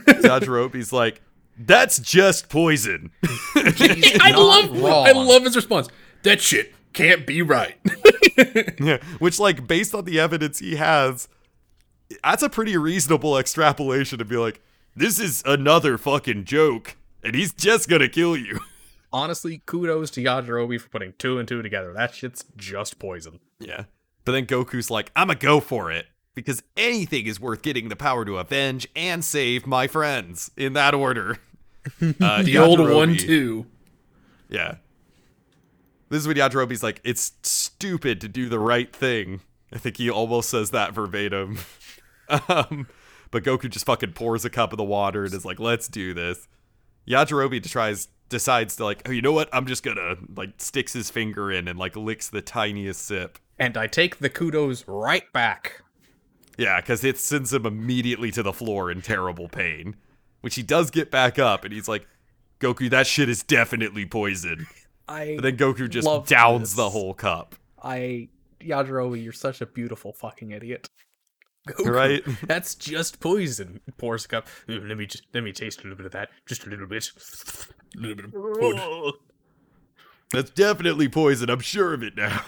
[0.05, 1.21] Yajirobe's like,
[1.59, 3.11] that's just poison.
[3.55, 4.81] I love.
[4.81, 5.05] wrong.
[5.05, 5.89] I love his response.
[6.23, 7.75] That shit can't be right.
[8.79, 11.27] Yeah, which like based on the evidence he has,
[12.23, 14.61] that's a pretty reasonable extrapolation to be like,
[14.95, 18.59] this is another fucking joke, and he's just gonna kill you.
[19.13, 21.93] Honestly, kudos to Yajirobe for putting two and two together.
[21.93, 23.39] That shit's just poison.
[23.59, 23.85] Yeah.
[24.25, 26.07] But then Goku's like, I'ma go for it.
[26.33, 30.51] Because anything is worth getting the power to avenge and save my friends.
[30.57, 31.37] In that order.
[32.19, 33.67] Uh, the old one too.
[34.49, 34.77] Yeah.
[36.09, 39.41] This is when Yajirobe's like, it's stupid to do the right thing.
[39.71, 41.59] I think he almost says that verbatim.
[42.49, 42.87] um,
[43.35, 45.89] but but Goku just fucking pours a cup of the water and is like, "Let's
[45.89, 46.47] do this."
[47.05, 49.49] Yajirobe tries decides to like, "Oh, you know what?
[49.51, 53.75] I'm just gonna like sticks his finger in and like licks the tiniest sip." And
[53.75, 55.81] I take the kudos right back.
[56.57, 59.97] Yeah, because it sends him immediately to the floor in terrible pain,
[60.39, 62.07] which he does get back up, and he's like,
[62.61, 64.65] "Goku, that shit is definitely poison."
[65.09, 66.73] I But then Goku just downs this.
[66.77, 68.29] the whole cup, I
[68.61, 70.89] Yajirobe, you're such a beautiful fucking idiot.
[71.67, 72.23] Goku, right?
[72.47, 73.79] That's just poison.
[73.97, 74.47] Pours a cup.
[74.67, 76.29] "Mm, Let me just let me taste a little bit of that.
[76.45, 77.09] Just a little bit.
[77.95, 79.13] little bit of pud.
[80.31, 81.49] That's definitely poison.
[81.49, 82.41] I'm sure of it now.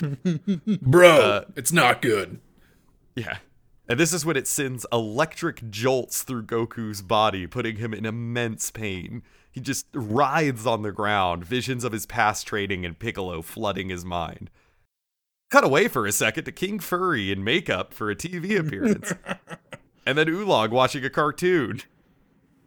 [0.82, 2.40] Bro, Uh, it's not good.
[3.16, 3.38] Yeah.
[3.88, 8.70] And this is when it sends electric jolts through Goku's body, putting him in immense
[8.70, 9.22] pain.
[9.50, 14.04] He just writhes on the ground, visions of his past training and Piccolo flooding his
[14.04, 14.48] mind.
[15.52, 19.12] Cut away for a second to King Furry in makeup for a TV appearance.
[20.06, 21.82] and then Oolong watching a cartoon.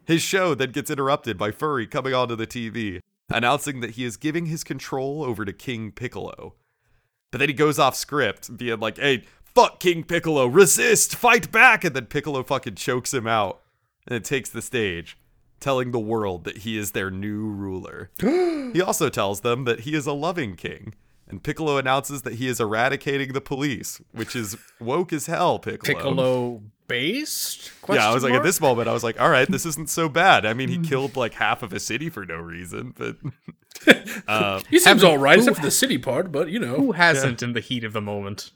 [0.04, 4.16] His show then gets interrupted by Furry coming onto the TV, announcing that he is
[4.16, 6.54] giving his control over to King Piccolo.
[7.32, 11.82] But then he goes off script, being like, hey, fuck King Piccolo, resist, fight back.
[11.82, 13.62] And then Piccolo fucking chokes him out
[14.06, 15.18] and it takes the stage,
[15.58, 18.12] telling the world that he is their new ruler.
[18.20, 20.94] he also tells them that he is a loving king.
[21.28, 25.94] And Piccolo announces that he is eradicating the police, which is woke as hell, Piccolo.
[25.94, 27.72] Piccolo based?
[27.88, 29.90] Yeah, I was like, Question at this moment, I was like, all right, this isn't
[29.90, 30.46] so bad.
[30.46, 33.16] I mean, he killed like half of a city for no reason, but
[34.28, 36.76] uh, He seems Haven't- all right, except for the city part, but you know.
[36.76, 38.52] Who hasn't in the heat of the moment?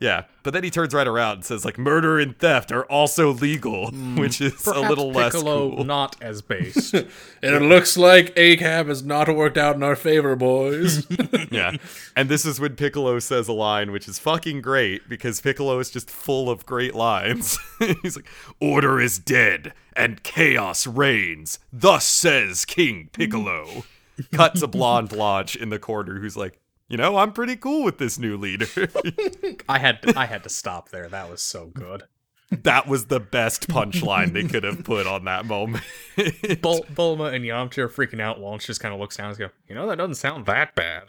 [0.00, 3.34] Yeah, but then he turns right around and says like murder and theft are also
[3.34, 4.16] legal, hmm.
[4.18, 5.84] which is a Perhaps little less Piccolo cool.
[5.84, 6.94] not as based.
[6.94, 7.06] And
[7.42, 11.06] it looks like ACAB has not worked out in our favor, boys.
[11.50, 11.76] yeah,
[12.16, 15.90] and this is when Piccolo says a line which is fucking great because Piccolo is
[15.90, 17.58] just full of great lines.
[18.02, 18.28] He's like,
[18.58, 21.58] "Order is dead and chaos reigns.
[21.70, 23.84] Thus says King Piccolo."
[24.34, 26.60] Cut to Blonde Launch in the corner, who's like,
[26.90, 28.66] "You know, I'm pretty cool with this new leader."
[29.68, 31.08] I had to, I had to stop there.
[31.08, 32.02] That was so good.
[32.50, 35.84] that was the best punchline they could have put on that moment.
[36.60, 38.40] Bul- Bulma and Yamcha are freaking out.
[38.40, 41.04] Launch just kind of looks down and goes, "You know that doesn't sound that bad."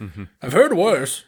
[0.00, 0.24] Mm-hmm.
[0.42, 1.24] I've heard worse.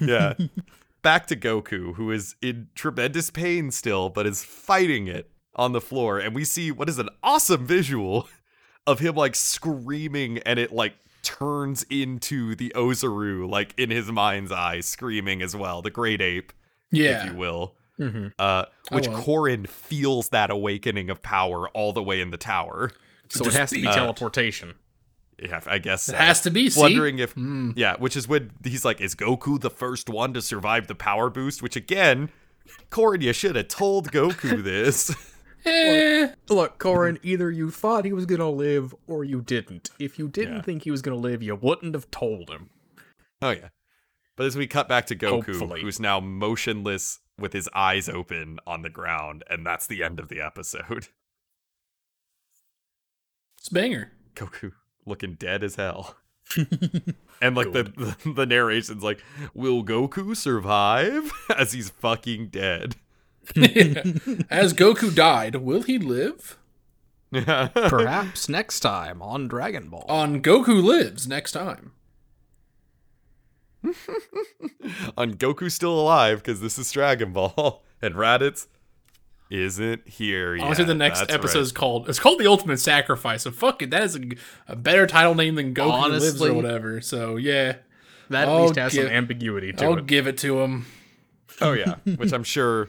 [0.00, 0.34] yeah.
[1.02, 5.80] Back to Goku, who is in tremendous pain still, but is fighting it on the
[5.80, 6.18] floor.
[6.20, 8.28] And we see what is an awesome visual
[8.86, 14.52] of him like screaming, and it like turns into the Ozaru, like in his mind's
[14.52, 16.52] eye, screaming as well, the great ape,
[16.90, 17.24] yeah.
[17.24, 17.74] if you will.
[17.98, 18.28] Mm-hmm.
[18.38, 19.16] Uh, which will.
[19.18, 22.90] Korin feels that awakening of power all the way in the tower.
[23.28, 24.74] So it has to be Uh, teleportation.
[25.38, 26.80] Yeah, I guess It has to be, see?
[26.80, 27.34] Wondering if,
[27.74, 31.30] yeah, which is when he's like, is Goku the first one to survive the power
[31.30, 31.62] boost?
[31.62, 32.30] Which again,
[32.90, 35.14] Korin, you should have told Goku this.
[35.64, 36.28] Eh.
[36.48, 39.90] Look, Korin, either you thought he was gonna live or you didn't.
[39.98, 40.62] If you didn't Yeah.
[40.62, 42.70] think he was gonna live, you wouldn't have told him.
[43.40, 43.68] oh yeah.
[44.36, 45.82] But as we cut back to Goku, Hopefully.
[45.82, 50.28] who's now motionless with his eyes open on the ground, and that's the end of
[50.28, 51.08] the episode.
[53.58, 54.10] It's a banger.
[54.34, 54.72] Goku
[55.06, 56.16] looking dead as hell.
[57.40, 57.84] and like the,
[58.24, 59.22] the the narration's like,
[59.54, 62.96] will Goku survive as he's fucking dead?
[64.50, 66.58] As Goku died, will he live?
[67.32, 70.04] Perhaps next time on Dragon Ball.
[70.08, 71.92] On Goku Lives next time.
[75.16, 78.66] on Goku still alive because this is Dragon Ball and Raditz
[79.50, 80.64] isn't here yet.
[80.64, 81.62] Honestly, the next That's episode right.
[81.62, 83.42] is called it's called the Ultimate Sacrifice.
[83.42, 84.20] So fuck it, that is a,
[84.68, 87.00] a better title name than Goku Lives or whatever.
[87.00, 87.76] So yeah,
[88.30, 89.86] that at I'll least has give- some ambiguity to it.
[89.86, 90.06] I'll it.
[90.06, 90.86] give it to him.
[91.60, 92.88] Oh yeah, which I'm sure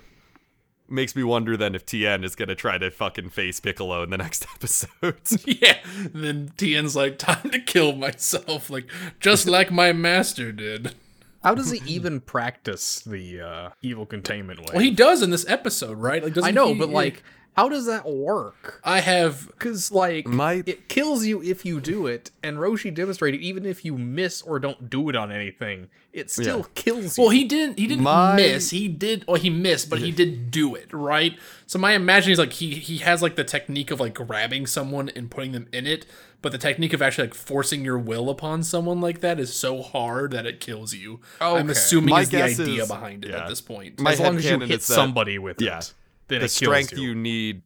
[0.94, 4.18] makes me wonder then if Tien is gonna try to fucking face Piccolo in the
[4.26, 5.16] next episode.
[5.46, 5.80] Yeah.
[6.14, 8.88] Then Tien's like, time to kill myself, like
[9.20, 10.96] just like my master did.
[11.44, 14.68] How does he even practice the uh, evil containment way?
[14.74, 16.24] Well, he does in this episode, right?
[16.24, 17.22] Like, I know, he- but like,
[17.56, 18.82] how does that work?
[18.84, 23.42] I have Because like, My- it kills you if you do it, and Roshi demonstrated
[23.42, 26.64] even if you miss or don't do it on anything, it still Yeah.
[26.76, 27.24] kills you.
[27.24, 27.80] Well, he didn't.
[27.80, 28.70] He didn't My- miss.
[28.72, 29.26] He did.
[29.28, 31.38] Well, he missed, but he did do it right.
[31.68, 35.10] So my imagining is like he he has like the technique of like grabbing someone
[35.10, 36.06] and putting them in it,
[36.44, 39.82] but the technique of actually like forcing your will upon someone like that is so
[39.82, 41.20] hard that it kills you.
[41.42, 43.44] I'm assuming My is the idea is- behind it yeah.
[43.44, 44.00] at this point.
[44.00, 45.94] My as long as you hit is that- somebody with yeah, it,
[46.28, 47.10] then the strength you.
[47.10, 47.64] you need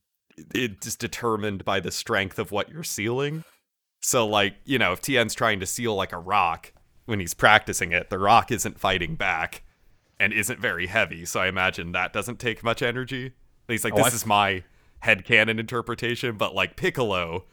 [0.53, 3.43] it's determined by the strength of what you're sealing.
[4.01, 6.73] So like, you know, if Tien's trying to seal like a rock
[7.05, 9.63] when he's practicing it, the rock isn't fighting back
[10.19, 13.33] and isn't very heavy, so I imagine that doesn't take much energy.
[13.67, 14.63] He's like, Oh, this I- is my
[14.99, 17.45] head headcanon interpretation, but like Piccolo,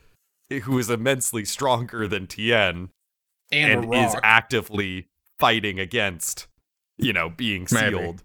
[0.62, 2.90] who is immensely stronger than Tien
[3.52, 5.08] And, and is actively
[5.38, 6.46] fighting against,
[6.96, 8.16] you know, being Maybe.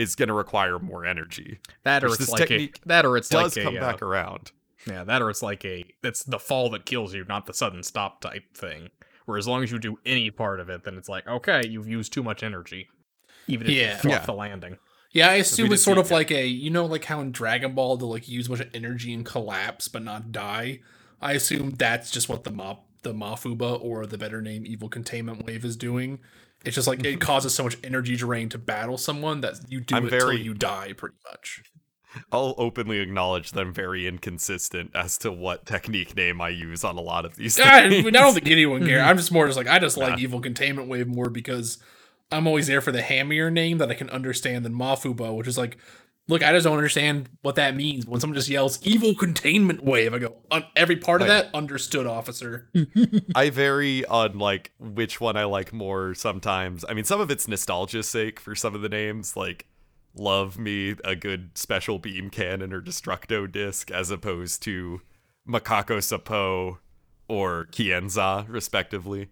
[0.00, 1.58] Sealed, is going to require more energy.
[1.84, 4.52] That or it's like a that or it's Does like come a uh, back around.
[4.86, 7.82] yeah that or it's like a it's the fall that kills you, not the sudden
[7.82, 8.88] stop type thing.
[9.26, 11.88] Where as long as you do any part of it, then it's like okay, you've
[11.88, 12.88] used too much energy,
[13.46, 13.92] even if Yeah.
[13.94, 14.26] you fluff Yeah.
[14.26, 14.78] the landing.
[15.12, 17.74] Yeah, I assume it's sort see- of like a you know like how in Dragon
[17.74, 20.80] Ball they'll like use a bunch of energy and collapse but not die.
[21.20, 25.44] I assume that's just what the mop the Mafuba or the better name Evil Containment
[25.46, 26.18] Wave is doing.
[26.64, 27.18] It's just like it mm-hmm.
[27.18, 30.54] causes so much energy drain to battle someone that you do I'm it till you
[30.54, 31.62] die, pretty much.
[32.32, 36.96] I'll openly acknowledge that I'm very inconsistent as to what technique name I use on
[36.96, 38.10] a lot of these God, I things.
[38.10, 39.00] don't think anyone cares.
[39.00, 39.08] Mm-hmm.
[39.08, 40.18] I'm just more just like I just like Nah.
[40.18, 41.78] Evil Containment Wave more because
[42.32, 45.58] I'm always there for the hammier name that I can understand than Mafuba, which is
[45.58, 45.78] like,
[46.30, 48.06] look, I just don't understand what that means.
[48.06, 51.42] When someone just yells "Evil Containment Wave," I go, "Un- every part of Right.
[51.44, 52.70] that understood, officer.
[53.34, 56.84] I vary on like which one I like more sometimes.
[56.88, 59.66] I mean, some of it's nostalgia's sake for some of the names, like
[60.16, 65.00] love me a good special beam cannon or destructo disc as opposed to
[65.48, 66.78] Makankosappo
[67.28, 69.28] or Kienza, respectively.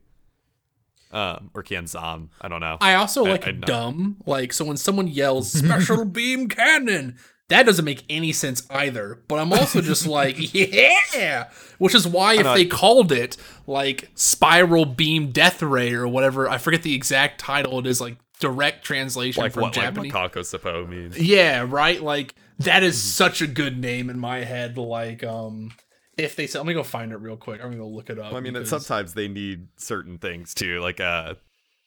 [1.10, 2.76] Um, or Kienzan, I don't know.
[2.80, 3.66] I also I- like I know.
[3.66, 4.16] dumb.
[4.26, 7.16] Like, so when someone yells "Special Beam Cannon,"
[7.48, 9.22] that doesn't make any sense either.
[9.26, 11.48] But I'm also just like, yeah,
[11.78, 13.36] which is why if they called it
[13.66, 17.78] like Spiral Beam Death Ray or whatever, I forget the exact title.
[17.78, 20.12] It is like direct translation like from what Japanese.
[20.12, 21.18] like Makankosappo means.
[21.18, 22.02] Yeah, right.
[22.02, 24.76] Like that is such a good name in my head.
[24.76, 25.72] Like, um,
[26.19, 27.61] if they said, let me go find it real quick.
[27.61, 28.35] I'm gonna go look it up.
[28.35, 30.81] I mean, because- sometimes they need certain things too.
[30.81, 31.35] Like, uh,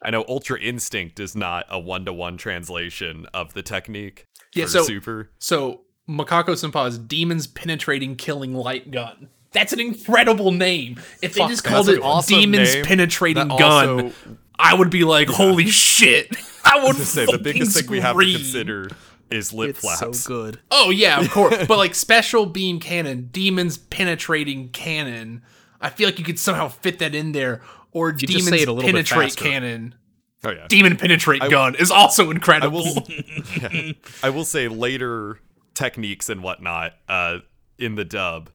[0.01, 4.25] I know Ultra Instinct is not a one to one translation of the technique.
[4.55, 5.29] Yeah, for so- super.
[5.37, 9.29] So Makako Senpai's Demons Penetrating Killing Light Gun.
[9.51, 10.95] That's an incredible name.
[11.21, 14.11] If they Fuck, just called it awesome Demons name Penetrating that Gun, also-
[14.57, 16.29] I would be like, holy shit.
[16.63, 18.37] I would to say the biggest thing we have to scream.
[18.37, 18.87] consider
[19.31, 20.19] is lip It's flaps.
[20.21, 20.59] so good.
[20.71, 21.55] Oh yeah, of course.
[21.67, 25.41] but like special beam cannon, demons penetrating cannon.
[25.79, 27.61] I feel like you could somehow fit that in there.
[27.93, 29.43] Or just demons say it a little penetrate faster.
[29.43, 29.95] cannon.
[30.43, 30.65] Oh yeah.
[30.69, 32.83] Demon penetrate gun is also I incredible.
[32.83, 33.03] will.
[33.61, 33.91] yeah.
[34.23, 35.39] I will say later
[35.73, 37.39] techniques and whatnot uh,
[37.77, 38.49] in the dub,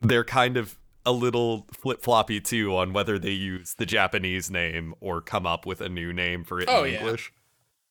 [0.00, 4.94] they're kind of a little flip floppy too on whether they use the Japanese name
[5.00, 7.00] or come up with a new name for it Oh, in yeah.
[7.00, 7.32] English.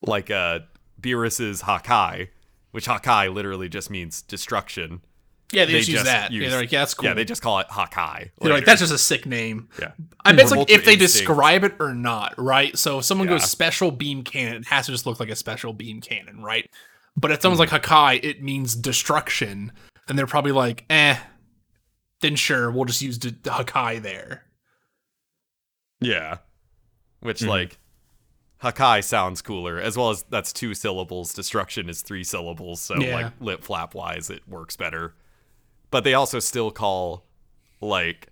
[0.00, 0.60] Like uh,
[1.02, 2.28] Beerus's Hakai,
[2.70, 5.02] which Hakai literally just means destruction.
[5.52, 6.30] yeah, they, They just use that.
[6.32, 7.08] use- yeah, they're like, yeah, that's cool.
[7.08, 8.30] Yeah, they just call it Hakai.
[8.40, 9.68] They're like, that's just a sick name.
[9.78, 9.92] yeah.
[10.24, 11.00] I bet it's like if they Instinct.
[11.28, 12.76] describe it or not, right?
[12.78, 15.72] So if someone goes special beam cannon, it has to just look like a special
[15.74, 16.70] beam cannon, right?
[17.16, 19.72] But if someone's like Hakai, it means destruction.
[20.08, 21.18] And they're probably like, eh,
[22.22, 24.44] then sure, we'll just use d- Hakai there.
[26.00, 26.38] Yeah.
[27.20, 27.40] Which.
[27.40, 27.48] Mhm.
[27.48, 27.78] like
[28.62, 31.34] Hakai sounds cooler, as well as that's two syllables.
[31.34, 33.14] Destruction is three syllables, so Yeah.
[33.16, 35.14] like lip flap wise, it works better.
[35.90, 37.24] But they also still call
[37.80, 38.28] like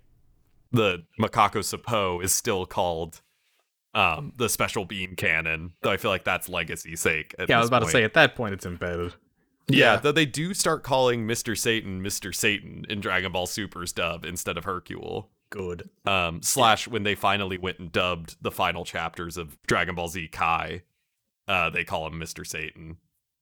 [0.71, 3.21] the Makankosappo is still called
[3.93, 5.73] um the special beam cannon.
[5.81, 7.35] Though I feel like that's legacy sake.
[7.49, 9.15] Yeah, I was about to say at that point it's embedded.
[9.67, 9.95] Yeah, Yeah.
[9.97, 11.57] though they do start calling Mr.
[11.57, 12.33] Satan Mr.
[12.33, 15.89] Satan in Dragon Ball Super's dub instead of Hercule Good.
[16.05, 20.29] um, slash when they finally went and dubbed the final chapters of Dragon Ball Z
[20.29, 20.81] Kai,
[21.47, 22.47] uh, they call him Mr.
[22.47, 22.97] Satan.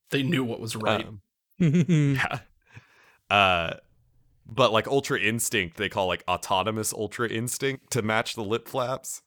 [0.10, 1.06] They knew what was right.
[1.07, 1.22] Um,
[1.60, 2.40] yeah.
[3.30, 3.76] Uh,
[4.45, 9.22] but like Ultra Instinct, they call like autonomous Ultra Instinct to match the lip flaps.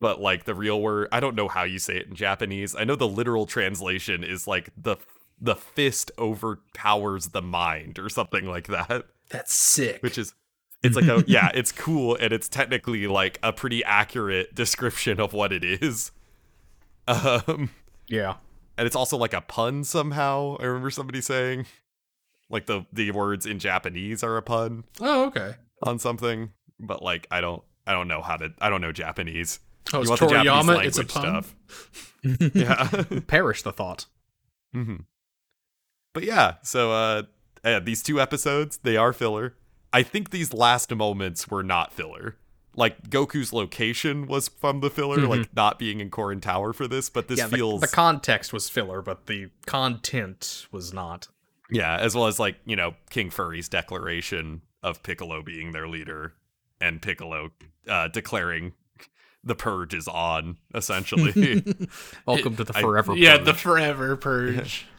[0.00, 2.76] But like the real word, I don't know how you say it in Japanese.
[2.78, 4.96] I know the literal translation is like the
[5.40, 10.02] the fist overpowers the mind or something like that That's sick.
[10.02, 10.34] which is
[10.82, 15.32] it's like a yeah it's cool and it's technically like a pretty accurate description of
[15.32, 16.12] what it is
[17.08, 17.70] um
[18.08, 18.34] yeah.
[18.76, 21.66] and it's also like a pun somehow i remember somebody saying
[22.50, 25.54] like the the words in japanese are a pun oh, okay.
[25.82, 29.60] on something but like i don't i don't know how to i don't know japanese
[29.92, 30.84] Oh, it's Toriyama.
[30.84, 31.42] It's a pun.
[31.42, 32.14] stuff
[32.54, 34.06] yeah Perish the thought.
[34.72, 34.96] hmm
[36.12, 37.22] But yeah, so uh,
[37.64, 39.54] uh, these two episodes they are filler.
[39.92, 42.36] I think these last moments were not filler.
[42.76, 47.10] Like Goku's location was from the filler, like not being in Korin Tower for this,
[47.10, 51.26] but this yeah, feels the context was filler, but the content was not.
[51.70, 56.34] yeah, as well as like you know King Furry's declaration of Piccolo being their leader
[56.80, 57.50] and Piccolo
[57.88, 58.74] uh, declaring
[59.42, 61.64] the purge is on, essentially.
[62.26, 63.16] Welcome to the I- forever.
[63.16, 63.46] Yeah, purge.
[63.46, 64.86] the forever purge.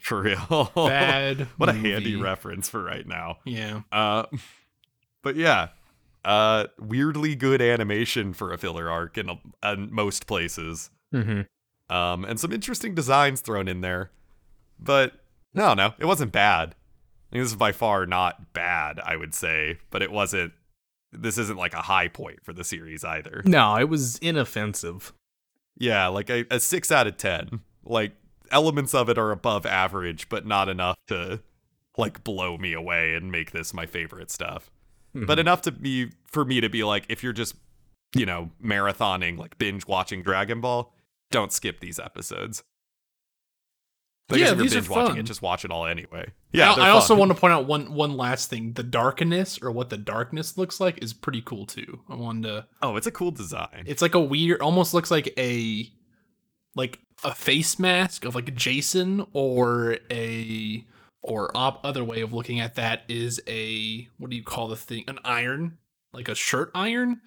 [0.00, 0.70] For real.
[0.76, 1.46] Bad.
[1.56, 1.92] what a movie.
[1.92, 3.38] handy reference for right now.
[3.44, 3.82] Yeah.
[3.92, 4.24] Uh,
[5.22, 5.68] but yeah,
[6.24, 10.90] uh, weirdly good animation for a filler arc in, a, in most places.
[11.14, 11.42] Mm-hmm.
[11.94, 14.10] Um, and some interesting designs thrown in there.
[14.78, 15.14] But
[15.54, 16.74] no, no, it wasn't bad.
[17.30, 20.52] I mean, this is by far not bad, I would say, but it wasn't.
[21.12, 23.42] This isn't like a high point for the series either.
[23.44, 25.12] No, it was inoffensive.
[25.76, 27.60] Yeah, like a, a six out of ten.
[27.84, 28.12] Like
[28.50, 31.40] elements of it are above average, but not enough to
[31.96, 34.70] like blow me away and make this my favorite stuff.
[35.12, 35.26] Hmm.
[35.26, 37.54] But enough to be for me to be like, if you're just
[38.14, 40.92] you know marathoning like binge watching Dragon Ball,
[41.30, 42.62] don't skip these episodes.
[44.28, 45.18] Guess Yeah, if you're these are watching fun.
[45.18, 46.30] it, just watch it all anyway.
[46.52, 48.74] Yeah, I, I also want to point out one one last thing.
[48.74, 52.00] The darkness or what the darkness looks like is pretty cool too.
[52.08, 52.66] I wanted to.
[52.80, 53.84] Oh, it's a cool design.
[53.86, 55.90] It's like a weird, almost looks like a
[56.76, 60.84] like a face mask of like Jason or a
[61.22, 64.76] or op, other way of looking at that is a what do you call the
[64.76, 65.04] thing?
[65.06, 65.78] An iron,
[66.12, 67.20] like a shirt iron.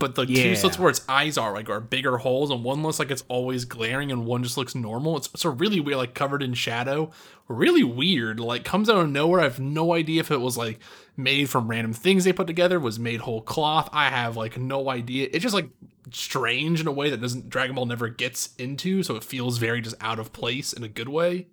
[0.00, 0.54] But the two Yeah.
[0.54, 3.64] slits where its eyes are like are bigger holes, and one looks like it's always
[3.64, 5.16] glaring, and one just looks normal.
[5.16, 7.10] It's, it's a really weird, like covered in shadow,
[7.48, 8.38] really weird.
[8.38, 9.40] Like comes out of nowhere.
[9.40, 10.78] I have no idea if it was like
[11.18, 13.88] made from random things they put together, was made whole cloth.
[13.92, 15.28] I have like no idea.
[15.32, 15.68] It's just like
[16.12, 19.80] strange in a way that doesn't Dragon Ball never gets into, so it feels very
[19.80, 21.48] just out of place in a good way.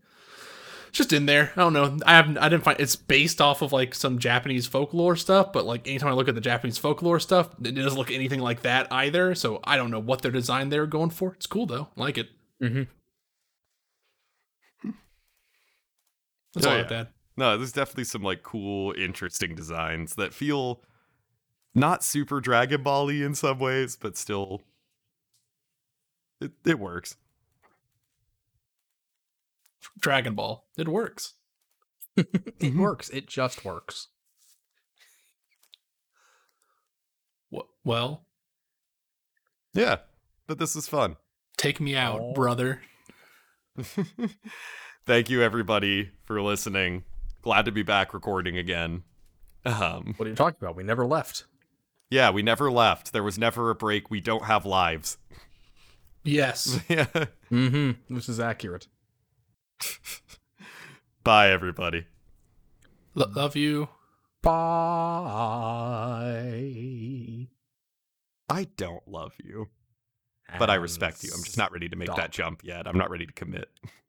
[0.90, 1.52] It's just in there.
[1.58, 1.98] I don't know.
[2.06, 2.38] I haven't.
[2.38, 6.10] I didn't find it's based off of like some Japanese folklore stuff, but like anytime
[6.10, 9.36] I look at the Japanese folklore stuff, it doesn't look anything like that either.
[9.36, 11.34] So I don't know what their design they're going for.
[11.34, 11.90] It's cool though.
[11.98, 12.30] I like it.
[12.64, 12.84] Mm-hmm.
[16.54, 16.84] That's Oh, all yeah.
[16.84, 17.12] that.
[17.38, 20.82] No, there's definitely some like cool, interesting designs that feel
[21.74, 24.62] not super Dragon Ball y in some ways, but still
[26.40, 27.16] it, it works.
[30.00, 30.66] Dragon Ball.
[30.78, 31.34] It works.
[32.18, 32.80] It mm-hmm.
[32.82, 33.10] works.
[33.10, 34.08] It just works.
[37.54, 38.26] Wh- Well,
[39.74, 39.98] Yeah.
[40.48, 41.18] But this is fun.
[41.58, 42.34] take me out, Oh.
[42.34, 42.82] brother.
[45.06, 47.04] Thank you everybody for listening.
[47.46, 49.04] Glad to be back recording again.
[49.66, 50.76] Um What are you talking about?
[50.76, 51.46] We never left.
[52.10, 53.14] yeah, we never left.
[53.14, 54.10] There was never a break.
[54.10, 55.20] We don't have lives.
[56.24, 56.80] Yes.
[56.90, 57.06] yeah.
[57.52, 58.16] Mm-hmm.
[58.16, 58.88] This is accurate.
[61.24, 62.08] Bye everybody.
[63.14, 63.90] Lo- love you.
[64.42, 64.56] Bye.
[68.50, 69.70] I don't love you,
[70.58, 71.30] but I respect you.
[71.36, 72.88] I'm just not ready to make that jump yet.
[72.88, 73.70] I'm not ready to commit.